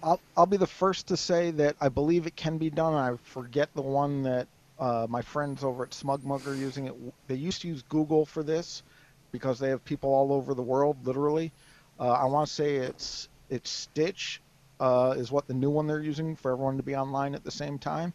I'll 0.02 0.20
I'll 0.36 0.46
be 0.46 0.58
the 0.58 0.68
first 0.68 1.08
to 1.08 1.18
say 1.18 1.52
that 1.52 1.76
I 1.80 1.90
believe 1.90 2.28
it 2.28 2.36
can 2.36 2.58
be 2.58 2.70
done. 2.70 2.94
I 2.94 3.16
forget 3.24 3.70
the 3.76 3.82
one 3.82 4.24
that 4.24 4.48
uh, 4.80 5.08
my 5.10 5.22
friends 5.22 5.64
over 5.64 5.84
at 5.84 5.92
SmugMug 5.92 6.48
are 6.48 6.56
using 6.56 6.88
it. 6.88 6.96
They 7.28 7.36
used 7.36 7.62
to 7.62 7.68
use 7.68 7.84
Google 7.84 8.26
for 8.26 8.44
this 8.44 8.84
because 9.32 9.60
they 9.60 9.70
have 9.70 9.84
people 9.86 10.14
all 10.14 10.34
over 10.34 10.54
the 10.54 10.62
world, 10.62 10.98
literally. 11.06 11.52
Uh, 12.00 12.12
I 12.12 12.26
want 12.26 12.48
to 12.48 12.54
say 12.54 12.78
it's 12.78 13.28
it's 13.50 13.70
Stitch 13.70 14.42
uh, 14.80 15.16
is 15.18 15.32
what 15.32 15.48
the 15.48 15.54
new 15.54 15.70
one 15.70 15.88
they're 15.88 16.02
using 16.02 16.36
for 16.36 16.52
everyone 16.52 16.78
to 16.78 16.84
be 16.84 16.96
online 16.96 17.36
at 17.36 17.44
the 17.44 17.52
same 17.52 17.78
time. 17.78 18.14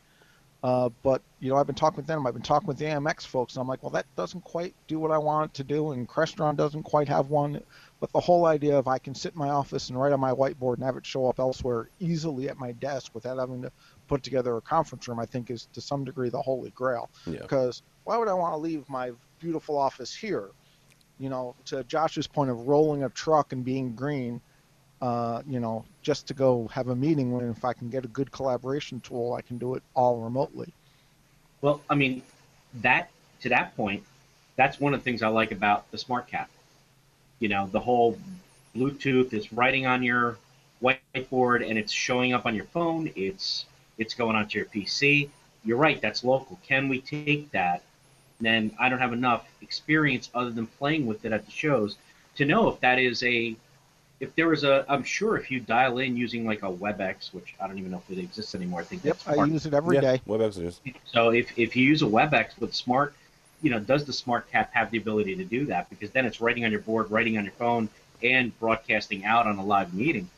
Uh, 0.63 0.89
but 1.03 1.21
you 1.41 1.51
know, 1.51 1.57
I've 1.57 1.67
been 1.67 1.75
talking 1.75 1.99
with 1.99 2.07
them. 2.07 2.27
I've 2.27 2.33
been 2.33 2.43
talking 2.43 2.67
with 2.67 2.79
the 2.79 2.87
AMX 2.87 3.27
folks, 3.27 3.55
and 3.55 3.61
I'm 3.61 3.69
like, 3.69 3.83
well, 3.83 3.91
that 3.91 4.07
doesn't 4.17 4.43
quite 4.45 4.75
do 4.89 4.99
what 4.99 5.11
I 5.11 5.19
want 5.19 5.51
it 5.51 5.55
to 5.57 5.65
do, 5.65 5.93
and 5.93 6.09
Crestron 6.09 6.57
doesn't 6.57 6.85
quite 6.85 7.09
have 7.09 7.29
one. 7.29 7.61
But 8.01 8.13
the 8.13 8.21
whole 8.21 8.47
idea 8.47 8.77
of 8.77 8.87
I 8.87 8.99
can 8.99 9.15
sit 9.15 9.33
in 9.33 9.39
my 9.39 9.49
office 9.49 9.89
and 9.89 9.99
write 9.99 10.13
on 10.13 10.21
my 10.21 10.33
whiteboard 10.33 10.75
and 10.75 10.85
have 10.85 10.97
it 10.97 11.07
show 11.07 11.27
up 11.27 11.39
elsewhere 11.39 11.89
easily 12.01 12.49
at 12.49 12.59
my 12.59 12.73
desk 12.73 13.15
without 13.15 13.39
having 13.39 13.63
to 13.63 13.73
put 14.09 14.23
together 14.23 14.57
a 14.57 14.61
conference 14.61 15.09
room, 15.09 15.19
I 15.19 15.27
think 15.27 15.51
is 15.51 15.69
to 15.73 15.81
some 15.81 16.05
degree 16.05 16.29
the 16.29 16.43
holy 16.43 16.71
grail. 16.71 17.09
Yeah. 17.27 17.41
Because 17.41 17.83
why 18.05 18.17
would 18.17 18.29
I 18.29 18.35
want 18.35 18.53
to 18.53 18.59
leave 18.59 18.89
my 18.89 19.13
beautiful 19.41 19.79
office 19.79 20.15
here? 20.15 20.51
You 21.19 21.29
know, 21.29 21.55
to 21.67 21.85
Josh's 21.85 22.27
point 22.27 22.51
of 22.51 22.67
rolling 22.67 23.05
a 23.05 23.09
truck 23.09 23.53
and 23.53 23.65
being 23.65 23.95
green, 23.95 24.41
uh, 25.01 25.43
you 25.47 25.61
know, 25.61 25.85
just 26.03 26.27
to 26.27 26.35
go 26.35 26.69
have 26.69 26.89
a 26.89 26.97
meeting 26.97 27.33
when 27.33 27.49
if 27.49 27.65
I 27.65 27.73
can 27.73 27.89
get 27.89 28.05
a 28.05 28.09
good 28.09 28.33
collaboration 28.33 29.01
tool, 29.01 29.33
I 29.35 29.43
can 29.43 29.59
do 29.59 29.75
it 29.75 29.83
all 29.95 30.21
remotely. 30.21 30.73
Well, 31.61 31.81
I 31.89 31.95
mean, 31.95 32.23
that 32.83 33.11
to 33.43 33.49
that 33.51 33.77
point, 33.77 34.03
that's 34.57 34.81
one 34.81 34.95
of 34.95 35.01
the 35.01 35.05
things 35.05 35.23
I 35.23 35.29
like 35.29 35.53
about 35.53 35.91
the 35.91 35.99
Smart 35.99 36.27
kapp. 36.27 36.51
You 37.39 37.49
know, 37.49 37.69
the 37.73 37.81
whole 37.81 38.19
Bluetooth 38.75 39.33
is 39.33 39.53
writing 39.53 39.87
on 39.87 40.03
your 40.03 40.39
whiteboard 40.83 41.69
and 41.69 41.79
it's 41.79 41.93
showing 41.93 42.33
up 42.33 42.47
on 42.47 42.55
your 42.55 42.67
phone. 42.67 43.11
It's 43.17 43.67
it's 43.99 44.15
going 44.15 44.37
onto 44.37 44.59
your 44.59 44.67
PC. 44.67 45.29
You're 45.65 45.79
right. 45.79 46.01
That's 46.01 46.25
local. 46.25 46.59
Can 46.67 46.89
we 46.89 47.01
take 47.01 47.51
that? 47.53 47.83
Then 48.41 48.73
I 48.79 48.89
don't 48.89 48.99
have 48.99 49.13
enough 49.13 49.49
experience 49.63 50.29
other 50.35 50.51
than 50.51 50.67
playing 50.67 51.07
with 51.07 51.25
it 51.25 51.33
at 51.33 51.47
the 51.47 51.53
shows 51.53 51.97
to 52.37 52.45
know 52.45 52.69
if 52.69 52.81
that 52.81 52.99
is 52.99 53.23
a 53.23 53.57
if 54.21 54.35
there 54.35 54.49
was 54.49 54.65
a 54.65 54.85
I'm 54.89 55.05
sure 55.05 55.37
if 55.37 55.51
you 55.51 55.61
dial 55.61 55.99
in 55.99 56.17
using 56.17 56.45
like 56.45 56.63
a 56.63 56.71
WebEx, 56.71 57.33
which 57.33 57.55
I 57.61 57.67
don't 57.67 57.79
even 57.79 57.91
know 57.91 58.03
if 58.09 58.17
it 58.17 58.21
exists 58.21 58.55
anymore. 58.55 58.81
I 58.81 58.85
think 58.85 59.05
Yep, 59.05 59.19
that's 59.25 59.39
I 59.39 59.45
use 59.45 59.67
it 59.67 59.75
every 59.75 59.97
yeah. 59.97 60.01
day. 60.03 60.23
WebEx 60.27 60.61
is. 60.61 60.81
so 61.05 61.31
if, 61.31 61.57
if 61.59 61.77
you 61.77 61.85
use 61.85 62.03
a 62.03 62.07
WebEx 62.07 62.59
with 62.59 62.75
Smart, 62.75 63.15
you 63.65 63.71
know, 63.71 63.81
does 63.81 64.05
the 64.05 64.13
Smart 64.13 64.51
kapp 64.53 64.73
have 64.75 64.91
the 64.91 64.99
ability 64.99 65.35
to 65.37 65.45
do 65.45 65.65
that? 65.67 65.89
Because 65.89 66.11
then 66.11 66.27
it's 66.27 66.41
writing 66.41 66.65
on 66.67 66.71
your 66.71 66.83
board, 66.83 67.11
writing 67.11 67.39
on 67.39 67.45
your 67.45 67.55
phone, 67.55 67.89
and 68.23 68.57
broadcasting 68.61 69.25
out 69.25 69.47
on 69.47 69.57
a 69.57 69.65
live 69.65 69.95
meeting. 69.95 70.29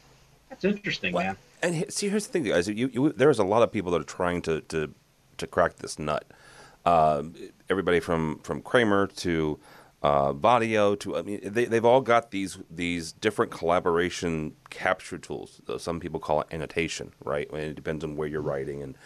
That's 0.49 0.65
interesting, 0.65 1.13
Well, 1.13 1.25
man. 1.25 1.37
And 1.63 1.93
see, 1.93 2.09
here's 2.09 2.27
the 2.27 2.33
thing, 2.33 2.45
guys. 2.45 2.69
You, 2.69 2.89
you, 2.93 3.13
there's 3.13 3.41
a 3.41 3.45
lot 3.45 3.63
of 3.63 3.73
people 3.73 3.91
that 3.93 4.01
are 4.01 4.05
trying 4.05 4.43
to 4.43 4.61
to, 4.63 4.95
to 5.39 5.47
crack 5.47 5.77
this 5.77 5.99
nut. 5.99 6.25
Um 6.85 7.35
everybody 7.69 7.99
from 7.99 8.39
from 8.45 8.63
Kramer 8.63 9.09
to 9.09 9.59
uh, 10.03 10.33
Vadio 10.33 10.97
to 11.01 11.17
I 11.17 11.23
mean, 11.23 11.41
they 11.43 11.65
they've 11.65 11.85
all 11.85 12.01
got 12.01 12.31
these 12.31 12.59
these 12.71 13.11
different 13.11 13.51
collaboration 13.51 14.55
capture 14.71 15.19
tools. 15.19 15.61
Uh, 15.69 15.79
Some 15.79 15.99
people 15.99 16.21
call 16.21 16.43
it 16.43 16.47
annotation, 16.53 17.13
right? 17.25 17.49
I 17.53 17.57
mean, 17.57 17.65
it 17.71 17.75
depends 17.75 18.05
on 18.05 18.15
where 18.15 18.29
you're 18.29 18.41
writing 18.53 18.83
and 18.85 18.97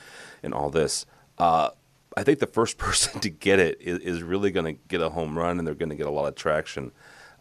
and 0.43 0.53
all 0.53 0.69
this. 0.69 1.07
Uh, 1.39 1.71
I 2.17 2.23
think 2.23 2.39
the 2.39 2.47
first 2.47 2.79
person 2.87 3.21
to 3.21 3.31
get 3.31 3.59
it 3.59 3.81
is, 3.81 3.99
is 3.99 4.23
really 4.23 4.51
going 4.51 4.77
to 4.77 4.83
get 4.89 5.01
a 5.01 5.11
home 5.11 5.39
run, 5.39 5.59
and 5.59 5.67
they're 5.67 5.75
going 5.75 5.91
to 5.91 5.97
get 5.97 6.07
a 6.07 6.11
lot 6.11 6.27
of 6.27 6.35
traction 6.35 6.93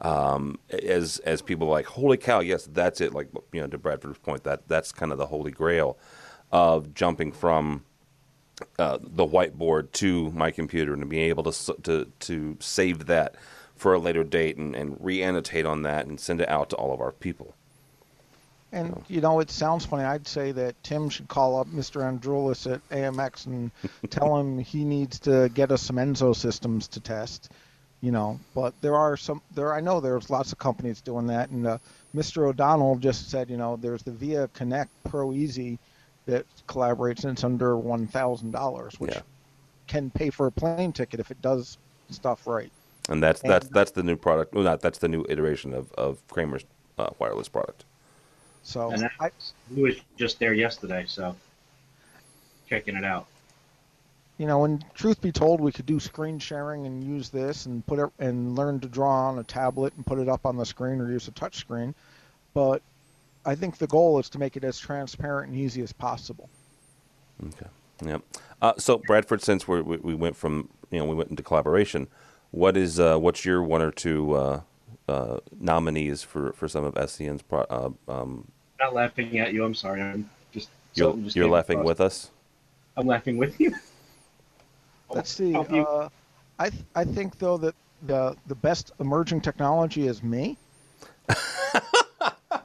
um, 0.01 0.59
as 0.71 1.19
as 1.19 1.41
people 1.41 1.67
are 1.67 1.71
like, 1.71 1.85
holy 1.85 2.17
cow, 2.17 2.39
yes, 2.39 2.65
that's 2.71 3.01
it. 3.01 3.13
Like 3.13 3.29
you 3.51 3.61
know, 3.61 3.67
to 3.67 3.77
Bradford's 3.77 4.19
point, 4.19 4.43
that 4.43 4.67
that's 4.67 4.91
kind 4.91 5.11
of 5.11 5.17
the 5.17 5.27
holy 5.27 5.51
grail 5.51 5.97
of 6.51 6.93
jumping 6.93 7.31
from 7.31 7.83
uh, 8.77 8.97
the 9.01 9.25
whiteboard 9.25 9.91
to 9.93 10.31
my 10.31 10.51
computer 10.51 10.93
and 10.93 11.01
to 11.01 11.05
be 11.07 11.19
able 11.19 11.43
to 11.51 11.75
to 11.83 12.11
to 12.19 12.57
save 12.59 13.07
that 13.07 13.35
for 13.75 13.93
a 13.93 13.99
later 13.99 14.23
date 14.25 14.57
and, 14.57 14.75
and 14.75 14.97
re-annotate 14.99 15.65
on 15.65 15.83
that 15.83 16.05
and 16.05 16.19
send 16.19 16.41
it 16.41 16.49
out 16.49 16.69
to 16.69 16.75
all 16.75 16.93
of 16.93 16.99
our 16.99 17.13
people. 17.13 17.55
And 18.71 19.03
you 19.07 19.19
know, 19.21 19.39
it 19.39 19.49
sounds 19.49 19.85
funny. 19.85 20.03
I'd 20.03 20.27
say 20.27 20.51
that 20.51 20.81
Tim 20.83 21.09
should 21.09 21.27
call 21.27 21.59
up 21.59 21.67
Mr. 21.67 22.01
Andrulis 22.01 22.71
at 22.71 22.87
AMX 22.89 23.47
and 23.47 23.71
tell 24.09 24.37
him 24.37 24.59
he 24.59 24.83
needs 24.83 25.19
to 25.21 25.49
get 25.53 25.71
us 25.71 25.81
some 25.81 25.95
Enzo 25.95 26.35
systems 26.35 26.87
to 26.89 26.99
test. 26.99 27.51
You 28.01 28.11
know, 28.11 28.39
but 28.55 28.73
there 28.79 28.95
are 28.95 29.17
some 29.17 29.41
there. 29.55 29.73
I 29.73 29.81
know 29.81 29.99
there's 29.99 30.29
lots 30.29 30.53
of 30.53 30.57
companies 30.57 31.01
doing 31.01 31.27
that, 31.27 31.49
and 31.49 31.67
uh, 31.67 31.77
Mr. 32.15 32.47
O'Donnell 32.47 32.95
just 32.95 33.29
said, 33.29 33.49
you 33.49 33.57
know, 33.57 33.75
there's 33.75 34.03
the 34.03 34.11
Via 34.11 34.47
Connect 34.53 34.89
Pro 35.03 35.33
Easy 35.33 35.77
that 36.25 36.45
collaborates 36.67 37.23
and 37.23 37.33
it's 37.33 37.43
under 37.43 37.75
one 37.75 38.07
thousand 38.07 38.51
dollars, 38.51 38.97
which 39.01 39.15
Yeah. 39.15 39.21
can 39.87 40.09
pay 40.11 40.29
for 40.29 40.47
a 40.47 40.51
plane 40.51 40.93
ticket 40.93 41.19
if 41.19 41.29
it 41.29 41.41
does 41.41 41.77
stuff 42.09 42.47
right. 42.47 42.71
And 43.09 43.21
that's 43.21 43.41
that's 43.41 43.67
that's 43.67 43.91
the 43.91 44.03
new 44.03 44.15
product. 44.15 44.53
Well, 44.53 44.63
not 44.63 44.79
that's 44.79 44.99
the 44.99 45.09
new 45.09 45.25
iteration 45.27 45.73
of 45.73 45.91
of 45.93 46.25
Kramer's 46.29 46.63
uh, 46.97 47.09
wireless 47.19 47.49
product. 47.49 47.83
So 48.63 48.91
And 48.91 49.09
I, 49.19 49.31
Who 49.73 49.83
was 49.83 49.95
just 50.17 50.39
there 50.39 50.53
yesterday, 50.53 51.05
so 51.07 51.35
checking 52.67 52.95
it 52.95 53.03
out. 53.03 53.25
you 54.37 54.45
know, 54.45 54.63
and 54.65 54.83
truth 54.93 55.21
be 55.21 55.31
told, 55.31 55.59
we 55.59 55.71
could 55.71 55.85
do 55.85 55.99
screen 55.99 56.37
sharing 56.39 56.85
and 56.85 57.03
use 57.03 57.29
this 57.29 57.65
and 57.65 57.85
put 57.85 57.99
it 57.99 58.09
and 58.19 58.55
learn 58.55 58.79
to 58.81 58.87
draw 58.87 59.29
on 59.29 59.39
a 59.39 59.43
tablet 59.43 59.93
and 59.95 60.05
put 60.05 60.19
it 60.19 60.29
up 60.29 60.45
on 60.45 60.55
the 60.55 60.65
screen 60.65 61.01
or 61.01 61.11
use 61.11 61.27
a 61.27 61.31
touch 61.31 61.55
screen. 61.57 61.95
But 62.53 62.81
I 63.45 63.55
think 63.55 63.77
the 63.77 63.87
goal 63.87 64.19
is 64.19 64.29
to 64.31 64.39
make 64.39 64.55
it 64.55 64.63
as 64.63 64.77
transparent 64.79 65.51
and 65.51 65.59
easy 65.59 65.81
as 65.81 65.91
possible. 65.93 66.49
Okay. 67.43 67.67
Yeah. 68.03 68.17
Uh, 68.61 68.73
so 68.77 68.97
Bradford, 68.97 69.41
since 69.41 69.67
we're, 69.67 69.81
we 69.81 69.97
we 69.97 70.13
went 70.15 70.35
from 70.35 70.69
you 70.91 70.99
know 70.99 71.05
we 71.05 71.15
went 71.15 71.29
into 71.29 71.43
collaboration, 71.43 72.07
what 72.51 72.77
is 72.77 72.99
uh, 72.99 73.17
what's 73.17 73.45
your 73.45 73.63
one 73.63 73.81
or 73.81 73.91
two 73.91 74.33
uh, 74.33 74.61
uh, 75.09 75.39
nominees 75.59 76.23
for, 76.23 76.53
for 76.53 76.67
some 76.67 76.83
of 76.83 76.93
SCN's 76.95 77.41
pro- 77.41 77.61
uh, 77.69 77.89
um, 78.07 78.47
Not 78.79 78.93
laughing 78.93 79.39
at 79.39 79.53
you. 79.53 79.65
I'm 79.65 79.73
sorry. 79.73 80.01
I'm 80.01 80.29
just. 80.51 80.69
you're, 80.93 81.15
just 81.17 81.35
you're 81.35 81.49
laughing 81.49 81.79
across. 81.79 81.87
with 81.87 82.01
us. 82.01 82.31
I'm 82.95 83.07
laughing 83.07 83.37
with 83.37 83.59
you. 83.59 83.73
Let's 85.09 85.31
see. 85.31 85.49
You. 85.49 85.59
Uh, 85.59 86.09
I 86.59 86.69
th- 86.69 86.83
I 86.95 87.03
think 87.03 87.39
though 87.39 87.57
that 87.57 87.75
the 88.03 88.35
the 88.47 88.55
best 88.55 88.91
emerging 88.99 89.41
technology 89.41 90.07
is 90.07 90.21
me. 90.21 90.57
uh, 91.29 92.59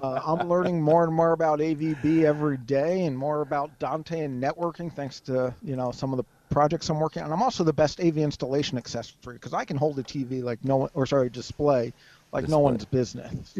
I'm 0.00 0.48
learning 0.48 0.80
more 0.80 1.04
and 1.04 1.12
more 1.12 1.32
about 1.32 1.58
AVB 1.58 2.24
every 2.24 2.56
day, 2.56 3.04
and 3.04 3.16
more 3.16 3.42
about 3.42 3.78
Dante 3.78 4.20
and 4.20 4.42
networking, 4.42 4.92
thanks 4.92 5.20
to 5.20 5.54
you 5.62 5.76
know 5.76 5.90
some 5.90 6.12
of 6.12 6.16
the 6.16 6.24
projects 6.50 6.88
I'm 6.88 7.00
working 7.00 7.22
on. 7.22 7.32
I'm 7.32 7.42
also 7.42 7.64
the 7.64 7.72
best 7.72 8.00
AV 8.00 8.18
installation 8.18 8.78
accessory 8.78 9.34
because 9.34 9.54
I 9.54 9.64
can 9.64 9.76
hold 9.76 9.98
a 9.98 10.02
TV 10.02 10.42
like 10.42 10.64
no 10.64 10.76
one, 10.76 10.90
or 10.94 11.06
sorry, 11.06 11.30
display 11.30 11.92
like 12.32 12.48
no 12.48 12.58
one's 12.58 12.84
business. 12.84 13.58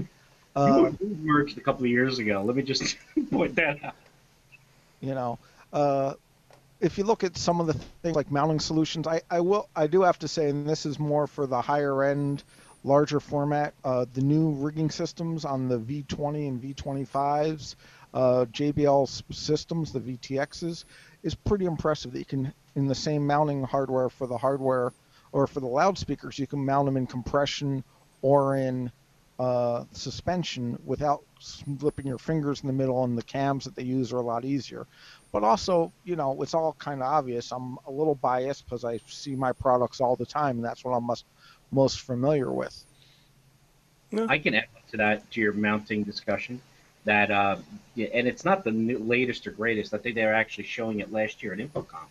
Uh, 0.54 0.90
you 1.00 1.18
merged 1.22 1.58
a 1.58 1.60
couple 1.60 1.84
of 1.84 1.90
years 1.90 2.18
ago. 2.18 2.42
Let 2.42 2.56
me 2.56 2.62
just 2.62 2.96
point 3.30 3.56
that 3.56 3.84
out. 3.84 3.94
You 5.00 5.14
know, 5.14 5.38
uh, 5.72 6.14
if 6.80 6.98
you 6.98 7.04
look 7.04 7.24
at 7.24 7.36
some 7.36 7.60
of 7.60 7.66
the 7.66 7.74
things 7.74 8.16
like 8.16 8.30
mounting 8.30 8.60
solutions, 8.60 9.06
I, 9.06 9.20
I 9.30 9.40
will 9.40 9.68
I 9.76 9.86
do 9.86 10.02
have 10.02 10.18
to 10.20 10.28
say, 10.28 10.48
and 10.48 10.68
this 10.68 10.86
is 10.86 10.98
more 10.98 11.26
for 11.26 11.46
the 11.46 11.60
higher 11.60 12.04
end, 12.04 12.42
larger 12.84 13.20
format. 13.20 13.74
Uh, 13.84 14.06
the 14.14 14.22
new 14.22 14.50
rigging 14.52 14.90
systems 14.90 15.44
on 15.44 15.68
the 15.68 15.78
V20 15.78 16.48
and 16.48 16.62
V25s, 16.62 17.74
uh, 18.14 18.46
JBL 18.50 19.34
systems, 19.34 19.92
the 19.92 20.00
VTXs, 20.00 20.84
is 21.26 21.34
pretty 21.34 21.66
impressive. 21.66 22.12
That 22.12 22.20
you 22.20 22.24
can 22.24 22.52
in 22.76 22.86
the 22.86 22.94
same 22.94 23.26
mounting 23.26 23.64
hardware 23.64 24.08
for 24.08 24.26
the 24.26 24.38
hardware 24.38 24.92
or 25.32 25.46
for 25.46 25.60
the 25.60 25.66
loudspeakers, 25.66 26.38
you 26.38 26.46
can 26.46 26.64
mount 26.64 26.86
them 26.86 26.96
in 26.96 27.06
compression 27.06 27.84
or 28.22 28.56
in 28.56 28.90
uh, 29.38 29.84
suspension 29.92 30.78
without 30.86 31.22
slipping 31.38 32.06
your 32.06 32.18
fingers 32.18 32.62
in 32.62 32.68
the 32.68 32.72
middle, 32.72 33.04
and 33.04 33.18
the 33.18 33.22
cams 33.22 33.64
that 33.64 33.74
they 33.74 33.82
use 33.82 34.12
are 34.12 34.18
a 34.18 34.22
lot 34.22 34.44
easier. 34.44 34.86
But 35.32 35.44
also, 35.44 35.92
you 36.04 36.16
know, 36.16 36.40
it's 36.42 36.54
all 36.54 36.74
kind 36.78 37.02
of 37.02 37.08
obvious. 37.08 37.52
I'm 37.52 37.76
a 37.86 37.90
little 37.90 38.14
biased 38.14 38.64
because 38.64 38.84
I 38.84 38.98
see 39.06 39.36
my 39.36 39.52
products 39.52 40.00
all 40.00 40.16
the 40.16 40.24
time, 40.24 40.56
and 40.56 40.64
that's 40.64 40.84
what 40.84 40.92
I'm 40.92 41.04
most, 41.04 41.26
most 41.70 42.00
familiar 42.00 42.50
with. 42.50 42.82
I 44.28 44.38
can 44.38 44.54
add 44.54 44.68
to 44.92 44.96
that 44.98 45.30
to 45.32 45.40
your 45.40 45.52
mounting 45.52 46.04
discussion. 46.04 46.62
That 47.06 47.30
uh, 47.30 47.56
and 47.96 48.28
it's 48.28 48.44
not 48.44 48.64
the 48.64 48.72
new, 48.72 48.98
latest 48.98 49.46
or 49.46 49.52
greatest. 49.52 49.94
I 49.94 49.98
think 49.98 50.16
they 50.16 50.24
were 50.24 50.34
actually 50.34 50.64
showing 50.64 51.00
it 51.00 51.10
last 51.10 51.42
year 51.42 51.52
at 51.52 51.58
InfoComm. 51.58 52.08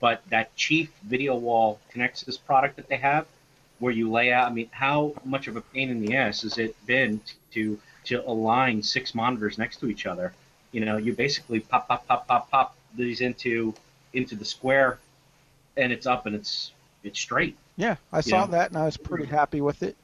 But 0.00 0.22
that 0.30 0.54
Chief 0.56 0.90
Video 1.02 1.36
Wall 1.36 1.80
ConnexSys 1.92 2.38
product 2.44 2.76
that 2.76 2.88
they 2.88 2.96
have, 2.96 3.26
where 3.80 3.92
you 3.92 4.10
lay 4.10 4.32
out. 4.32 4.48
I 4.48 4.54
mean, 4.54 4.68
how 4.70 5.14
much 5.24 5.48
of 5.48 5.56
a 5.56 5.60
pain 5.60 5.90
in 5.90 6.00
the 6.00 6.16
ass 6.16 6.42
has 6.42 6.58
it 6.58 6.74
been 6.86 7.20
to 7.52 7.78
to 8.04 8.22
align 8.28 8.82
six 8.82 9.14
monitors 9.14 9.58
next 9.58 9.78
to 9.78 9.88
each 9.88 10.06
other? 10.06 10.32
You 10.72 10.84
know, 10.84 10.96
you 10.96 11.12
basically 11.12 11.60
pop, 11.60 11.88
pop, 11.88 12.06
pop, 12.06 12.26
pop, 12.26 12.50
pop 12.50 12.76
these 12.94 13.20
into 13.20 13.74
into 14.12 14.36
the 14.36 14.44
square, 14.44 14.98
and 15.76 15.92
it's 15.92 16.06
up 16.06 16.26
and 16.26 16.34
it's 16.34 16.72
it's 17.02 17.18
straight. 17.18 17.56
Yeah, 17.76 17.96
I 18.12 18.20
saw 18.20 18.44
know? 18.44 18.52
that 18.52 18.70
and 18.70 18.78
I 18.78 18.84
was 18.84 18.96
pretty 18.96 19.26
happy 19.26 19.60
with 19.60 19.82
it. 19.82 19.96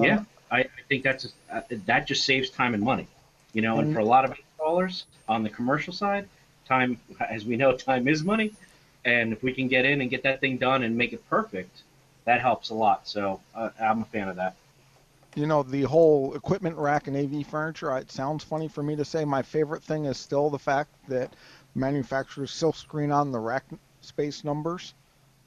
Yeah, 0.00 0.18
um, 0.18 0.26
I, 0.50 0.60
I, 0.60 0.66
think 0.88 1.04
that's 1.04 1.24
a, 1.24 1.56
uh, 1.56 1.62
that 1.86 2.06
just 2.06 2.24
saves 2.24 2.50
time 2.50 2.74
and 2.74 2.82
money. 2.82 3.08
You 3.56 3.62
know, 3.62 3.78
and, 3.78 3.86
and 3.86 3.94
for 3.94 4.00
a 4.00 4.04
lot 4.04 4.26
of 4.26 4.34
installers 4.36 5.04
on 5.28 5.42
the 5.42 5.48
commercial 5.48 5.90
side, 5.90 6.28
time, 6.68 7.00
as 7.30 7.46
we 7.46 7.56
know, 7.56 7.72
time 7.88 8.06
is 8.06 8.22
money. 8.22 8.52
And 9.06 9.32
if 9.32 9.42
we 9.42 9.50
can 9.50 9.66
get 9.66 9.86
in 9.86 10.02
and 10.02 10.10
get 10.10 10.22
that 10.24 10.40
thing 10.40 10.58
done 10.58 10.82
and 10.82 10.94
make 10.94 11.14
it 11.14 11.26
perfect, 11.30 11.84
that 12.26 12.42
helps 12.42 12.68
a 12.68 12.74
lot. 12.74 13.08
So 13.08 13.40
uh, 13.54 13.70
I'm 13.80 14.02
a 14.02 14.04
fan 14.04 14.28
of 14.28 14.36
that. 14.36 14.56
You 15.36 15.46
know, 15.46 15.62
the 15.62 15.84
whole 15.84 16.34
equipment 16.34 16.76
rack 16.76 17.06
and 17.06 17.16
AV 17.16 17.46
furniture, 17.46 17.96
it 17.96 18.10
sounds 18.10 18.44
funny 18.44 18.68
for 18.68 18.82
me 18.82 18.94
to 18.94 19.06
say. 19.06 19.24
My 19.24 19.40
favorite 19.40 19.82
thing 19.82 20.04
is 20.04 20.18
still 20.18 20.50
the 20.50 20.58
fact 20.58 20.90
that 21.08 21.34
manufacturers 21.74 22.50
still 22.50 22.74
screen 22.74 23.10
on 23.10 23.32
the 23.32 23.40
rack 23.40 23.64
space 24.02 24.44
numbers, 24.44 24.92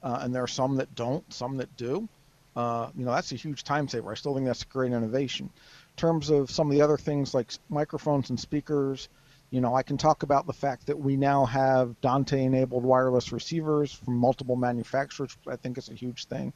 uh, 0.02 0.18
and 0.22 0.34
there 0.34 0.42
are 0.42 0.48
some 0.48 0.74
that 0.78 0.92
don't, 0.96 1.32
some 1.32 1.56
that 1.58 1.76
do. 1.76 2.08
Uh, 2.56 2.90
you 2.96 3.04
know, 3.04 3.12
that's 3.12 3.30
a 3.30 3.36
huge 3.36 3.62
time 3.62 3.86
saver. 3.86 4.10
I 4.10 4.14
still 4.14 4.34
think 4.34 4.46
that's 4.46 4.62
a 4.62 4.66
great 4.66 4.92
innovation. 4.92 5.48
Terms 5.96 6.30
of 6.30 6.50
some 6.50 6.68
of 6.68 6.72
the 6.72 6.82
other 6.82 6.96
things 6.96 7.34
like 7.34 7.52
microphones 7.68 8.30
and 8.30 8.40
speakers, 8.40 9.08
you 9.50 9.60
know, 9.60 9.74
I 9.74 9.82
can 9.82 9.98
talk 9.98 10.22
about 10.22 10.46
the 10.46 10.52
fact 10.52 10.86
that 10.86 10.98
we 10.98 11.16
now 11.16 11.44
have 11.44 12.00
Dante 12.00 12.42
enabled 12.42 12.84
wireless 12.84 13.32
receivers 13.32 13.92
from 13.92 14.16
multiple 14.16 14.56
manufacturers, 14.56 15.36
I 15.48 15.56
think 15.56 15.76
is 15.76 15.88
a 15.88 15.94
huge 15.94 16.26
thing. 16.26 16.52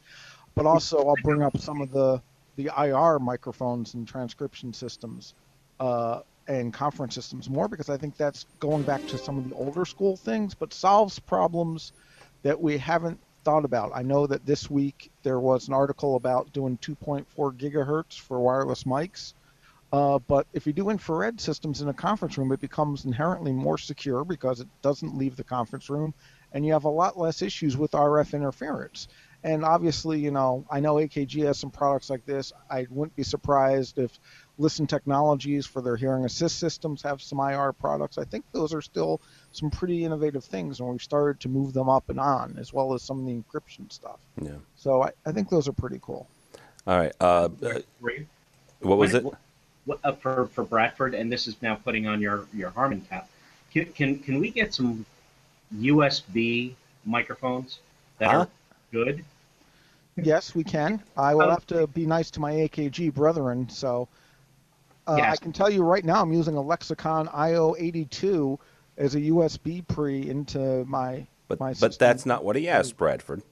But 0.54 0.66
also, 0.66 1.04
I'll 1.06 1.16
bring 1.22 1.42
up 1.42 1.58
some 1.58 1.80
of 1.80 1.90
the, 1.90 2.22
the 2.56 2.70
IR 2.78 3.18
microphones 3.18 3.94
and 3.94 4.06
transcription 4.06 4.72
systems 4.72 5.34
uh, 5.80 6.20
and 6.46 6.72
conference 6.72 7.14
systems 7.14 7.50
more 7.50 7.68
because 7.68 7.90
I 7.90 7.96
think 7.96 8.16
that's 8.16 8.46
going 8.60 8.82
back 8.82 9.04
to 9.08 9.18
some 9.18 9.38
of 9.38 9.48
the 9.48 9.56
older 9.56 9.84
school 9.84 10.16
things, 10.16 10.54
but 10.54 10.72
solves 10.72 11.18
problems 11.18 11.92
that 12.42 12.60
we 12.60 12.78
haven't 12.78 13.18
thought 13.44 13.64
about. 13.64 13.92
I 13.94 14.02
know 14.02 14.26
that 14.26 14.46
this 14.46 14.70
week 14.70 15.10
there 15.22 15.38
was 15.38 15.68
an 15.68 15.74
article 15.74 16.16
about 16.16 16.52
doing 16.52 16.78
2.4 16.78 17.24
gigahertz 17.56 18.18
for 18.18 18.40
wireless 18.40 18.84
mics 18.84 19.34
uh, 19.94 20.18
but 20.18 20.48
if 20.52 20.66
you 20.66 20.72
do 20.72 20.90
infrared 20.90 21.40
systems 21.40 21.80
in 21.80 21.86
a 21.86 21.94
conference 21.94 22.36
room, 22.36 22.50
it 22.50 22.60
becomes 22.60 23.04
inherently 23.04 23.52
more 23.52 23.78
secure 23.78 24.24
because 24.24 24.58
it 24.58 24.66
doesn't 24.82 25.16
leave 25.16 25.36
the 25.36 25.44
conference 25.44 25.88
room, 25.88 26.12
and 26.52 26.66
you 26.66 26.72
have 26.72 26.82
a 26.82 26.88
lot 26.88 27.16
less 27.16 27.42
issues 27.42 27.76
with 27.76 27.92
RF 27.92 28.34
interference. 28.34 29.06
And 29.44 29.64
obviously, 29.64 30.18
you 30.18 30.32
know, 30.32 30.66
I 30.68 30.80
know 30.80 30.96
AKG 30.96 31.44
has 31.44 31.60
some 31.60 31.70
products 31.70 32.10
like 32.10 32.26
this. 32.26 32.52
I 32.68 32.88
wouldn't 32.90 33.14
be 33.14 33.22
surprised 33.22 33.98
if 33.98 34.18
Listen 34.58 34.88
Technologies 34.88 35.64
for 35.64 35.80
their 35.80 35.96
hearing 35.96 36.24
assist 36.24 36.58
systems 36.58 37.02
have 37.02 37.22
some 37.22 37.38
IR 37.38 37.72
products. 37.72 38.18
I 38.18 38.24
think 38.24 38.46
those 38.50 38.74
are 38.74 38.82
still 38.82 39.20
some 39.54 39.70
pretty 39.70 40.04
innovative 40.04 40.44
things, 40.44 40.80
and 40.80 40.88
we've 40.88 41.02
started 41.02 41.40
to 41.40 41.48
move 41.48 41.72
them 41.72 41.88
up 41.88 42.08
and 42.10 42.18
on, 42.18 42.56
as 42.58 42.72
well 42.72 42.92
as 42.94 43.02
some 43.02 43.20
of 43.20 43.26
the 43.26 43.32
encryption 43.32 43.90
stuff. 43.92 44.18
Yeah. 44.40 44.52
So 44.76 45.02
I, 45.02 45.12
I 45.24 45.32
think 45.32 45.48
those 45.48 45.68
are 45.68 45.72
pretty 45.72 46.00
cool. 46.02 46.26
All 46.86 46.98
right. 46.98 47.12
Uh, 47.20 47.48
what 48.80 48.98
was 48.98 49.14
it? 49.14 49.24
uh, 50.02 50.12
for 50.12 50.46
for 50.46 50.64
Bradford, 50.64 51.14
and 51.14 51.30
this 51.30 51.46
is 51.46 51.56
now 51.62 51.76
putting 51.76 52.06
on 52.06 52.20
your 52.20 52.46
your 52.52 52.70
Harman 52.70 53.00
cap. 53.02 53.28
Can 53.72 53.86
can, 53.92 54.18
can 54.18 54.40
we 54.40 54.50
get 54.50 54.74
some 54.74 55.04
USB 55.76 56.74
microphones 57.04 57.78
that 58.18 58.30
huh? 58.30 58.38
are 58.38 58.48
good? 58.92 59.24
Yes, 60.16 60.54
we 60.54 60.62
can. 60.62 61.02
I 61.16 61.34
will 61.34 61.50
have 61.50 61.66
to 61.68 61.88
be 61.88 62.06
nice 62.06 62.30
to 62.32 62.40
my 62.40 62.52
AKG 62.52 63.12
brethren. 63.12 63.68
So 63.68 64.08
uh, 65.08 65.16
yes. 65.18 65.32
I 65.32 65.36
can 65.42 65.52
tell 65.52 65.68
you 65.68 65.82
right 65.82 66.04
now, 66.04 66.22
I'm 66.22 66.32
using 66.32 66.56
a 66.56 66.62
Lexicon 66.62 67.26
IO82 67.28 68.58
as 68.96 69.14
a 69.14 69.20
USB 69.20 69.86
pre 69.86 70.28
into 70.28 70.84
my 70.84 71.26
but, 71.48 71.60
my. 71.60 71.74
But 71.78 71.98
that's 71.98 72.26
not 72.26 72.44
what 72.44 72.56
he 72.56 72.68
asked, 72.68 72.96
Bradford. 72.96 73.42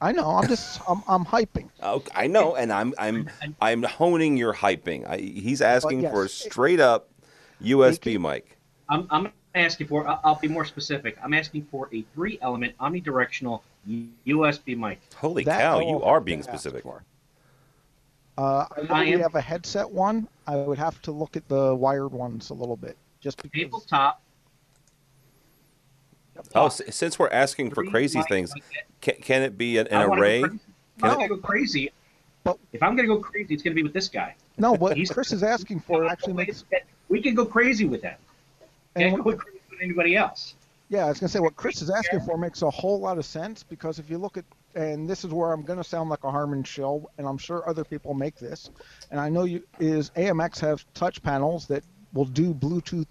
I 0.00 0.12
know. 0.12 0.30
I'm 0.30 0.48
just 0.48 0.80
I'm, 0.88 1.02
I'm 1.08 1.24
hyping. 1.24 1.68
Okay, 1.82 2.12
I 2.14 2.26
know, 2.26 2.56
and 2.56 2.72
I'm 2.72 2.94
I'm 2.98 3.30
I'm 3.60 3.82
honing 3.82 4.36
your 4.36 4.54
hyping. 4.54 5.08
I, 5.08 5.18
he's 5.18 5.62
asking 5.62 6.02
yes, 6.02 6.12
for 6.12 6.24
a 6.24 6.28
straight 6.28 6.80
up 6.80 7.08
USB 7.62 8.20
mic. 8.20 8.58
I'm 8.88 9.06
I'm 9.10 9.32
asking 9.54 9.88
for. 9.88 10.06
I'll 10.24 10.36
be 10.36 10.48
more 10.48 10.64
specific. 10.64 11.16
I'm 11.22 11.34
asking 11.34 11.66
for 11.70 11.88
a 11.92 12.02
three 12.14 12.38
element 12.42 12.76
omnidirectional 12.78 13.62
USB 14.26 14.76
mic. 14.76 15.00
Holy 15.16 15.44
that 15.44 15.60
cow! 15.60 15.80
You 15.80 16.02
are 16.02 16.20
being 16.20 16.42
specific. 16.42 16.82
For. 16.82 17.02
Uh, 18.36 18.66
I 18.76 18.82
know 18.82 18.94
I 18.94 19.04
we 19.04 19.20
have 19.20 19.36
a 19.36 19.40
headset 19.40 19.88
one. 19.88 20.28
I 20.46 20.56
would 20.56 20.78
have 20.78 21.00
to 21.02 21.12
look 21.12 21.36
at 21.36 21.46
the 21.48 21.74
wired 21.74 22.12
ones 22.12 22.50
a 22.50 22.54
little 22.54 22.76
bit, 22.76 22.96
just 23.20 23.40
because. 23.40 23.52
Tabletop 23.52 24.20
Oh, 26.54 26.68
since 26.68 27.18
we're 27.18 27.30
asking 27.30 27.70
for 27.70 27.84
crazy 27.84 28.22
things, 28.28 28.52
can, 29.00 29.14
can 29.16 29.42
it 29.42 29.56
be 29.56 29.78
an, 29.78 29.86
an 29.88 30.10
array? 30.10 30.42
Go 30.42 30.48
I'm 31.02 31.14
going 31.14 31.28
to 31.28 31.36
go 31.36 31.40
crazy. 31.40 31.92
But 32.44 32.58
if 32.72 32.82
I'm 32.82 32.96
going 32.96 33.08
to 33.08 33.14
go 33.14 33.20
crazy, 33.20 33.54
it's 33.54 33.62
going 33.62 33.72
to 33.72 33.76
be 33.76 33.82
with 33.82 33.94
this 33.94 34.08
guy. 34.08 34.34
No, 34.58 34.72
what 34.72 34.96
He's, 34.96 35.10
Chris 35.10 35.32
is 35.32 35.42
asking 35.42 35.80
for 35.80 36.06
actually 36.06 36.34
makes. 36.34 36.64
We 37.08 37.20
can 37.20 37.34
go 37.34 37.44
crazy 37.44 37.86
with 37.86 38.02
that. 38.02 38.20
Can't 38.96 39.16
go 39.16 39.32
crazy 39.32 39.58
with 39.70 39.80
anybody 39.82 40.16
else. 40.16 40.54
Yeah, 40.88 41.06
I 41.06 41.08
was 41.08 41.18
going 41.18 41.28
to 41.28 41.32
say 41.32 41.40
what 41.40 41.56
Chris 41.56 41.82
is 41.82 41.90
asking 41.90 42.20
for 42.20 42.36
makes 42.36 42.62
a 42.62 42.70
whole 42.70 43.00
lot 43.00 43.18
of 43.18 43.24
sense 43.24 43.62
because 43.62 43.98
if 43.98 44.10
you 44.10 44.18
look 44.18 44.36
at, 44.36 44.44
and 44.74 45.08
this 45.08 45.24
is 45.24 45.32
where 45.32 45.52
I'm 45.52 45.62
going 45.62 45.78
to 45.78 45.84
sound 45.84 46.10
like 46.10 46.22
a 46.24 46.30
Harman 46.30 46.62
shill, 46.62 47.10
and 47.16 47.26
I'm 47.26 47.38
sure 47.38 47.68
other 47.68 47.84
people 47.84 48.12
make 48.12 48.36
this, 48.36 48.70
and 49.10 49.18
I 49.18 49.28
know 49.28 49.44
you 49.44 49.62
is 49.80 50.10
AMX 50.10 50.60
have 50.60 50.84
touch 50.94 51.22
panels 51.22 51.66
that 51.66 51.82
will 52.12 52.26
do 52.26 52.52
Bluetooth 52.52 53.06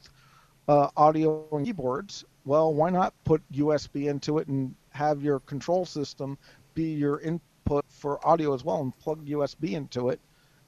uh, 0.67 0.89
audio 0.95 1.45
and 1.51 1.65
keyboards, 1.65 2.25
well, 2.45 2.73
why 2.73 2.89
not 2.89 3.13
put 3.23 3.41
USB 3.51 4.07
into 4.07 4.37
it 4.37 4.47
and 4.47 4.75
have 4.91 5.23
your 5.23 5.39
control 5.41 5.85
system 5.85 6.37
be 6.73 6.93
your 6.93 7.19
input 7.19 7.85
for 7.87 8.25
audio 8.27 8.53
as 8.53 8.63
well 8.63 8.81
and 8.81 8.97
plug 8.99 9.25
USB 9.25 9.73
into 9.73 10.09
it 10.09 10.19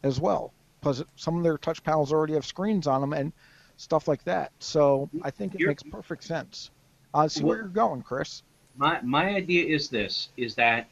as 0.03 0.19
well? 0.19 0.53
Because 0.79 1.03
some 1.15 1.37
of 1.37 1.43
their 1.43 1.57
touch 1.57 1.83
panels 1.83 2.13
already 2.13 2.33
have 2.33 2.45
screens 2.45 2.87
on 2.87 3.01
them 3.01 3.13
and 3.13 3.33
stuff 3.77 4.07
like 4.07 4.23
that. 4.23 4.51
So 4.59 5.09
I 5.21 5.31
think 5.31 5.55
it 5.55 5.59
you're, 5.59 5.69
makes 5.69 5.83
perfect 5.83 6.23
sense. 6.23 6.71
I 7.13 7.25
uh, 7.25 7.27
see 7.27 7.43
where 7.43 7.57
you're 7.57 7.67
going, 7.67 8.01
Chris. 8.01 8.43
My, 8.77 9.01
my 9.01 9.29
idea 9.29 9.65
is 9.65 9.89
this, 9.89 10.29
is 10.37 10.55
that 10.55 10.87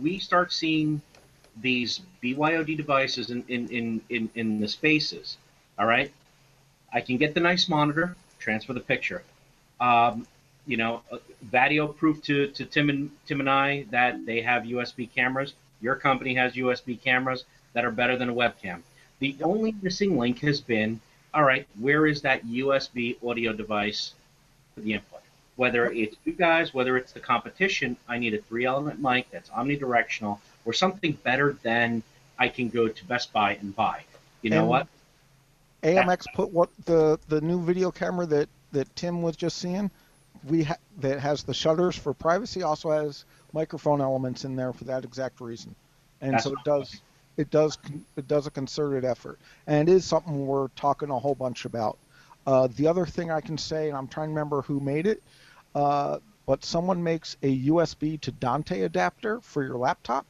we 0.00 0.18
start 0.18 0.52
seeing 0.52 1.00
these 1.60 2.00
BYOD 2.22 2.76
devices 2.76 3.30
in, 3.30 3.44
in, 3.48 3.68
in, 3.68 4.00
in, 4.10 4.30
in 4.34 4.60
the 4.60 4.68
spaces, 4.68 5.38
all 5.78 5.86
right? 5.86 6.12
I 6.92 7.00
can 7.00 7.16
get 7.16 7.34
the 7.34 7.40
nice 7.40 7.68
monitor, 7.68 8.16
transfer 8.38 8.72
the 8.72 8.80
picture. 8.80 9.22
Um, 9.80 10.26
you 10.66 10.76
know, 10.76 11.02
Vadio 11.50 11.94
proved 11.96 12.24
to, 12.24 12.48
to 12.48 12.64
Tim 12.64 12.90
and 12.90 13.10
Tim 13.26 13.40
and 13.40 13.48
I 13.50 13.86
that 13.90 14.26
they 14.26 14.40
have 14.42 14.64
USB 14.64 15.12
cameras. 15.12 15.54
Your 15.80 15.94
company 15.94 16.34
has 16.34 16.54
USB 16.54 17.00
cameras 17.00 17.44
that 17.72 17.84
are 17.84 17.90
better 17.90 18.16
than 18.16 18.30
a 18.30 18.34
webcam. 18.34 18.82
The 19.20 19.36
only 19.42 19.74
missing 19.82 20.18
link 20.18 20.40
has 20.40 20.60
been, 20.60 21.00
all 21.32 21.44
right, 21.44 21.66
where 21.78 22.06
is 22.06 22.22
that 22.22 22.44
USB 22.46 23.16
audio 23.24 23.52
device 23.52 24.14
for 24.74 24.80
the 24.80 24.94
input? 24.94 25.20
Whether 25.56 25.90
it's 25.90 26.16
you 26.24 26.32
guys, 26.32 26.74
whether 26.74 26.96
it's 26.96 27.12
the 27.12 27.20
competition, 27.20 27.96
I 28.08 28.18
need 28.18 28.34
a 28.34 28.42
three-element 28.42 29.00
mic 29.00 29.30
that's 29.30 29.48
omnidirectional 29.50 30.38
or 30.64 30.72
something 30.72 31.12
better 31.22 31.56
than 31.62 32.02
I 32.38 32.48
can 32.48 32.68
go 32.68 32.88
to 32.88 33.04
Best 33.06 33.32
Buy 33.32 33.54
and 33.54 33.74
buy. 33.74 34.04
You 34.42 34.50
know 34.50 34.60
And- 34.60 34.68
what? 34.68 34.88
AMX 35.82 36.26
put 36.34 36.50
what 36.50 36.70
the 36.84 37.18
the 37.28 37.40
new 37.40 37.62
video 37.62 37.90
camera 37.92 38.26
that 38.26 38.48
that 38.72 38.94
Tim 38.96 39.22
was 39.22 39.36
just 39.36 39.58
seeing. 39.58 39.90
We 40.44 40.64
ha- 40.64 40.76
that 40.98 41.20
has 41.20 41.42
the 41.44 41.54
shutters 41.54 41.96
for 41.96 42.14
privacy 42.14 42.62
also 42.62 42.90
has 42.90 43.24
microphone 43.52 44.00
elements 44.00 44.44
in 44.44 44.56
there 44.56 44.72
for 44.72 44.84
that 44.84 45.04
exact 45.04 45.40
reason, 45.40 45.74
and 46.20 46.32
That's 46.32 46.44
so 46.44 46.52
it 46.52 46.62
does 46.64 47.02
it 47.36 47.50
does 47.50 47.78
it 48.16 48.28
does 48.28 48.46
a 48.46 48.50
concerted 48.50 49.04
effort, 49.04 49.40
and 49.66 49.88
it 49.88 49.92
is 49.92 50.04
something 50.04 50.46
we're 50.46 50.68
talking 50.68 51.10
a 51.10 51.18
whole 51.18 51.34
bunch 51.34 51.64
about. 51.64 51.98
Uh, 52.46 52.68
the 52.76 52.86
other 52.86 53.06
thing 53.06 53.30
I 53.30 53.40
can 53.40 53.58
say, 53.58 53.88
and 53.88 53.96
I'm 53.96 54.08
trying 54.08 54.28
to 54.28 54.30
remember 54.34 54.62
who 54.62 54.80
made 54.80 55.06
it, 55.06 55.22
uh, 55.74 56.18
but 56.46 56.64
someone 56.64 57.02
makes 57.02 57.36
a 57.42 57.66
USB 57.66 58.20
to 58.20 58.32
Dante 58.32 58.82
adapter 58.82 59.40
for 59.40 59.64
your 59.64 59.76
laptop, 59.76 60.26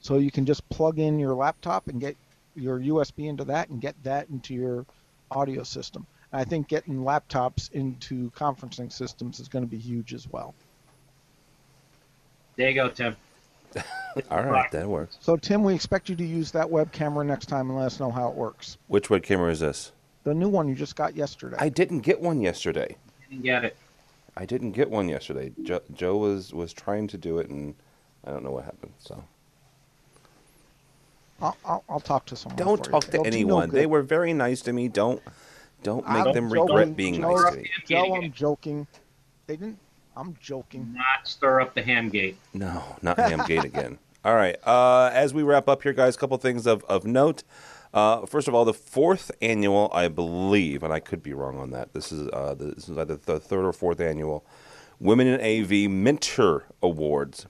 so 0.00 0.18
you 0.18 0.30
can 0.30 0.46
just 0.46 0.68
plug 0.68 0.98
in 0.98 1.18
your 1.18 1.34
laptop 1.34 1.88
and 1.88 2.00
get 2.00 2.16
your 2.54 2.80
USB 2.80 3.28
into 3.28 3.44
that 3.44 3.68
and 3.68 3.80
get 3.80 3.94
that 4.04 4.28
into 4.30 4.54
your 4.54 4.86
audio 5.30 5.62
system. 5.62 6.06
And 6.36 6.42
I 6.42 6.44
think 6.44 6.68
getting 6.68 6.98
laptops 6.98 7.72
into 7.72 8.30
conferencing 8.32 8.92
systems 8.92 9.40
is 9.40 9.48
going 9.48 9.64
to 9.64 9.70
be 9.70 9.78
huge 9.78 10.12
as 10.12 10.28
well. 10.30 10.54
There 12.56 12.68
you 12.68 12.74
go, 12.74 12.90
Tim. 12.90 13.16
All 14.30 14.42
right, 14.42 14.70
that 14.70 14.86
works. 14.86 15.16
So 15.22 15.38
Tim, 15.38 15.64
we 15.64 15.74
expect 15.74 16.10
you 16.10 16.16
to 16.16 16.24
use 16.24 16.50
that 16.50 16.68
web 16.68 16.92
camera 16.92 17.24
next 17.24 17.46
time 17.46 17.70
and 17.70 17.78
let 17.78 17.86
us 17.86 18.00
know 18.00 18.10
how 18.10 18.28
it 18.28 18.34
works. 18.34 18.76
Which 18.88 19.08
web 19.08 19.22
camera 19.22 19.50
is 19.50 19.60
this? 19.60 19.92
The 20.24 20.34
new 20.34 20.50
one 20.50 20.68
you 20.68 20.74
just 20.74 20.94
got 20.94 21.16
yesterday. 21.16 21.56
I 21.58 21.70
didn't 21.70 22.00
get 22.00 22.20
one 22.20 22.42
yesterday. 22.42 22.96
Didn't 23.30 23.42
get 23.42 23.64
it. 23.64 23.76
I 24.36 24.44
didn't 24.44 24.72
get 24.72 24.90
one 24.90 25.08
yesterday. 25.08 25.52
Joe, 25.62 25.80
Joe 25.94 26.18
was 26.18 26.52
was 26.52 26.74
trying 26.74 27.08
to 27.08 27.16
do 27.16 27.38
it, 27.38 27.48
and 27.48 27.74
I 28.26 28.30
don't 28.30 28.44
know 28.44 28.50
what 28.50 28.64
happened. 28.64 28.92
So 28.98 29.24
I'll, 31.40 31.56
I'll, 31.64 31.84
I'll 31.88 32.00
talk 32.00 32.26
to 32.26 32.36
someone. 32.36 32.58
don't 32.58 32.78
for 32.78 32.84
you. 32.84 32.92
talk 32.92 33.04
to 33.04 33.10
They'll 33.10 33.22
do 33.24 33.30
no 33.30 33.36
anyone. 33.36 33.70
They 33.70 33.86
were 33.86 34.02
very 34.02 34.34
nice 34.34 34.60
to 34.62 34.74
me. 34.74 34.88
Don't 34.88 35.22
don't 35.86 36.08
make 36.08 36.26
I'm 36.26 36.34
them 36.34 36.50
joking. 36.50 36.74
regret 36.74 36.96
being 36.96 37.14
Joe, 37.14 37.36
nice 37.36 37.50
to 37.52 37.56
me. 37.58 37.70
Joe, 37.86 38.14
I'm 38.16 38.32
joking. 38.32 38.86
They 39.46 39.56
didn't. 39.56 39.78
I'm 40.16 40.36
joking. 40.40 40.92
Not 40.94 41.28
stir 41.28 41.60
up 41.60 41.74
the 41.74 41.82
Hamgate. 41.82 42.36
No, 42.52 42.82
not 43.02 43.18
Hamgate 43.18 43.64
again. 43.64 43.98
All 44.24 44.34
right. 44.34 44.56
Uh, 44.66 45.10
as 45.12 45.32
we 45.32 45.44
wrap 45.44 45.68
up 45.68 45.84
here, 45.84 45.92
guys, 45.92 46.16
a 46.16 46.18
couple 46.18 46.36
things 46.38 46.66
of, 46.66 46.82
of 46.84 47.04
note. 47.04 47.44
Uh, 47.94 48.26
first 48.26 48.48
of 48.48 48.54
all, 48.54 48.64
the 48.64 48.74
fourth 48.74 49.30
annual, 49.40 49.88
I 49.92 50.08
believe, 50.08 50.82
and 50.82 50.92
I 50.92 50.98
could 50.98 51.22
be 51.22 51.32
wrong 51.32 51.56
on 51.58 51.70
that. 51.70 51.92
This 51.92 52.10
is 52.10 52.28
uh, 52.32 52.54
the, 52.54 52.66
this 52.72 52.88
is 52.88 52.98
either 52.98 53.16
the 53.16 53.38
third 53.38 53.64
or 53.64 53.72
fourth 53.72 54.00
annual 54.00 54.44
Women 54.98 55.28
in 55.28 55.40
AV 55.40 55.88
Mentor 55.90 56.64
Awards. 56.82 57.46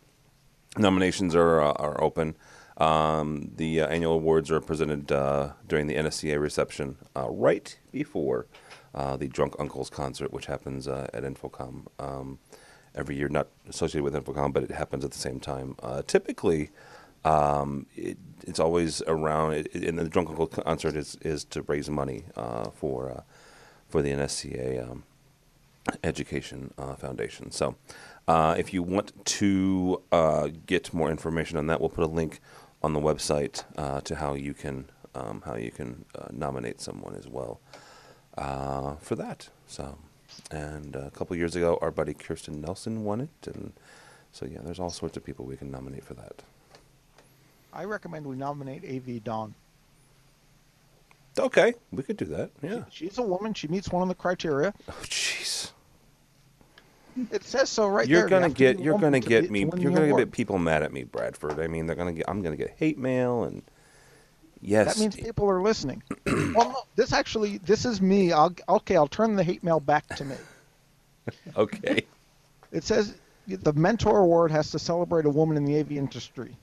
Nominations 0.77 1.35
are 1.35 1.61
uh, 1.63 1.73
are 1.73 2.03
open. 2.03 2.37
Um, 2.79 3.53
the 3.57 3.81
uh, 3.81 3.87
annual 3.89 4.15
awards 4.15 4.51
are 4.51 4.61
presented 4.61 5.11
uh, 5.11 5.53
during 5.67 5.87
the 5.87 5.95
NSCA 5.95 6.39
reception 6.41 6.97
uh, 7.17 7.29
right 7.31 7.79
before 7.91 8.47
uh, 8.95 9.17
the 9.17 9.29
Drunk 9.29 9.55
Uncles 9.59 9.89
concert, 9.89 10.33
which 10.33 10.47
happens 10.47 10.87
uh, 10.87 11.09
at 11.15 11.23
InfoComm 11.23 11.87
um, 11.99 12.39
every 12.95 13.17
year. 13.17 13.29
Not 13.29 13.49
associated 13.69 14.03
with 14.05 14.15
InfoComm, 14.15 14.53
but 14.53 14.63
it 14.63 14.71
happens 14.73 15.05
at 15.05 15.13
the 15.13 15.19
same 15.19 15.41
time. 15.41 15.77
Uh, 15.83 16.03
typically, 16.07 16.71
um, 17.25 17.87
it, 17.97 18.19
it's 18.47 18.61
always 18.61 19.01
around. 19.07 19.53
It, 19.55 19.69
it- 19.73 19.85
and 19.85 19.99
the 19.99 20.09
Drunk 20.09 20.29
Uncle 20.29 20.47
concert 20.47 20.97
is, 20.97 21.17
is 21.23 21.45
to 21.47 21.63
raise 21.63 21.89
money 21.89 22.25
for 22.75 23.25
for 23.89 24.03
the 24.03 24.11
NSCA 24.11 24.83
um, 24.91 25.05
Education 26.03 26.75
Foundation. 26.99 27.51
So, 27.53 27.77
uh, 28.29 28.57
if 28.59 28.75
you 28.75 28.83
want 28.83 29.13
to 29.25 30.03
uh, 30.11 30.49
get 30.67 30.93
more 30.93 31.11
information 31.11 31.57
on 31.59 31.69
that, 31.69 31.81
we'll 31.81 31.91
put 31.91 32.05
a 32.05 32.09
link 32.09 32.41
on 32.87 32.93
the 32.93 33.01
website 33.01 33.65
uh, 33.77 34.01
to 34.01 34.15
how 34.15 34.35
you 34.35 34.55
can 34.55 34.89
um, 35.17 35.43
how 35.45 35.57
you 35.57 35.73
can 35.73 36.05
uh, 36.17 36.29
nominate 36.31 36.81
someone 36.81 37.17
as 37.17 37.27
well 37.27 37.59
uh, 38.39 38.95
for 38.97 39.17
that. 39.17 39.49
So, 39.67 39.99
and 40.53 40.95
a 40.95 41.11
couple 41.11 41.35
years 41.35 41.57
ago, 41.57 41.81
our 41.83 41.91
buddy 41.91 42.15
Kirsten 42.15 42.61
Nelson 42.61 43.03
won 43.03 43.21
it, 43.21 43.49
and 43.53 43.73
so 44.31 44.47
yeah, 44.47 44.59
there's 44.63 44.79
all 44.79 44.91
sorts 44.91 45.17
of 45.17 45.25
people 45.25 45.45
we 45.45 45.57
can 45.57 45.69
nominate 45.69 46.05
for 46.05 46.15
that. 46.15 46.43
I 47.73 47.85
recommend 47.85 48.25
we 48.25 48.37
nominate 48.37 48.85
AV 48.85 49.25
Dawn. 49.25 49.53
Okay, 51.37 51.75
we 51.91 52.05
could 52.05 52.17
do 52.17 52.27
that. 52.27 52.51
Yeah. 52.63 52.85
She's 52.89 53.19
a 53.19 53.23
woman. 53.23 53.53
She 53.53 53.67
meets 53.67 53.91
one 53.91 54.03
of 54.03 54.09
the 54.09 54.15
criteria. 54.15 54.73
Oh, 54.89 54.93
jeez. 55.03 55.73
It 57.31 57.45
says 57.45 57.71
so 57.71 57.89
right 57.89 58.07
you're 58.07 58.21
there. 58.21 58.29
Gonna 58.29 58.51
get 58.51 58.79
you're 58.79 58.99
gonna 58.99 59.21
to 59.21 59.29
get 59.29 59.51
me 59.51 59.61
you're 59.77 59.93
gonna 59.93 60.17
get 60.17 60.33
people 60.33 60.59
mad 60.59 60.83
at 60.83 60.93
me, 60.93 61.05
Bradford. 61.05 61.61
I 61.61 61.67
mean, 61.67 61.87
they're 61.87 61.97
gonna 61.97 62.13
get 62.13 62.27
I'm 62.29 62.43
gonna 62.43 62.57
get 62.57 62.75
hate 62.77 62.99
mail 62.99 63.45
and 63.45 63.63
yes. 64.61 64.95
That 64.95 65.01
means 65.01 65.17
people 65.17 65.49
are 65.49 65.63
listening. 65.63 66.03
well, 66.27 66.71
no, 66.71 66.83
this 66.95 67.13
actually, 67.13 67.59
this 67.59 67.85
is 67.85 68.03
me. 68.03 68.33
I'll, 68.33 68.55
okay, 68.69 68.97
I'll 68.97 69.09
turn 69.09 69.37
the 69.37 69.45
hate 69.45 69.65
mail 69.65 69.81
back 69.81 70.07
to 70.17 70.25
me. 70.25 70.37
okay. 71.57 72.05
It 72.73 72.85
says 72.85 73.15
the 73.47 73.73
Mentor 73.73 74.19
Award 74.19 74.51
has 74.51 74.71
to 74.73 74.79
celebrate 74.79 75.25
a 75.25 75.31
woman 75.31 75.57
in 75.57 75.65
the 75.65 75.79
AV 75.79 75.93
industry, 75.93 76.57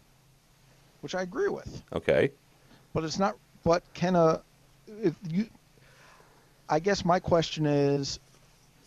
which 1.01 1.15
I 1.15 1.21
agree 1.21 1.49
with. 1.49 1.81
Okay. 1.93 2.31
But 2.93 3.03
it's 3.03 3.17
not. 3.17 3.35
But 3.63 3.81
can 3.93 4.15
a, 4.15 4.41
if 5.01 5.15
you, 5.29 5.47
I 6.69 6.79
guess 6.79 7.05
my 7.05 7.19
question 7.19 7.65
is, 7.65 8.19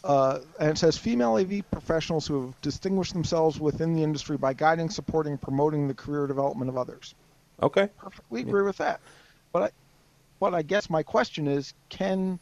uh, 0.07 0.39
and 0.61 0.71
it 0.71 0.79
says 0.79 0.97
female 0.97 1.37
AV 1.37 1.69
professionals 1.71 2.27
who 2.29 2.47
have 2.47 2.61
distinguished 2.61 3.13
themselves 3.13 3.59
within 3.59 3.93
the 3.93 4.05
industry 4.05 4.37
by 4.37 4.53
guiding, 4.53 4.89
supporting, 4.89 5.37
promoting 5.37 5.89
the 5.89 5.95
career 5.95 6.29
development 6.29 6.69
of 6.69 6.77
others. 6.77 7.15
Okay. 7.61 7.89
Perfectly 7.99 8.43
agree 8.43 8.63
with 8.63 8.77
that. 8.77 9.01
But 9.53 9.63
I, 9.65 9.71
but 10.39 10.55
I 10.55 10.63
guess 10.63 10.89
my 10.89 11.03
question 11.03 11.49
is, 11.49 11.75
can 11.89 12.39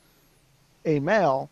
a 0.85 1.01
male 1.01 1.49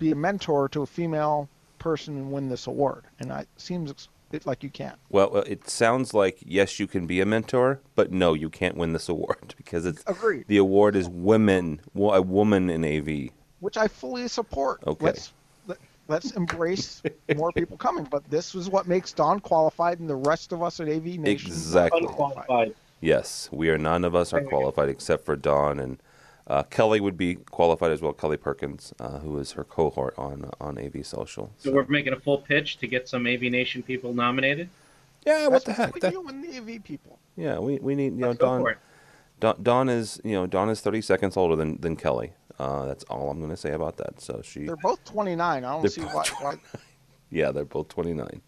be 0.00 0.10
a 0.10 0.16
mentor 0.16 0.68
to 0.70 0.82
a 0.82 0.86
female 0.86 1.48
person 1.78 2.16
and 2.16 2.32
win 2.32 2.48
this 2.48 2.66
award? 2.66 3.04
And 3.20 3.30
it 3.30 3.48
seems 3.56 3.90
ex- 3.90 4.08
it 4.32 4.46
like 4.46 4.64
you 4.64 4.70
can't. 4.70 4.98
Well, 5.10 5.36
it 5.46 5.68
sounds 5.68 6.12
like 6.12 6.38
yes, 6.44 6.80
you 6.80 6.88
can 6.88 7.06
be 7.06 7.20
a 7.20 7.26
mentor, 7.26 7.80
but 7.94 8.10
no, 8.10 8.34
you 8.34 8.50
can't 8.50 8.76
win 8.76 8.94
this 8.94 9.08
award 9.08 9.54
because 9.58 9.86
it's 9.86 10.02
Agreed. 10.08 10.46
the 10.48 10.56
award 10.56 10.96
is 10.96 11.08
women, 11.08 11.80
wo- 11.94 12.14
a 12.14 12.22
woman 12.22 12.68
in 12.68 12.84
AV. 12.84 13.30
which 13.60 13.76
I 13.76 13.88
fully 13.88 14.26
support. 14.28 14.80
Okay. 14.86 15.04
Let's 15.06 15.32
let, 15.66 15.78
let's 16.08 16.32
embrace 16.32 17.02
more 17.36 17.52
people 17.52 17.76
coming. 17.76 18.04
But 18.04 18.28
this 18.30 18.54
is 18.54 18.68
what 18.68 18.88
makes 18.88 19.12
Dawn 19.12 19.40
qualified, 19.40 20.00
and 20.00 20.08
the 20.08 20.16
rest 20.16 20.52
of 20.52 20.62
us 20.62 20.80
at 20.80 20.88
AV 20.88 21.04
Nation 21.18 21.50
Exactly. 21.50 22.00
Unqualified. 22.00 22.74
Yes, 23.00 23.48
we 23.50 23.70
are. 23.70 23.78
None 23.78 24.04
of 24.04 24.14
us 24.14 24.32
are 24.32 24.42
qualified 24.42 24.88
except 24.90 25.24
for 25.24 25.34
Dawn 25.36 25.78
and 25.80 25.98
uh, 26.46 26.64
Kelly 26.64 27.00
would 27.00 27.16
be 27.16 27.36
qualified 27.36 27.92
as 27.92 28.02
well. 28.02 28.12
Kelly 28.12 28.36
Perkins, 28.36 28.92
uh, 28.98 29.18
who 29.20 29.38
is 29.38 29.52
her 29.52 29.62
cohort 29.64 30.14
on 30.18 30.50
on 30.60 30.78
AV 30.78 31.06
Social. 31.06 31.50
So 31.58 31.70
we're 31.72 31.84
making 31.86 32.12
a 32.12 32.18
full 32.18 32.38
pitch 32.38 32.78
to 32.78 32.86
get 32.88 33.08
some 33.08 33.26
AV 33.26 33.42
Nation 33.42 33.82
people 33.84 34.12
nominated. 34.12 34.68
Yeah, 35.24 35.46
what 35.48 35.64
the 35.64 35.72
heck? 35.72 35.94
between 35.94 36.00
That- 36.10 36.12
you 36.20 36.26
and 36.28 36.42
the 36.42 36.56
AV 36.74 36.82
people. 36.82 37.18
yeah, 37.36 37.58
we, 37.58 37.78
we 37.78 37.94
need 37.94 38.14
you 38.14 38.20
know 38.20 38.28
Let's 38.28 38.40
go 38.40 38.46
Dawn. 38.46 38.60
for 38.62 38.70
it. 38.70 38.78
Dawn, 39.38 39.56
Dawn 39.62 39.88
is 39.88 40.20
you 40.24 40.32
know 40.32 40.46
Dawn 40.46 40.68
is 40.70 40.80
thirty 40.80 41.00
seconds 41.00 41.36
older 41.36 41.54
than 41.56 41.80
than 41.80 41.94
Kelly. 41.96 42.32
Uh, 42.60 42.84
that's 42.84 43.04
all 43.04 43.30
I'm 43.30 43.38
going 43.38 43.50
to 43.50 43.56
say 43.56 43.72
about 43.72 43.96
that. 43.96 44.20
So 44.20 44.42
she, 44.44 44.66
They're 44.66 44.76
both 44.76 45.02
29. 45.04 45.64
I 45.64 45.70
don't 45.70 45.88
see 45.88 46.02
why. 46.02 46.24
why 46.40 46.56
yeah, 47.30 47.52
they're 47.52 47.64
both 47.64 47.88
29. 47.88 48.42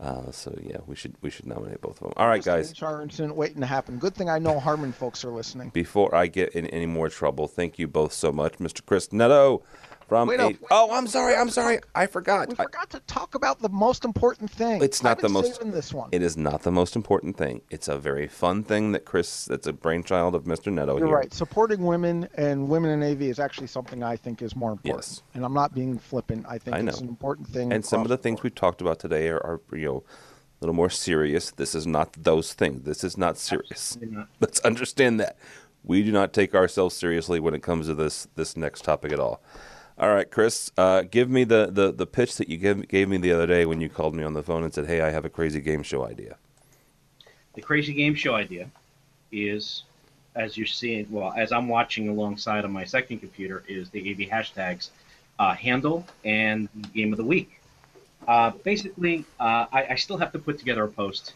Uh, 0.00 0.30
so 0.30 0.56
yeah, 0.62 0.76
we 0.86 0.94
should 0.94 1.16
we 1.22 1.28
should 1.28 1.44
nominate 1.44 1.80
both 1.80 2.00
of 2.00 2.04
them. 2.04 2.12
All 2.16 2.28
right, 2.28 2.44
guys. 2.44 2.72
HR 2.80 3.02
waiting 3.32 3.60
to 3.60 3.66
happen. 3.66 3.98
Good 3.98 4.14
thing 4.14 4.30
I 4.30 4.38
know 4.38 4.60
Harman 4.60 4.92
folks 4.92 5.24
are 5.24 5.32
listening. 5.32 5.70
Before 5.70 6.14
I 6.14 6.28
get 6.28 6.50
in 6.52 6.66
any 6.66 6.86
more 6.86 7.08
trouble, 7.08 7.48
thank 7.48 7.80
you 7.80 7.88
both 7.88 8.12
so 8.12 8.30
much, 8.30 8.58
Mr. 8.58 8.86
Chris 8.86 9.12
Neto 9.12 9.64
from. 10.08 10.28
Wait 10.28 10.40
A- 10.40 10.46
wait 10.46 10.58
oh, 10.70 10.90
I'm 10.92 11.06
sorry. 11.06 11.34
I'm 11.36 11.50
sorry. 11.50 11.80
I 11.94 12.06
forgot. 12.06 12.48
We 12.48 12.54
I- 12.58 12.64
forgot 12.64 12.90
to 12.90 13.00
talk 13.00 13.34
about 13.34 13.60
the 13.60 13.68
most 13.68 14.04
important 14.04 14.50
thing. 14.50 14.82
It's 14.82 15.02
not 15.02 15.18
I've 15.18 15.22
the 15.22 15.28
most. 15.28 15.56
saving 15.56 15.72
this 15.72 15.92
one. 15.92 16.08
It 16.12 16.22
is 16.22 16.36
not 16.36 16.62
the 16.62 16.72
most 16.72 16.96
important 16.96 17.36
thing. 17.36 17.60
It's 17.70 17.88
a 17.88 17.98
very 17.98 18.26
fun 18.26 18.64
thing 18.64 18.92
that 18.92 19.04
Chris. 19.04 19.44
That's 19.44 19.66
a 19.66 19.72
brainchild 19.72 20.34
of 20.34 20.44
Mr. 20.44 20.72
Neto 20.72 20.96
You're 20.98 21.06
here. 21.06 21.16
right. 21.16 21.32
Supporting 21.32 21.84
women 21.84 22.28
and 22.34 22.68
women 22.68 22.90
in 22.90 23.02
AV 23.02 23.22
is 23.22 23.38
actually 23.38 23.66
something 23.66 24.02
I 24.02 24.16
think 24.16 24.42
is 24.42 24.56
more 24.56 24.72
important. 24.72 25.06
Yes. 25.06 25.22
And 25.34 25.44
I'm 25.44 25.54
not 25.54 25.74
being 25.74 25.98
flippant. 25.98 26.46
I 26.48 26.58
think 26.58 26.76
I 26.76 26.80
it's 26.80 27.00
an 27.00 27.08
important 27.08 27.48
thing. 27.48 27.72
And 27.72 27.84
some 27.84 28.00
of 28.00 28.06
across 28.06 28.18
the 28.18 28.22
things 28.22 28.42
we've 28.42 28.54
talked 28.54 28.80
about 28.80 28.98
today 28.98 29.28
are, 29.28 29.38
are 29.70 29.76
you 29.76 29.84
know 29.84 30.04
a 30.60 30.64
little 30.64 30.74
more 30.74 30.90
serious. 30.90 31.50
This 31.52 31.74
is 31.74 31.86
not 31.86 32.12
those 32.14 32.52
things. 32.52 32.82
This 32.82 33.04
is 33.04 33.16
not 33.16 33.38
serious. 33.38 33.96
Not. 34.00 34.28
Let's 34.40 34.60
understand 34.60 35.20
that. 35.20 35.36
We 35.84 36.02
do 36.02 36.10
not 36.10 36.32
take 36.32 36.54
ourselves 36.54 36.96
seriously 36.96 37.38
when 37.38 37.54
it 37.54 37.62
comes 37.62 37.86
to 37.86 37.94
this 37.94 38.26
this 38.34 38.56
next 38.56 38.82
topic 38.84 39.12
at 39.12 39.20
all. 39.20 39.40
All 40.00 40.14
right, 40.14 40.30
Chris, 40.30 40.70
uh, 40.78 41.02
give 41.02 41.28
me 41.28 41.42
the, 41.42 41.70
the, 41.72 41.90
the 41.90 42.06
pitch 42.06 42.36
that 42.36 42.48
you 42.48 42.56
gave, 42.56 42.86
gave 42.86 43.08
me 43.08 43.16
the 43.16 43.32
other 43.32 43.48
day 43.48 43.66
when 43.66 43.80
you 43.80 43.88
called 43.88 44.14
me 44.14 44.22
on 44.22 44.32
the 44.32 44.44
phone 44.44 44.62
and 44.62 44.72
said, 44.72 44.86
"Hey, 44.86 45.00
I 45.00 45.10
have 45.10 45.24
a 45.24 45.28
crazy 45.28 45.60
game 45.60 45.82
show 45.82 46.06
idea." 46.06 46.36
The 47.54 47.62
crazy 47.62 47.92
game 47.92 48.14
show 48.14 48.34
idea 48.36 48.70
is, 49.32 49.82
as 50.36 50.56
you're 50.56 50.68
seeing, 50.68 51.08
well, 51.10 51.34
as 51.36 51.50
I'm 51.50 51.66
watching 51.66 52.08
alongside 52.08 52.64
on 52.64 52.70
my 52.70 52.84
second 52.84 53.18
computer, 53.18 53.64
is 53.66 53.90
the 53.90 53.98
AV 54.08 54.30
hashtags 54.30 54.90
uh, 55.40 55.54
handle 55.54 56.06
and 56.24 56.68
game 56.94 57.12
of 57.12 57.16
the 57.16 57.24
week. 57.24 57.60
Uh, 58.28 58.50
basically, 58.62 59.24
uh, 59.40 59.66
I, 59.72 59.86
I 59.90 59.94
still 59.96 60.18
have 60.18 60.30
to 60.30 60.38
put 60.38 60.58
together 60.58 60.84
a 60.84 60.88
post 60.88 61.34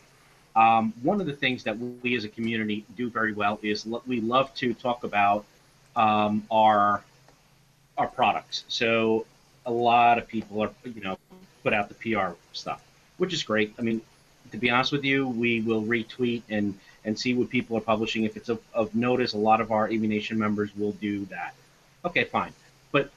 Um, 0.54 0.92
one 1.02 1.20
of 1.20 1.26
the 1.26 1.32
things 1.32 1.64
that 1.64 1.76
we 1.78 2.14
as 2.16 2.24
a 2.24 2.28
community 2.28 2.84
do 2.96 3.10
very 3.10 3.32
well 3.32 3.58
is 3.62 3.86
lo- 3.86 4.02
we 4.06 4.20
love 4.20 4.54
to 4.56 4.72
talk 4.74 5.02
about 5.02 5.44
um, 5.96 6.46
our 6.50 7.02
our 8.02 8.08
products. 8.08 8.64
So 8.68 9.26
a 9.64 9.70
lot 9.70 10.18
of 10.18 10.26
people 10.26 10.60
are, 10.62 10.70
you 10.84 11.00
know, 11.00 11.16
put 11.62 11.72
out 11.72 11.88
the 11.88 11.94
PR 11.94 12.32
stuff, 12.52 12.82
which 13.16 13.32
is 13.32 13.42
great. 13.44 13.74
I 13.78 13.82
mean, 13.82 14.00
to 14.50 14.56
be 14.56 14.70
honest 14.70 14.90
with 14.90 15.04
you, 15.04 15.28
we 15.28 15.60
will 15.60 15.82
retweet 15.82 16.42
and 16.50 16.78
and 17.04 17.18
see 17.18 17.34
what 17.34 17.48
people 17.48 17.76
are 17.76 17.80
publishing. 17.80 18.24
If 18.24 18.36
it's 18.36 18.48
of, 18.48 18.60
of 18.74 18.94
notice, 18.94 19.32
a 19.34 19.38
lot 19.38 19.60
of 19.60 19.70
our 19.72 19.86
AV 19.86 20.02
Nation 20.02 20.38
members 20.38 20.70
will 20.76 20.92
do 20.92 21.24
that. 21.26 21.54
Okay, 22.04 22.24
fine. 22.24 22.52
But 22.90 23.10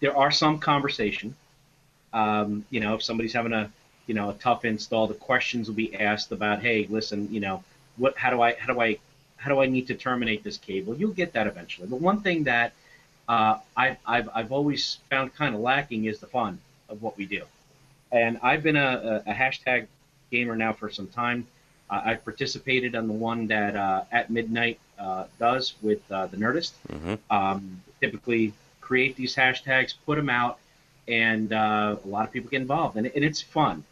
there 0.00 0.16
are 0.16 0.30
some 0.30 0.58
conversation. 0.58 1.34
Um, 2.12 2.64
you 2.70 2.80
know, 2.80 2.94
if 2.94 3.02
somebody's 3.02 3.32
having 3.34 3.52
a 3.52 3.70
you 4.06 4.14
know 4.14 4.30
a 4.30 4.34
tough 4.34 4.64
install, 4.64 5.06
the 5.06 5.14
questions 5.14 5.68
will 5.68 5.76
be 5.76 5.94
asked 5.94 6.32
about, 6.32 6.62
hey, 6.62 6.86
listen, 6.88 7.28
you 7.30 7.40
know, 7.40 7.62
what, 7.96 8.16
how 8.16 8.30
do 8.30 8.40
I, 8.40 8.54
how 8.54 8.72
do 8.72 8.80
I, 8.80 8.98
how 9.36 9.50
do 9.50 9.60
I 9.60 9.66
need 9.66 9.86
to 9.88 9.94
terminate 9.94 10.42
this 10.42 10.56
cable? 10.56 10.96
You'll 10.96 11.12
get 11.22 11.34
that 11.34 11.46
eventually. 11.46 11.86
But 11.86 12.00
one 12.00 12.20
thing 12.22 12.44
that 12.44 12.72
uh, 13.28 13.58
I, 13.76 13.96
I've, 14.06 14.28
I've 14.34 14.52
always 14.52 14.98
found 15.10 15.34
kind 15.34 15.54
of 15.54 15.60
lacking 15.60 16.04
is 16.06 16.18
the 16.20 16.26
fun 16.26 16.58
of 16.88 17.02
what 17.02 17.16
we 17.16 17.26
do. 17.26 17.44
And 18.10 18.38
I've 18.42 18.62
been 18.62 18.76
a, 18.76 19.22
a, 19.26 19.32
hashtag 19.32 19.86
gamer 20.30 20.54
now 20.54 20.72
for 20.72 20.90
some 20.90 21.06
time. 21.06 21.46
Uh, 21.88 22.02
I've 22.04 22.24
participated 22.24 22.94
on 22.94 23.06
the 23.06 23.14
one 23.14 23.46
that 23.46 23.74
uh, 23.74 24.04
at 24.12 24.30
midnight 24.30 24.78
uh, 24.98 25.24
does 25.38 25.74
with 25.82 26.00
uh, 26.10 26.26
the 26.26 26.36
Nerdist. 26.36 26.72
Mm-hmm. 26.88 27.14
Um, 27.30 27.80
typically, 28.00 28.52
create 28.80 29.16
these 29.16 29.34
hashtags, 29.34 29.94
put 30.04 30.16
them 30.16 30.28
out, 30.28 30.58
and 31.08 31.52
uh, 31.52 31.96
a 32.04 32.08
lot 32.08 32.26
of 32.26 32.32
people 32.32 32.50
get 32.50 32.60
involved, 32.60 32.96
and, 32.96 33.06
and 33.06 33.24
it's 33.24 33.40
fun. 33.40 33.84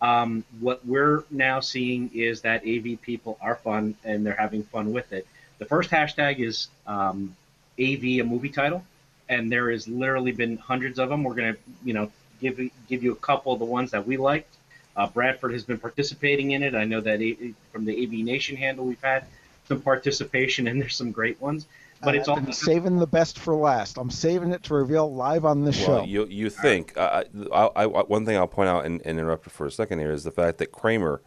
Um, 0.00 0.44
what 0.60 0.84
we're 0.86 1.24
now 1.30 1.60
seeing 1.60 2.10
is 2.14 2.42
that 2.42 2.62
AV 2.66 3.00
people 3.00 3.38
are 3.40 3.56
fun 3.56 3.96
and 4.04 4.26
they're 4.26 4.34
having 4.34 4.62
fun 4.62 4.92
with 4.92 5.12
it. 5.12 5.26
The 5.58 5.64
first 5.64 5.90
hashtag 5.90 6.38
is 6.38 6.68
um, 6.86 7.34
AV 7.80 8.04
a 8.04 8.22
movie 8.22 8.48
title, 8.48 8.84
and 9.28 9.50
there 9.50 9.70
has 9.70 9.88
literally 9.88 10.32
been 10.32 10.56
hundreds 10.56 10.98
of 10.98 11.08
them. 11.08 11.22
We're 11.24 11.34
gonna, 11.34 11.56
you 11.84 11.92
know, 11.92 12.10
give 12.40 12.58
give 12.88 13.02
you 13.02 13.12
a 13.12 13.16
couple 13.16 13.52
of 13.52 13.58
the 13.58 13.64
ones 13.64 13.90
that 13.90 14.06
we 14.06 14.16
liked. 14.16 14.54
Uh, 14.96 15.06
Bradford 15.06 15.52
has 15.52 15.64
been 15.64 15.78
participating 15.78 16.52
in 16.52 16.62
it. 16.62 16.74
I 16.74 16.84
know 16.84 17.00
that 17.00 17.20
a- 17.20 17.52
from 17.72 17.84
the 17.84 18.02
AV 18.02 18.24
Nation 18.24 18.56
handle, 18.56 18.86
we've 18.86 19.02
had 19.02 19.24
some 19.68 19.80
participation, 19.80 20.68
and 20.68 20.80
there's 20.80 20.96
some 20.96 21.12
great 21.12 21.40
ones. 21.40 21.66
But 22.02 22.14
it's 22.14 22.28
all 22.28 22.52
saving 22.52 22.98
the 22.98 23.06
best 23.06 23.38
for 23.38 23.54
last. 23.54 23.96
I'm 23.96 24.10
saving 24.10 24.52
it 24.52 24.62
to 24.64 24.74
reveal 24.74 25.12
live 25.14 25.44
on 25.44 25.64
the 25.64 25.72
show. 25.72 26.04
You 26.04 26.26
you 26.26 26.50
think 26.50 26.96
uh, 26.96 27.24
I, 27.52 27.56
I, 27.56 27.84
I, 27.84 28.02
one 28.02 28.26
thing 28.26 28.36
I'll 28.36 28.46
point 28.46 28.68
out 28.68 28.84
and, 28.84 29.00
and 29.04 29.18
interrupt 29.18 29.50
for 29.50 29.66
a 29.66 29.70
second 29.70 30.00
here 30.00 30.12
is 30.12 30.22
the 30.22 30.30
fact 30.30 30.58
that 30.58 30.72
Kramer 30.72 31.22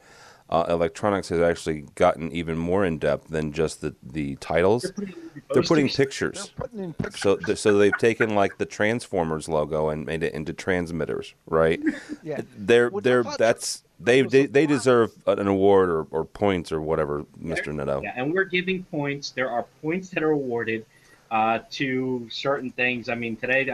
uh, 0.50 0.66
Electronics 0.68 1.30
has 1.30 1.40
actually 1.40 1.86
gotten 1.96 2.32
even 2.32 2.58
more 2.58 2.84
in 2.84 2.98
depth 2.98 3.28
than 3.28 3.54
just 3.54 3.82
the, 3.82 3.96
the 4.02 4.36
titles. 4.38 4.82
They're 4.82 4.92
putting, 4.92 5.16
They're 5.54 5.64
putting 5.64 5.90
pictures. 5.90 6.52
They're 6.58 6.68
putting 6.68 6.84
in 6.84 6.94
pictures. 6.94 7.22
So 7.22 7.36
th- 7.38 7.58
so 7.58 7.78
they've 7.78 7.98
taken 7.98 8.36
like 8.36 8.58
the 8.58 8.66
Transformers 8.66 9.48
logo 9.48 9.90
and 9.90 10.06
made 10.06 10.24
it 10.24 10.34
into 10.34 10.54
transmitters, 10.54 11.34
right? 11.46 11.80
yeah. 12.24 12.42
They're 12.58 12.90
Which 12.90 13.06
I 13.06 13.10
they're 13.10 13.24
that's 13.38 13.84
they 14.00 14.22
they, 14.24 14.48
they 14.48 14.66
deserve 14.66 15.12
an 15.28 15.48
award 15.48 15.90
or, 15.90 16.08
or 16.10 16.26
points 16.26 16.72
or 16.72 16.82
whatever, 16.82 17.26
Mr. 17.42 17.74
Neto. 17.74 18.02
Yeah, 18.02 18.14
and 18.16 18.34
we're 18.34 18.46
giving 18.46 18.84
points. 18.86 19.32
There 19.32 19.50
are 19.50 19.66
points 19.82 20.10
that 20.10 20.24
are 20.24 20.32
awarded 20.32 20.86
uh, 21.30 21.60
to 21.72 22.28
certain 22.32 22.72
things. 22.72 23.08
I 23.08 23.16
mean, 23.16 23.36
today 23.36 23.70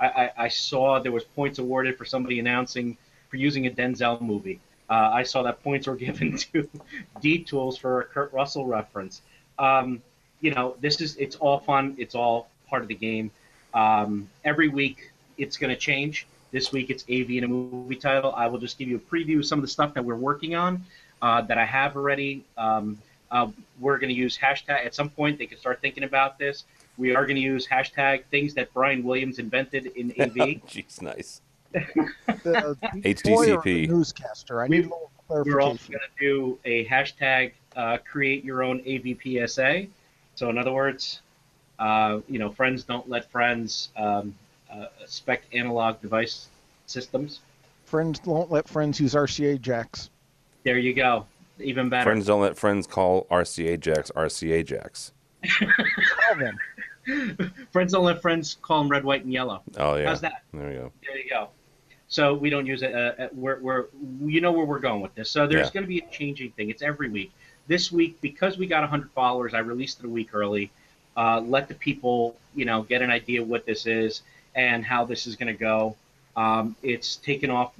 I, 0.00 0.04
I, 0.04 0.30
I 0.36 0.48
saw 0.48 0.98
there 0.98 1.12
was 1.12 1.24
points 1.24 1.58
awarded 1.58 1.96
for 1.96 2.04
somebody 2.04 2.38
announcing 2.38 2.98
for 3.30 3.36
using 3.36 3.66
a 3.66 3.70
Denzel 3.70 4.20
movie. 4.20 4.60
Uh, 4.90 5.10
I 5.12 5.22
saw 5.22 5.42
that 5.42 5.62
points 5.62 5.86
were 5.86 5.96
given 6.06 6.36
to 6.36 6.68
D 7.20 7.44
Tools 7.44 7.76
for 7.76 8.00
a 8.00 8.04
Kurt 8.04 8.32
Russell 8.32 8.66
reference. 8.66 9.22
Um, 9.58 10.02
you 10.40 10.54
know, 10.54 10.76
this 10.80 11.00
is 11.00 11.16
it's 11.16 11.36
all 11.36 11.58
fun. 11.58 11.94
It's 11.98 12.14
all 12.14 12.48
part 12.68 12.82
of 12.82 12.88
the 12.88 12.94
game. 12.94 13.30
Um, 13.74 14.28
every 14.44 14.68
week 14.68 15.12
it's 15.36 15.56
going 15.56 15.70
to 15.70 15.76
change. 15.76 16.26
This 16.50 16.72
week 16.72 16.90
it's 16.90 17.04
AV 17.04 17.30
and 17.30 17.44
a 17.44 17.48
movie 17.48 17.96
title. 17.96 18.32
I 18.34 18.46
will 18.46 18.58
just 18.58 18.78
give 18.78 18.88
you 18.88 18.96
a 18.96 19.14
preview 19.14 19.38
of 19.38 19.46
some 19.46 19.58
of 19.58 19.62
the 19.62 19.68
stuff 19.68 19.94
that 19.94 20.04
we're 20.04 20.16
working 20.16 20.54
on 20.54 20.84
uh, 21.20 21.42
that 21.42 21.58
I 21.58 21.64
have 21.64 21.96
already. 21.96 22.44
Um, 22.56 22.98
uh, 23.30 23.48
we're 23.78 23.98
going 23.98 24.08
to 24.08 24.18
use 24.18 24.38
hashtag 24.38 24.86
at 24.86 24.94
some 24.94 25.10
point. 25.10 25.38
They 25.38 25.46
can 25.46 25.58
start 25.58 25.80
thinking 25.82 26.04
about 26.04 26.38
this. 26.38 26.64
We 26.96 27.14
are 27.14 27.24
going 27.26 27.36
to 27.36 27.42
use 27.42 27.66
hashtag 27.66 28.24
things 28.30 28.54
that 28.54 28.72
Brian 28.72 29.04
Williams 29.04 29.38
invented 29.38 29.86
in 29.86 30.10
AV. 30.12 30.34
Jeez, 30.66 31.02
nice. 31.02 31.42
The 31.72 32.76
HDCP. 32.82 33.24
boy 33.24 33.54
or 33.56 33.62
the 33.62 33.86
newscaster. 33.88 34.62
I 34.62 34.68
need 34.68 34.86
a 34.86 34.88
little 34.88 35.10
We're 35.28 35.60
also 35.60 35.78
clarification. 35.78 35.94
going 35.94 36.00
to 36.00 36.24
do 36.24 36.58
a 36.64 36.84
hashtag 36.86 37.52
uh, 37.76 37.98
create 37.98 38.44
your 38.44 38.62
own 38.62 38.80
AVPSA. 38.80 39.88
So 40.34 40.50
in 40.50 40.58
other 40.58 40.72
words, 40.72 41.20
uh, 41.78 42.20
you 42.28 42.38
know, 42.38 42.50
friends 42.50 42.84
don't 42.84 43.08
let 43.08 43.30
friends 43.30 43.90
um, 43.96 44.34
uh, 44.72 44.86
spec 45.06 45.42
analog 45.52 46.00
device 46.00 46.48
systems. 46.86 47.40
Friends 47.84 48.20
won't 48.24 48.50
let 48.50 48.68
friends 48.68 49.00
use 49.00 49.14
RCA 49.14 49.60
jacks. 49.60 50.10
There 50.64 50.78
you 50.78 50.92
go. 50.92 51.26
Even 51.60 51.88
better. 51.88 52.04
Friends 52.04 52.26
don't 52.26 52.40
let 52.40 52.56
friends 52.56 52.86
call 52.86 53.26
RCA 53.30 53.80
jacks 53.80 54.10
RCA 54.14 54.64
jacks. 54.64 55.12
Call 55.58 56.36
them. 56.38 56.58
friends 57.72 57.92
don't 57.92 58.04
let 58.04 58.20
friends 58.20 58.58
call 58.62 58.82
them 58.82 58.90
red, 58.90 59.04
white, 59.04 59.24
and 59.24 59.32
yellow. 59.32 59.62
Oh 59.76 59.96
yeah. 59.96 60.08
How's 60.08 60.20
that? 60.20 60.42
There 60.52 60.68
we 60.68 60.74
go. 60.74 60.92
There 61.06 61.18
you 61.18 61.28
go. 61.30 61.48
So 62.08 62.34
we 62.34 62.48
don't 62.50 62.66
use 62.66 62.82
it. 62.82 62.94
Uh, 62.94 63.12
uh, 63.24 63.28
we're, 63.32 63.60
we're 63.60 63.84
you 64.22 64.40
know 64.40 64.50
where 64.52 64.64
we're 64.64 64.78
going 64.78 65.02
with 65.02 65.14
this. 65.14 65.30
So 65.30 65.46
there's 65.46 65.68
Yeah. 65.68 65.72
going 65.74 65.84
to 65.84 65.88
be 65.88 65.98
a 65.98 66.10
changing 66.10 66.50
thing. 66.52 66.70
It's 66.70 66.82
every 66.82 67.08
week. 67.10 67.32
This 67.66 67.92
week, 67.92 68.18
because 68.22 68.56
we 68.56 68.66
got 68.66 68.80
100 68.80 69.10
followers, 69.10 69.52
I 69.52 69.58
released 69.58 70.00
it 70.00 70.06
a 70.06 70.08
week 70.08 70.34
early. 70.34 70.70
Uh, 71.16 71.40
let 71.40 71.68
the 71.68 71.74
people, 71.74 72.34
you 72.54 72.64
know, 72.64 72.82
get 72.82 73.02
an 73.02 73.10
idea 73.10 73.42
what 73.42 73.66
this 73.66 73.86
is 73.86 74.22
and 74.54 74.84
how 74.84 75.04
this 75.04 75.26
is 75.26 75.36
going 75.36 75.52
to 75.52 75.58
go. 75.58 75.96
Um, 76.34 76.76
it's 76.82 77.16
taken 77.16 77.50
off, 77.50 77.74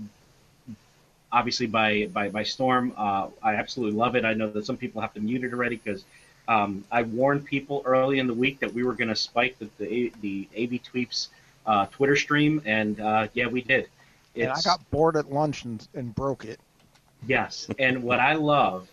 obviously 1.33 1.67
by 1.67 2.07
by 2.13 2.29
by 2.29 2.43
storm. 2.43 2.93
Uh, 2.97 3.29
I 3.43 3.55
absolutely 3.55 3.97
love 3.99 4.15
it. 4.17 4.25
I 4.27 4.35
know 4.35 4.51
that 4.51 4.67
some 4.67 4.77
people 4.77 5.01
have 5.01 5.15
to 5.15 5.21
mute 5.21 5.45
it 5.45 5.53
already 5.55 5.77
because 5.77 6.05
um, 6.49 6.85
I 6.91 7.03
warned 7.03 7.45
people 7.47 7.83
early 7.87 8.19
in 8.19 8.27
the 8.27 8.35
week 8.35 8.61
that 8.61 8.73
we 8.75 8.83
were 8.83 8.95
going 8.95 9.09
to 9.09 9.17
spike 9.17 9.59
the 9.59 9.71
the, 9.79 10.13
the 10.21 10.49
AV 10.57 10.83
Tweeps 10.83 11.29
uh, 11.67 11.87
Twitter 11.87 12.17
stream, 12.17 12.61
and 12.67 13.01
uh, 13.01 13.29
yeah, 13.35 13.47
we 13.47 13.63
did. 13.63 13.89
And 14.37 14.51
I 14.51 14.61
got 14.63 14.89
bored 14.91 15.17
at 15.17 15.33
lunch 15.33 15.65
and, 15.65 15.87
and 15.95 16.15
broke 16.15 16.45
it. 16.45 16.61
Yes, 17.27 17.69
and 17.79 18.03
what 18.03 18.21
I 18.21 18.35
love 18.35 18.89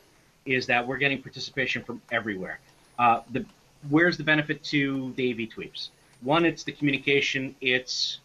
is 0.45 0.65
that 0.67 0.85
we're 0.87 0.97
getting 0.97 1.21
participation 1.21 1.83
from 1.83 2.01
everywhere. 2.11 2.59
Uh, 2.97 3.21
the 3.31 3.45
where's 3.89 4.17
the 4.17 4.23
benefit 4.23 4.63
to 4.63 5.13
the 5.15 5.31
AV 5.31 5.37
tweets? 5.49 5.89
One, 6.21 6.45
it's 6.45 6.63
the 6.63 6.71
communication. 6.71 7.55
It's 7.61 8.19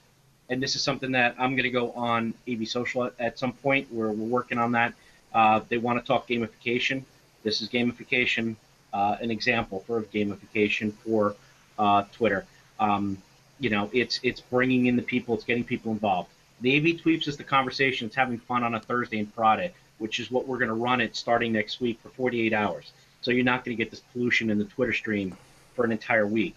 and 0.48 0.62
this 0.62 0.74
is 0.74 0.82
something 0.82 1.12
that 1.12 1.34
I'm 1.38 1.52
going 1.52 1.64
to 1.64 1.70
go 1.70 1.92
on 1.92 2.34
AV 2.48 2.66
Social 2.66 3.04
at, 3.04 3.14
at 3.18 3.38
some 3.38 3.52
point. 3.52 3.92
Where 3.92 4.08
we're 4.08 4.26
working 4.26 4.58
on 4.58 4.72
that. 4.72 4.94
Uh, 5.32 5.60
they 5.68 5.78
want 5.78 6.00
to 6.00 6.06
talk 6.06 6.28
gamification. 6.28 7.04
This 7.42 7.62
is 7.62 7.68
gamification, 7.68 8.56
uh, 8.92 9.16
an 9.20 9.30
example 9.30 9.84
for 9.86 10.02
gamification 10.02 10.92
for 10.92 11.36
uh, 11.78 12.04
Twitter. 12.12 12.44
Um, 12.78 13.18
you 13.58 13.70
know, 13.70 13.90
it's 13.92 14.20
it's 14.22 14.40
bringing 14.40 14.86
in 14.86 14.96
the 14.96 15.02
people. 15.02 15.34
It's 15.34 15.44
getting 15.44 15.64
people 15.64 15.92
involved. 15.92 16.30
The 16.60 16.76
AV 16.76 17.00
Tweeps 17.00 17.26
is 17.28 17.36
the 17.36 17.44
conversation. 17.44 18.06
It's 18.06 18.16
having 18.16 18.38
fun 18.38 18.62
on 18.64 18.74
a 18.74 18.80
Thursday 18.80 19.18
and 19.18 19.32
Friday, 19.32 19.72
which 19.98 20.20
is 20.20 20.30
what 20.30 20.46
we're 20.46 20.58
going 20.58 20.68
to 20.68 20.74
run 20.74 21.00
it 21.00 21.16
starting 21.16 21.52
next 21.52 21.80
week 21.80 21.98
for 22.00 22.10
48 22.10 22.52
hours. 22.52 22.92
So 23.22 23.30
you're 23.30 23.44
not 23.44 23.64
going 23.64 23.76
to 23.76 23.82
get 23.82 23.90
this 23.90 24.00
pollution 24.12 24.50
in 24.50 24.58
the 24.58 24.64
Twitter 24.64 24.92
stream 24.92 25.36
for 25.74 25.84
an 25.84 25.92
entire 25.92 26.26
week. 26.26 26.56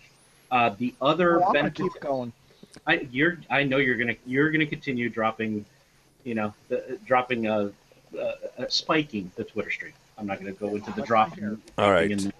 Uh, 0.52 0.70
the 0.78 0.94
other 1.02 1.38
Oh, 1.42 1.48
I'm 1.48 1.54
gonna 1.54 1.70
benefit, 1.70 1.94
keep 1.94 2.02
going. 2.02 2.34
I, 2.86 3.08
you're, 3.12 3.38
I 3.50 3.64
know 3.64 3.78
you're 3.78 3.98
gonna, 3.98 4.16
you're 4.26 4.52
gonna 4.52 4.66
continue 4.66 5.10
dropping, 5.10 5.66
you 6.24 6.36
know, 6.36 6.54
the, 6.70 7.00
dropping, 7.06 7.48
uh, 7.48 7.70
uh, 8.18 8.18
uh, 8.60 8.66
spiking 8.70 9.32
the 9.36 9.44
Twitter 9.44 9.72
stream. 9.72 9.94
I'm 10.18 10.28
not 10.28 10.40
going 10.40 10.54
to 10.54 10.60
go 10.60 10.76
into 10.76 10.92
the 10.92 11.02
dropping. 11.02 11.60
All 11.78 11.92
right. 11.92 12.12
and- 12.12 12.32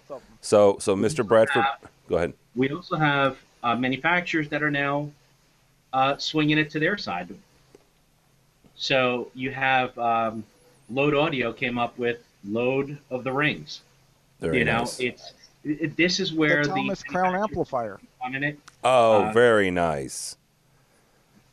So 0.42 0.78
so 0.80 0.96
Mr. 0.96 1.28
Bradford, 1.28 1.66
go 2.08 2.18
ahead. 2.18 2.34
we 2.56 2.70
also 2.70 2.96
have 2.98 3.38
uh, 3.64 3.76
manufacturers 3.76 4.48
that 4.50 4.62
are 4.62 4.70
now 4.70 5.10
uh, 5.92 6.18
swinging 6.18 6.58
it 6.60 6.70
to 6.72 6.80
their 6.80 6.98
side. 6.98 7.34
So 8.84 9.32
you 9.34 9.50
have 9.52 9.98
um, 9.98 10.44
Load 10.90 11.16
Audio 11.16 11.54
came 11.54 11.78
up 11.78 11.98
with 11.98 12.22
Load 12.44 12.98
of 13.10 13.24
the 13.24 13.32
Rings. 13.32 13.80
Very 14.42 14.60
you 14.60 14.66
know, 14.66 14.80
nice. 14.80 15.00
it's 15.00 15.34
it, 15.64 15.96
this 15.96 16.20
is 16.20 16.34
where 16.34 16.64
the 16.64 16.68
the 16.68 16.76
Thomas 16.76 17.02
Crown 17.02 17.34
amplifier. 17.34 18.02
on 18.22 18.36
in 18.36 18.44
it. 18.44 18.60
Oh, 18.84 19.24
uh, 19.24 19.32
very 19.32 19.72
nice. 19.72 20.36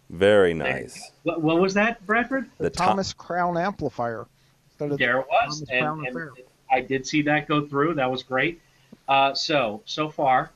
Very 0.09 0.55
nice. 0.55 1.13
What, 1.23 1.41
what 1.41 1.61
was 1.61 1.73
that, 1.75 2.05
Bradford? 2.05 2.51
The 2.59 2.65
Tho- 2.65 2.71
Thomas 2.71 3.13
Crown 3.13 3.57
amplifier. 3.57 4.27
Instead 4.71 4.87
of 4.87 4.91
the 4.91 4.97
There 4.97 5.21
it 5.21 5.27
was, 5.31 5.65
and, 5.71 6.05
and 6.05 6.31
I 6.69 6.81
did 6.81 7.07
see 7.07 7.23
that 7.23 7.47
go 7.47 7.65
through. 7.65 7.95
That 7.95 8.11
was 8.11 8.25
great. 8.25 8.61
Uh, 9.07 9.35
so 9.35 9.83
so 9.85 10.09
far, 10.09 10.51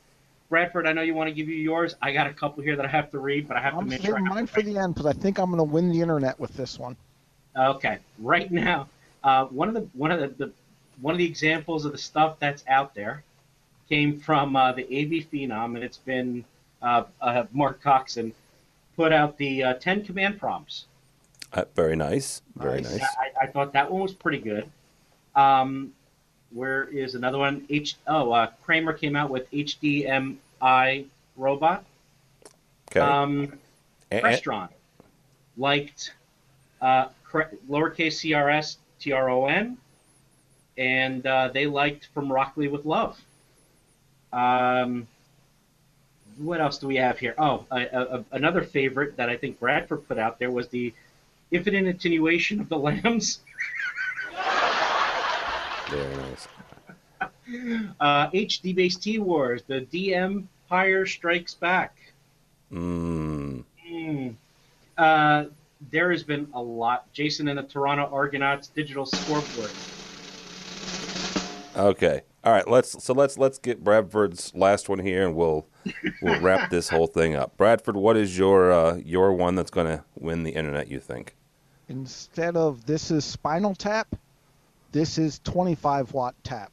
Bradford, 0.49 0.87
I 0.87 0.93
know 0.93 1.01
you 1.01 1.15
want 1.15 1.27
to 1.27 1.33
give 1.33 1.49
you 1.49 1.55
yours. 1.55 1.95
I 2.01 2.11
got 2.11 2.27
a 2.27 2.33
couple 2.33 2.63
here 2.63 2.75
that 2.75 2.85
I 2.85 2.89
have 2.89 3.11
to 3.11 3.19
read, 3.19 3.47
but 3.47 3.57
I 3.57 3.61
have 3.61 3.73
to 3.73 3.79
I'm 3.79 3.89
make 3.89 4.01
sure. 4.01 4.15
I 4.15 4.17
saving 4.17 4.25
have 4.25 4.35
mine 4.35 4.47
for 4.47 4.61
the 4.61 4.77
end 4.77 4.93
because 4.95 5.07
I 5.07 5.13
think 5.13 5.39
I'm 5.39 5.47
going 5.47 5.57
to 5.57 5.63
win 5.63 5.91
the 5.91 6.01
internet 6.01 6.39
with 6.39 6.55
this 6.55 6.77
one. 6.77 6.95
Okay, 7.57 7.99
right 8.19 8.51
now, 8.51 8.87
uh, 9.23 9.45
one 9.45 9.69
of 9.69 9.73
the 9.73 9.87
one 9.93 10.11
of 10.11 10.19
the, 10.19 10.45
the 10.45 10.51
one 11.01 11.13
of 11.13 11.17
the 11.17 11.25
examples 11.25 11.85
of 11.85 11.91
the 11.91 11.97
stuff 11.97 12.37
that's 12.39 12.63
out 12.67 12.93
there 12.93 13.23
came 13.89 14.19
from 14.19 14.55
uh, 14.55 14.71
the 14.71 14.83
AV 14.83 15.29
Phenom, 15.31 15.75
and 15.75 15.83
it's 15.83 15.97
been 15.97 16.43
uh, 16.81 17.03
uh, 17.21 17.45
Mark 17.51 17.81
Coxon 17.81 18.33
put 18.95 19.11
out 19.11 19.37
the 19.37 19.63
uh, 19.63 19.73
10 19.75 20.05
command 20.05 20.39
prompts. 20.39 20.85
Uh, 21.53 21.65
very 21.75 21.95
nice. 21.95 22.41
Very 22.55 22.81
nice. 22.81 23.01
I, 23.01 23.45
I 23.45 23.47
thought 23.47 23.73
that 23.73 23.91
one 23.91 24.01
was 24.01 24.13
pretty 24.13 24.39
good. 24.39 24.69
Um, 25.35 25.93
where 26.51 26.85
is 26.85 27.15
another 27.15 27.37
one? 27.37 27.65
H. 27.69 27.95
Oh, 28.07 28.31
uh, 28.31 28.47
Kramer 28.63 28.93
came 28.93 29.15
out 29.15 29.29
with 29.29 29.49
HDMI 29.51 31.05
robot. 31.35 31.85
Okay. 32.91 32.99
Um, 32.99 33.53
A- 34.11 34.17
a- 34.17 34.21
Crestron 34.21 34.69
liked 35.57 36.13
uh, 36.81 37.07
lowercase 37.69 38.15
CRS 38.21 38.77
TRON, 38.99 39.77
and 40.77 41.25
uh, 41.25 41.49
they 41.53 41.67
liked 41.67 42.09
From 42.13 42.31
Rockley 42.31 42.67
with 42.67 42.85
Love. 42.85 43.19
Um, 44.31 45.07
what 46.37 46.59
else 46.59 46.77
do 46.77 46.87
we 46.87 46.97
have 46.97 47.17
here? 47.19 47.33
Oh, 47.37 47.65
a, 47.71 47.81
a, 47.81 48.25
another 48.31 48.61
favorite 48.61 49.17
that 49.17 49.29
I 49.29 49.37
think 49.37 49.59
Bradford 49.59 50.07
put 50.07 50.17
out 50.17 50.39
there 50.39 50.51
was 50.51 50.67
the 50.67 50.93
Infinite 51.51 51.87
Attenuation 51.87 52.59
of 52.59 52.69
the 52.69 52.77
Lambs. 52.77 53.39
Very 55.89 56.15
nice. 56.17 56.47
Uh, 57.99 58.29
HD 58.31 58.75
Base 58.75 58.95
T 58.97 59.19
Wars, 59.19 59.63
the 59.67 59.81
DM 59.81 60.47
Empire 60.65 61.05
Strikes 61.05 61.53
Back. 61.53 61.95
Mm. 62.71 63.63
Hmm. 63.87 64.29
Uh, 64.97 65.45
there 65.91 66.11
has 66.11 66.23
been 66.23 66.47
a 66.53 66.61
lot. 66.61 67.11
Jason 67.13 67.47
and 67.47 67.59
the 67.59 67.63
Toronto 67.63 68.09
Argonauts 68.11 68.69
digital 68.69 69.05
scoreboard. 69.05 69.71
Okay. 71.77 72.21
All 72.43 72.51
right. 72.51 72.67
Let's 72.67 73.03
so 73.03 73.13
let's 73.13 73.37
let's 73.37 73.59
get 73.59 73.83
Bradford's 73.83 74.55
last 74.55 74.89
one 74.89 74.99
here, 74.99 75.27
and 75.27 75.35
we'll 75.35 75.67
we'll 76.21 76.39
wrap 76.41 76.69
this 76.71 76.89
whole 76.89 77.07
thing 77.07 77.35
up. 77.35 77.55
Bradford, 77.57 77.95
what 77.95 78.17
is 78.17 78.35
your 78.35 78.71
uh, 78.71 78.95
your 78.95 79.33
one 79.33 79.53
that's 79.53 79.71
going 79.71 79.87
to 79.87 80.03
win 80.15 80.43
the 80.43 80.51
internet? 80.51 80.87
You 80.87 80.99
think? 80.99 81.35
Instead 81.89 82.57
of 82.57 82.87
this 82.87 83.11
is 83.11 83.23
Spinal 83.23 83.75
Tap, 83.75 84.15
this 84.95 85.17
is 85.17 85.39
25 85.39 86.13
watt 86.13 86.35
tap. 86.45 86.71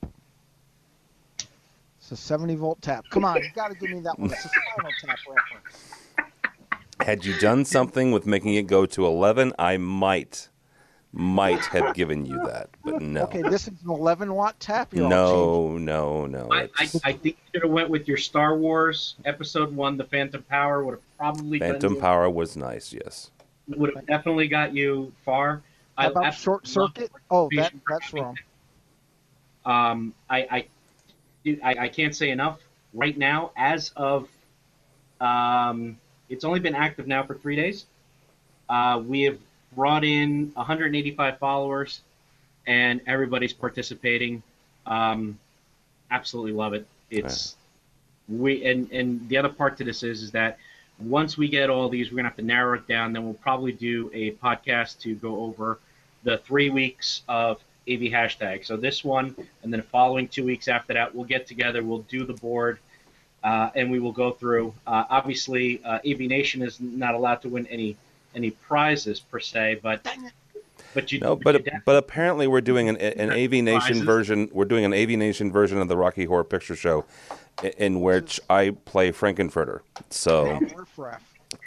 It's 1.99 2.13
a 2.13 2.17
70 2.17 2.55
volt 2.55 2.81
tap. 2.81 3.05
Come 3.11 3.25
on, 3.25 3.43
you 3.43 3.51
got 3.53 3.73
to 3.73 3.75
give 3.77 3.91
me 3.91 3.99
that 4.03 4.17
one. 4.17 4.31
It's 4.31 4.45
a 4.45 4.49
Spinal 4.49 4.93
Tap 5.01 5.19
reference. 5.29 5.99
Had 7.01 7.25
you 7.25 7.37
done 7.41 7.65
something 7.65 8.13
with 8.13 8.25
making 8.25 8.55
it 8.55 8.69
go 8.69 8.87
to 8.87 9.07
eleven, 9.07 9.53
I 9.59 9.77
might 9.77 10.49
might 11.13 11.65
have 11.67 11.95
given 11.97 12.25
you 12.25 12.41
that, 12.47 12.71
but 12.85 13.03
no. 13.03 13.25
Okay, 13.25 13.43
this 13.43 13.63
is 13.67 13.75
an 13.83 13.91
11 13.91 14.33
watt 14.33 14.59
tap. 14.61 14.95
You're 14.95 15.09
No, 15.09 15.77
no, 15.79 16.27
no. 16.27 16.49
I, 16.53 16.71
I, 16.79 16.89
I 17.05 17.13
think 17.13 17.25
you 17.25 17.35
should 17.53 17.63
have 17.65 17.73
went 17.73 17.91
with 17.91 18.07
your 18.07 18.17
Star 18.17 18.57
Wars 18.57 19.17
Episode 19.25 19.75
One, 19.75 19.97
The 19.97 20.05
Phantom 20.05 20.43
Power 20.45 20.85
would 20.85 20.93
have 20.93 21.17
probably 21.19 21.59
Phantom 21.59 21.81
done 21.81 21.95
you- 21.97 22.01
Power 22.01 22.31
was 22.31 22.57
nice. 22.57 22.93
Yes. 22.93 23.31
It 23.69 23.77
would 23.77 23.95
have 23.97 24.07
definitely 24.07 24.47
got 24.49 24.75
you 24.75 25.13
far. 25.25 25.61
How 26.03 26.11
about 26.11 26.35
Short 26.35 26.67
Circuit? 26.67 27.11
Oh, 27.31 27.49
that, 27.57 27.73
that's 27.89 28.13
wrong. 28.13 28.39
Um, 29.65 30.15
I, 30.29 30.67
I, 31.47 31.57
I, 31.63 31.75
I 31.85 31.89
can't 31.89 32.15
say 32.15 32.31
enough. 32.31 32.61
Right 32.95 33.17
now, 33.17 33.53
as 33.57 33.93
of, 33.97 34.29
um, 35.21 35.99
it's 36.29 36.45
only 36.45 36.61
been 36.61 36.75
active 36.75 37.07
now 37.07 37.23
for 37.23 37.35
three 37.35 37.57
days. 37.57 37.87
Uh, 38.69 39.03
we 39.05 39.23
have 39.23 39.39
brought 39.75 40.05
in 40.05 40.51
185 40.55 41.39
followers, 41.39 42.01
and 42.67 43.01
everybody's 43.07 43.53
participating. 43.53 44.43
Um, 44.87 45.39
absolutely 46.11 46.53
love 46.53 46.75
it. 46.75 46.87
It's 47.11 47.57
we 48.29 48.65
and 48.65 48.91
and 48.93 49.29
the 49.29 49.37
other 49.37 49.49
part 49.49 49.79
to 49.79 49.85
this 49.85 50.03
is 50.03 50.23
is 50.23 50.31
that 50.33 50.59
once 50.99 51.37
we 51.37 51.49
get 51.49 51.71
all 51.71 51.89
these, 51.89 52.11
we're 52.11 52.17
gonna 52.17 52.29
have 52.29 52.37
to 52.37 52.43
narrow 52.43 52.75
it 52.75 52.87
down. 52.87 53.13
Then 53.13 53.25
we'll 53.25 53.35
probably 53.35 53.73
do 53.73 54.11
a 54.13 54.33
podcast 54.33 55.01
to 55.01 55.15
go 55.15 55.43
over 55.45 55.79
the 56.25 56.39
three 56.39 56.71
weeks 56.71 57.23
of 57.29 57.59
AV 57.89 58.01
hashtag. 58.13 58.65
So 58.65 58.77
this 58.77 59.03
one, 59.05 59.35
and 59.63 59.73
then 59.73 59.81
the 59.81 59.87
following 59.87 60.29
two 60.29 60.45
weeks 60.45 60.69
after 60.69 60.95
that, 60.95 61.15
we'll 61.15 61.25
get 61.25 61.47
together. 61.47 61.83
We'll 61.83 62.03
do 62.09 62.25
the 62.25 62.35
board, 62.35 62.79
uh, 63.43 63.71
and 63.75 63.91
we 63.91 63.99
will 63.99 64.13
go 64.13 64.31
through. 64.31 64.73
Uh, 64.87 65.05
obviously, 65.11 65.83
uh, 65.85 65.99
AV 66.07 66.21
Nation 66.21 66.63
is 66.63 66.81
not 66.81 67.15
allowed 67.15 67.43
to 67.43 67.49
win 67.49 67.67
any 67.67 67.97
any 68.35 68.51
prizes 68.51 69.21
per 69.21 69.41
se, 69.41 69.81
but 69.83 70.07
but 70.95 71.11
you 71.13 71.19
No, 71.21 71.33
you 71.33 71.41
but 71.43 71.53
definitely- 71.53 71.81
but 71.85 71.97
apparently 71.97 72.47
we're 72.47 72.61
doing 72.61 72.89
an 72.89 72.97
an 72.97 73.31
AV 73.31 73.61
Nation 73.63 73.81
Prizes. 73.81 74.03
version. 74.03 74.49
We're 74.53 74.65
doing 74.65 74.85
an 74.85 74.95
AV 74.95 75.17
Nation 75.17 75.51
version 75.51 75.79
of 75.79 75.89
the 75.89 75.97
Rocky 75.97 76.25
Horror 76.25 76.45
Picture 76.45 76.77
Show, 76.77 77.05
in 77.79 78.01
which 78.01 78.41
I 78.49 78.71
play 78.85 79.11
Frankenfurter. 79.13 79.81
So 80.11 80.61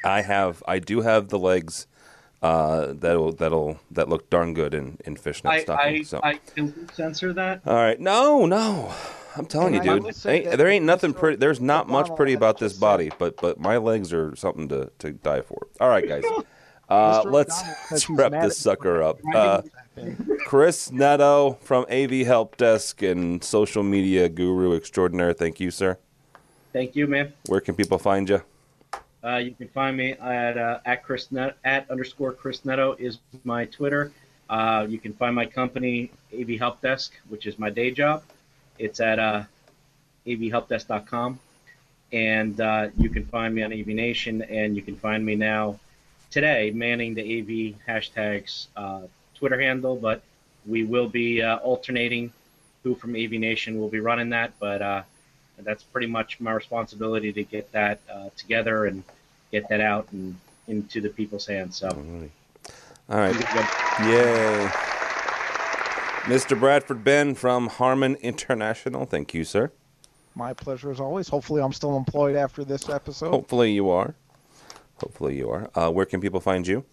I 0.03 0.21
have 0.21 0.63
I 0.67 0.79
do 0.79 1.01
have 1.01 1.27
the 1.29 1.37
legs 1.39 1.87
uh, 2.45 2.93
that'll 2.93 3.31
that'll 3.31 3.79
that 3.91 4.07
look 4.07 4.29
darn 4.29 4.53
good 4.53 4.75
in 4.75 4.97
in 5.05 5.15
fishnet 5.15 5.51
I, 5.51 5.55
I, 5.55 5.61
stockings. 5.61 6.09
So. 6.09 6.19
I 6.21 6.35
can 6.35 6.87
censor 6.93 7.33
that. 7.33 7.61
All 7.65 7.75
right, 7.75 7.99
no, 7.99 8.45
no, 8.45 8.93
I'm 9.35 9.47
telling 9.47 9.73
you, 9.73 9.79
I 9.79 9.83
dude. 9.83 10.25
Ain't, 10.25 10.57
there 10.57 10.67
ain't 10.67 10.85
nothing 10.85 11.13
Mr. 11.13 11.19
pretty. 11.19 11.37
There's 11.37 11.59
not 11.59 11.89
much 11.89 12.15
pretty 12.15 12.33
about 12.33 12.59
this 12.59 12.73
body, 12.73 13.11
but 13.17 13.37
but 13.37 13.59
my 13.59 13.77
legs 13.77 14.13
are 14.13 14.35
something 14.35 14.69
to 14.69 14.91
to 14.99 15.13
die 15.13 15.41
for. 15.41 15.67
All 15.79 15.89
right, 15.89 16.07
guys. 16.07 16.23
Uh, 16.87 17.23
let's, 17.25 17.63
McDonald 17.63 17.77
let's 17.89 18.09
wrap 18.11 18.31
this 18.43 18.59
sucker 18.59 19.01
up. 19.01 19.19
Uh, 19.33 19.63
Chris 20.45 20.91
Neto 20.91 21.57
from 21.61 21.83
AV 21.89 22.27
Help 22.27 22.57
Desk 22.57 23.01
and 23.01 23.43
social 23.43 23.81
media 23.81 24.29
guru 24.29 24.75
extraordinaire. 24.75 25.33
Thank 25.33 25.59
you, 25.59 25.71
sir. 25.71 25.97
Thank 26.73 26.95
you, 26.95 27.07
man. 27.07 27.33
Where 27.47 27.59
can 27.59 27.73
people 27.73 27.97
find 27.97 28.29
you? 28.29 28.43
Uh, 29.25 29.37
you 29.37 29.51
can 29.51 29.67
find 29.69 29.97
me 29.97 30.11
at 30.13 30.57
uh, 30.57 30.79
at 30.85 31.03
Chris 31.03 31.31
Net, 31.31 31.57
at 31.63 31.89
underscore 31.89 32.31
Chris 32.31 32.63
Neto 32.63 32.95
is 32.99 33.17
my 33.43 33.65
Twitter. 33.65 34.11
Uh, 34.49 34.85
you 34.87 34.99
can 34.99 35.13
find 35.13 35.33
my 35.33 35.47
company 35.47 36.11
AV 36.31 36.59
Help 36.59 36.79
Desk, 36.81 37.11
which 37.29 37.47
is 37.47 37.57
my 37.57 37.71
day 37.71 37.89
job. 37.89 38.21
It's 38.77 38.99
at 38.99 39.17
uh, 39.17 39.43
avhelpdesk.com, 40.27 41.39
and 42.11 42.61
uh, 42.61 42.89
you 42.97 43.09
can 43.09 43.25
find 43.25 43.55
me 43.55 43.63
on 43.63 43.73
AV 43.73 43.87
Nation, 43.87 44.43
and 44.43 44.75
you 44.75 44.83
can 44.83 44.95
find 44.95 45.25
me 45.25 45.33
now 45.33 45.79
today 46.29 46.69
manning 46.69 47.15
the 47.15 47.21
AV 47.21 47.75
hashtags 47.87 48.67
uh, 48.75 49.01
Twitter 49.33 49.59
handle. 49.59 49.95
But 49.95 50.21
we 50.67 50.83
will 50.83 51.09
be 51.09 51.41
uh, 51.41 51.57
alternating 51.57 52.31
who 52.83 52.93
from 52.93 53.15
AV 53.15 53.31
Nation 53.31 53.79
will 53.79 53.89
be 53.89 54.01
running 54.01 54.29
that, 54.29 54.53
but. 54.59 55.05
Uh, 55.57 55.63
that's 55.63 55.83
pretty 55.83 56.07
much 56.07 56.39
my 56.39 56.51
responsibility 56.51 57.31
to 57.33 57.43
get 57.43 57.71
that 57.71 57.99
uh, 58.11 58.29
together 58.35 58.85
and 58.85 59.03
get 59.51 59.67
that 59.69 59.81
out 59.81 60.07
and 60.11 60.35
into 60.67 61.01
the 61.01 61.09
people's 61.09 61.45
hands. 61.45 61.77
So, 61.77 61.89
All 63.09 63.19
right. 63.19 63.35
Yay. 64.01 64.69
Mr. 66.25 66.59
Bradford 66.59 67.03
Benn 67.03 67.35
from 67.35 67.67
Harman 67.67 68.15
International. 68.15 69.05
Thank 69.05 69.33
you, 69.33 69.43
sir. 69.43 69.71
My 70.33 70.53
pleasure 70.53 70.91
as 70.91 70.99
always. 70.99 71.29
Hopefully, 71.29 71.61
I'm 71.61 71.71
still 71.71 71.95
employed 71.95 72.35
after 72.35 72.65
this 72.65 72.89
episode. 72.89 73.29
Hopefully 73.29 73.71
you 73.71 73.89
are. 73.89 74.15
Hopefully 74.97 75.37
you 75.37 75.49
are. 75.49 75.69
Uh, 75.75 75.91
where 75.91 76.05
can 76.05 76.19
people 76.19 76.39
find 76.39 76.65
you? 76.65 76.83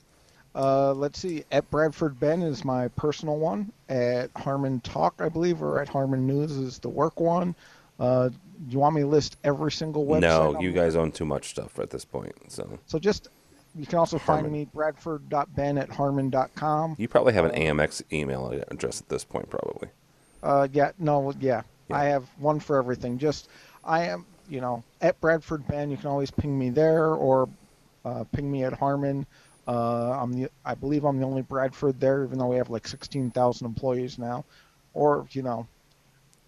Uh, 0.54 0.92
let's 0.92 1.18
see. 1.18 1.44
At 1.50 1.70
Bradford 1.70 2.20
Benn 2.20 2.42
is 2.42 2.64
my 2.64 2.88
personal 2.88 3.38
one. 3.38 3.72
At 3.88 4.30
Harman 4.36 4.80
Talk, 4.80 5.14
I 5.18 5.28
believe, 5.28 5.62
or 5.62 5.80
at 5.80 5.88
Harman 5.88 6.26
News 6.26 6.52
is 6.52 6.78
the 6.78 6.90
work 6.90 7.18
one. 7.18 7.54
Uh, 8.02 8.30
you 8.68 8.78
want 8.78 8.94
me 8.96 9.00
to 9.02 9.06
list 9.06 9.36
every 9.44 9.70
single 9.70 10.04
website? 10.06 10.20
no, 10.22 10.60
you 10.60 10.72
guys 10.72 10.96
own 10.96 11.12
too 11.12 11.24
much 11.24 11.50
stuff 11.50 11.78
at 11.78 11.90
this 11.90 12.04
point. 12.04 12.32
So 12.48 12.78
So 12.86 12.98
just 12.98 13.28
you 13.76 13.86
can 13.86 13.98
also 13.98 14.18
Harman. 14.18 14.44
find 14.44 14.52
me 14.52 14.64
bradford.benn 14.74 15.78
at 15.78 15.88
harman.com. 15.88 16.96
you 16.98 17.08
probably 17.08 17.32
have 17.32 17.44
an 17.44 17.52
AMX 17.52 18.02
email 18.12 18.50
address 18.68 19.00
at 19.00 19.08
this 19.08 19.24
point, 19.24 19.48
probably. 19.48 19.88
Uh, 20.42 20.66
yeah, 20.72 20.90
no, 20.98 21.32
yeah. 21.40 21.62
Yeah. 21.88 21.96
I 21.96 22.04
have 22.06 22.24
one 22.38 22.58
for 22.58 22.76
everything. 22.76 23.18
Just 23.18 23.48
I 23.84 24.04
am, 24.06 24.26
you 24.48 24.60
know, 24.60 24.82
at 25.00 25.20
Bradford 25.20 25.66
Benn. 25.68 25.90
You 25.90 25.96
can 25.96 26.08
always 26.08 26.30
ping 26.30 26.58
me 26.58 26.70
there 26.70 27.14
or 27.14 27.48
uh, 28.04 28.24
ping 28.32 28.50
me 28.50 28.64
at 28.64 28.72
Harman. 28.72 29.26
Uh, 29.68 30.10
I'm 30.20 30.32
the, 30.32 30.50
I 30.64 30.74
believe 30.74 31.04
I'm 31.04 31.18
the 31.20 31.26
only 31.26 31.42
Bradford 31.42 32.00
there, 32.00 32.24
even 32.24 32.38
though 32.38 32.48
we 32.48 32.56
have 32.56 32.68
like 32.68 32.86
16,000 32.88 33.64
employees 33.64 34.18
now. 34.18 34.44
Or 34.92 35.26
you 35.30 35.42
know, 35.42 35.66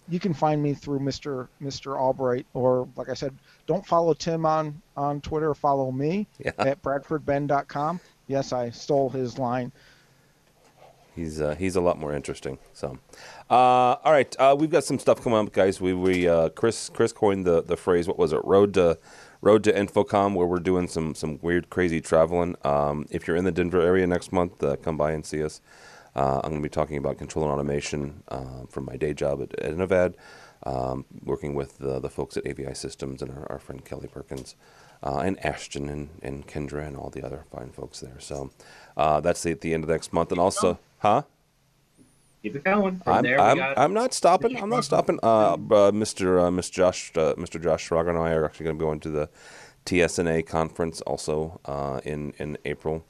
you 0.08 0.20
can 0.20 0.34
find 0.34 0.62
me 0.62 0.74
through 0.74 1.00
Mr. 1.00 1.48
Mr. 1.62 1.98
Albright, 1.98 2.46
or 2.54 2.88
like 2.96 3.08
I 3.08 3.14
said, 3.14 3.34
don't 3.66 3.86
follow 3.86 4.14
Tim 4.14 4.44
on 4.46 4.80
on 4.96 5.20
Twitter. 5.20 5.54
Follow 5.54 5.90
me 5.90 6.26
Yeah. 6.38 6.52
at 6.58 6.82
bradfordbenn.com. 6.82 8.00
Yes, 8.26 8.52
I 8.52 8.70
stole 8.70 9.10
his 9.10 9.38
line. 9.38 9.72
He's 11.14 11.40
uh, 11.40 11.54
he's 11.54 11.76
a 11.76 11.80
lot 11.80 11.98
more 11.98 12.12
interesting. 12.12 12.58
So, 12.72 12.98
uh, 13.48 13.54
all 13.54 14.12
right, 14.12 14.34
uh, 14.38 14.56
we've 14.58 14.70
got 14.70 14.82
some 14.82 14.98
stuff 14.98 15.22
coming 15.22 15.38
up, 15.38 15.52
guys. 15.52 15.80
We 15.80 15.94
we 15.94 16.28
uh, 16.28 16.48
Chris 16.50 16.88
Chris 16.88 17.12
coined 17.12 17.46
the, 17.46 17.62
the 17.62 17.76
phrase. 17.76 18.08
What 18.08 18.18
was 18.18 18.32
it? 18.32 18.40
Road 18.44 18.74
to 18.74 18.98
Road 19.40 19.62
to 19.64 19.72
InfoComm, 19.72 20.34
where 20.34 20.46
we're 20.46 20.58
doing 20.58 20.88
some 20.88 21.14
some 21.14 21.38
weird, 21.40 21.70
crazy 21.70 22.00
traveling. 22.00 22.56
Um, 22.64 23.06
if 23.10 23.28
you're 23.28 23.36
in 23.36 23.44
the 23.44 23.52
Denver 23.52 23.80
area 23.80 24.06
next 24.08 24.32
month, 24.32 24.62
uh, 24.64 24.74
come 24.76 24.96
by 24.96 25.12
and 25.12 25.24
see 25.24 25.42
us. 25.44 25.60
Uh, 26.16 26.40
I'm 26.42 26.50
going 26.50 26.62
to 26.62 26.68
be 26.68 26.72
talking 26.72 26.96
about 26.96 27.18
control 27.18 27.44
and 27.44 27.52
automation 27.52 28.22
uh, 28.28 28.66
from 28.68 28.84
my 28.84 28.96
day 28.96 29.14
job 29.14 29.42
at, 29.42 29.58
at 29.58 29.72
Innovad, 29.72 30.14
um, 30.64 31.04
working 31.24 31.54
with 31.54 31.78
the, 31.78 31.98
the 31.98 32.10
folks 32.10 32.36
at 32.36 32.46
AVI 32.46 32.74
Systems 32.74 33.22
and 33.22 33.30
our, 33.32 33.50
our 33.50 33.58
friend 33.58 33.84
Kelly 33.84 34.08
Perkins. 34.08 34.54
Uh, 35.02 35.18
and 35.18 35.44
Ashton 35.44 35.90
and, 35.90 36.08
and 36.22 36.46
Kendra 36.46 36.86
and 36.86 36.96
all 36.96 37.10
the 37.10 37.22
other 37.22 37.44
fine 37.52 37.72
folks 37.72 38.00
there. 38.00 38.18
So 38.20 38.52
uh, 38.96 39.20
that's 39.20 39.42
the, 39.42 39.50
at 39.50 39.60
the 39.60 39.74
end 39.74 39.84
of 39.84 39.90
next 39.90 40.14
month. 40.14 40.30
And 40.30 40.40
also, 40.40 40.78
huh? 41.00 41.24
Keep 42.42 42.56
it 42.56 42.64
going. 42.64 43.00
From 43.00 43.12
I'm, 43.14 43.22
there, 43.22 43.40
I'm, 43.40 43.56
got 43.56 43.78
I'm 43.78 43.92
not 43.92 44.14
stopping. 44.14 44.62
I'm 44.62 44.70
not 44.70 44.84
stopping. 44.84 45.18
Uh, 45.22 45.54
uh, 45.54 45.56
Mr. 45.92 46.46
Uh, 46.46 46.50
Mr. 46.50 46.72
Josh, 46.72 47.10
uh, 47.16 47.34
Mr. 47.34 47.62
Josh 47.62 47.88
Srago 47.88 48.10
and 48.10 48.18
I 48.18 48.32
are 48.32 48.44
actually 48.44 48.64
going 48.64 48.76
to 48.76 48.78
be 48.78 48.84
going 48.84 49.00
to 49.00 49.10
the 49.10 49.28
TSNA 49.86 50.46
conference 50.46 51.00
also 51.02 51.60
uh, 51.64 52.00
in 52.04 52.32
in 52.38 52.58
April 52.66 53.04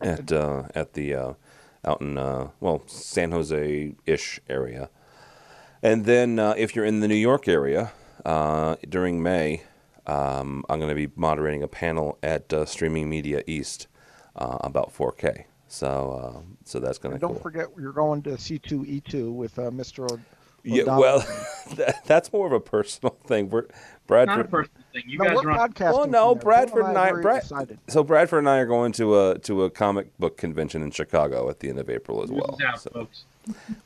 at 0.00 0.30
uh, 0.30 0.64
at 0.74 0.92
the 0.94 1.14
uh, 1.14 1.32
out 1.84 2.00
in 2.00 2.18
uh, 2.18 2.50
well 2.60 2.82
San 2.86 3.30
Jose 3.32 3.94
ish 4.06 4.40
area, 4.48 4.90
and 5.82 6.04
then 6.04 6.38
uh, 6.38 6.54
if 6.56 6.74
you're 6.74 6.84
in 6.84 7.00
the 7.00 7.08
New 7.08 7.14
York 7.14 7.48
area 7.48 7.92
uh, 8.24 8.76
during 8.88 9.22
May, 9.22 9.62
um, 10.06 10.64
I'm 10.68 10.78
going 10.78 10.88
to 10.88 10.94
be 10.94 11.12
moderating 11.16 11.62
a 11.62 11.68
panel 11.68 12.18
at 12.22 12.52
uh, 12.52 12.64
Streaming 12.64 13.08
Media 13.08 13.42
East 13.46 13.86
uh, 14.36 14.58
about 14.60 14.94
4K. 14.94 15.44
So 15.68 16.34
uh, 16.36 16.40
so 16.64 16.78
that's 16.78 16.98
going 16.98 17.10
to 17.10 17.14
And 17.14 17.20
don't 17.20 17.32
cool. 17.34 17.42
forget, 17.42 17.68
you're 17.78 17.92
going 17.92 18.22
to 18.22 18.30
C2E2 18.30 19.32
with 19.32 19.58
uh, 19.58 19.70
Mr. 19.70 20.10
O- 20.10 20.20
Yeah, 20.62 20.96
well, 20.98 21.18
that, 21.76 22.04
that's 22.04 22.32
more 22.32 22.46
of 22.46 22.52
a 22.52 22.60
personal 22.60 23.16
thing. 23.26 23.50
We're 23.50 23.62
not 23.62 23.70
a 23.72 24.06
Bradford. 24.06 24.70
Personal 24.94 25.02
thing. 25.02 25.10
You 25.10 25.18
no, 25.18 25.24
guys 25.24 25.44
we're 25.44 25.50
are 25.50 25.60
on. 25.60 25.92
Well, 25.92 26.06
no. 26.06 26.34
Bradford 26.34 26.86
and 26.86 26.98
I 26.98 27.06
I. 27.06 27.10
are 27.10 27.22
Brad, 27.22 27.38
excited. 27.38 27.78
so 27.88 28.02
Bradford 28.02 28.40
and 28.40 28.48
I 28.48 28.58
are 28.58 28.66
going 28.66 28.92
to 28.92 29.18
a 29.20 29.38
to 29.40 29.64
a 29.64 29.70
comic 29.70 30.16
book 30.18 30.36
convention 30.36 30.82
in 30.82 30.90
Chicago 30.90 31.48
at 31.50 31.60
the 31.60 31.68
end 31.68 31.78
of 31.78 31.90
April 31.90 32.22
as 32.22 32.30
well. 32.30 32.58
out, 32.66 32.80
So, 32.80 32.90
folks. 32.90 33.24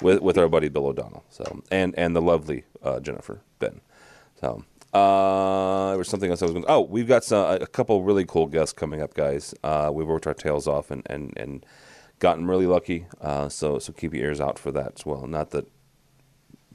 with 0.01 0.21
with 0.21 0.39
our 0.39 0.49
buddy 0.49 0.69
Bill 0.69 0.87
O'Donnell. 0.87 1.25
So 1.31 1.63
and 1.71 1.95
and 1.99 2.15
the 2.15 2.23
lovely 2.23 2.65
uh, 2.83 3.01
Jennifer 3.01 3.41
Benn. 3.59 3.81
So 4.41 4.65
uh, 4.93 5.91
there 5.91 5.99
was 5.99 6.09
something 6.09 6.31
else 6.31 6.41
I 6.43 6.47
was 6.47 6.53
going. 6.53 6.65
to... 6.65 6.71
Oh, 6.71 6.81
we've 6.81 7.09
got 7.09 7.25
some, 7.25 7.61
a 7.61 7.67
couple 7.67 8.03
really 8.05 8.25
cool 8.25 8.47
guests 8.47 8.73
coming 8.73 9.03
up, 9.03 9.15
guys. 9.15 9.55
Uh, 9.63 9.91
we 9.93 10.05
worked 10.05 10.27
our 10.27 10.35
tails 10.35 10.67
off 10.69 10.91
and 10.91 11.03
and 11.07 11.33
and 11.37 11.67
gotten 12.21 12.47
really 12.47 12.67
lucky. 12.67 13.07
Uh, 13.21 13.49
so 13.49 13.79
so 13.79 13.93
keep 13.93 14.15
your 14.15 14.25
ears 14.25 14.41
out 14.41 14.59
for 14.59 14.71
that 14.73 14.93
as 14.97 15.07
well. 15.07 15.27
Not 15.27 15.51
that 15.51 15.67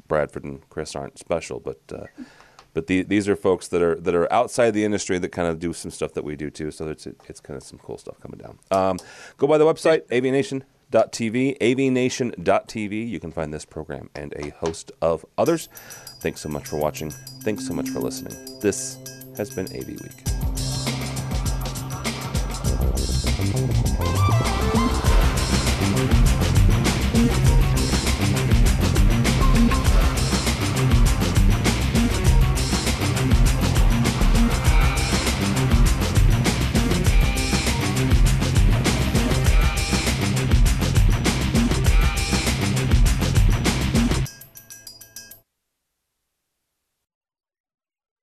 Bradford 0.07 0.43
and 0.43 0.67
Chris 0.69 0.95
aren't 0.95 1.17
special, 1.19 1.59
but. 1.59 1.79
Uh, 1.91 2.05
but 2.73 2.87
the, 2.87 3.03
these 3.03 3.29
are 3.29 3.35
folks 3.35 3.67
that 3.69 3.81
are 3.81 3.95
that 3.95 4.15
are 4.15 4.31
outside 4.31 4.71
the 4.71 4.83
industry 4.85 5.19
that 5.19 5.29
kind 5.29 5.47
of 5.47 5.59
do 5.59 5.73
some 5.73 5.91
stuff 5.91 6.13
that 6.13 6.23
we 6.23 6.35
do 6.35 6.49
too. 6.49 6.71
So 6.71 6.87
it's 6.87 7.05
it's 7.05 7.39
kind 7.39 7.57
of 7.57 7.63
some 7.63 7.79
cool 7.79 7.97
stuff 7.97 8.19
coming 8.19 8.39
down. 8.39 8.59
Um, 8.71 8.97
go 9.37 9.47
by 9.47 9.57
the 9.57 9.65
website 9.65 10.07
avnation.tv 10.07 11.57
avnation.tv. 11.59 13.09
You 13.09 13.19
can 13.19 13.31
find 13.31 13.53
this 13.53 13.65
program 13.65 14.09
and 14.15 14.33
a 14.35 14.49
host 14.49 14.91
of 15.01 15.25
others. 15.37 15.69
Thanks 16.19 16.41
so 16.41 16.49
much 16.49 16.67
for 16.67 16.77
watching. 16.77 17.09
Thanks 17.41 17.67
so 17.67 17.73
much 17.73 17.89
for 17.89 17.99
listening. 17.99 18.59
This 18.59 18.97
has 19.37 19.53
been 19.53 19.67
AV 19.75 19.87
Week. 23.83 23.92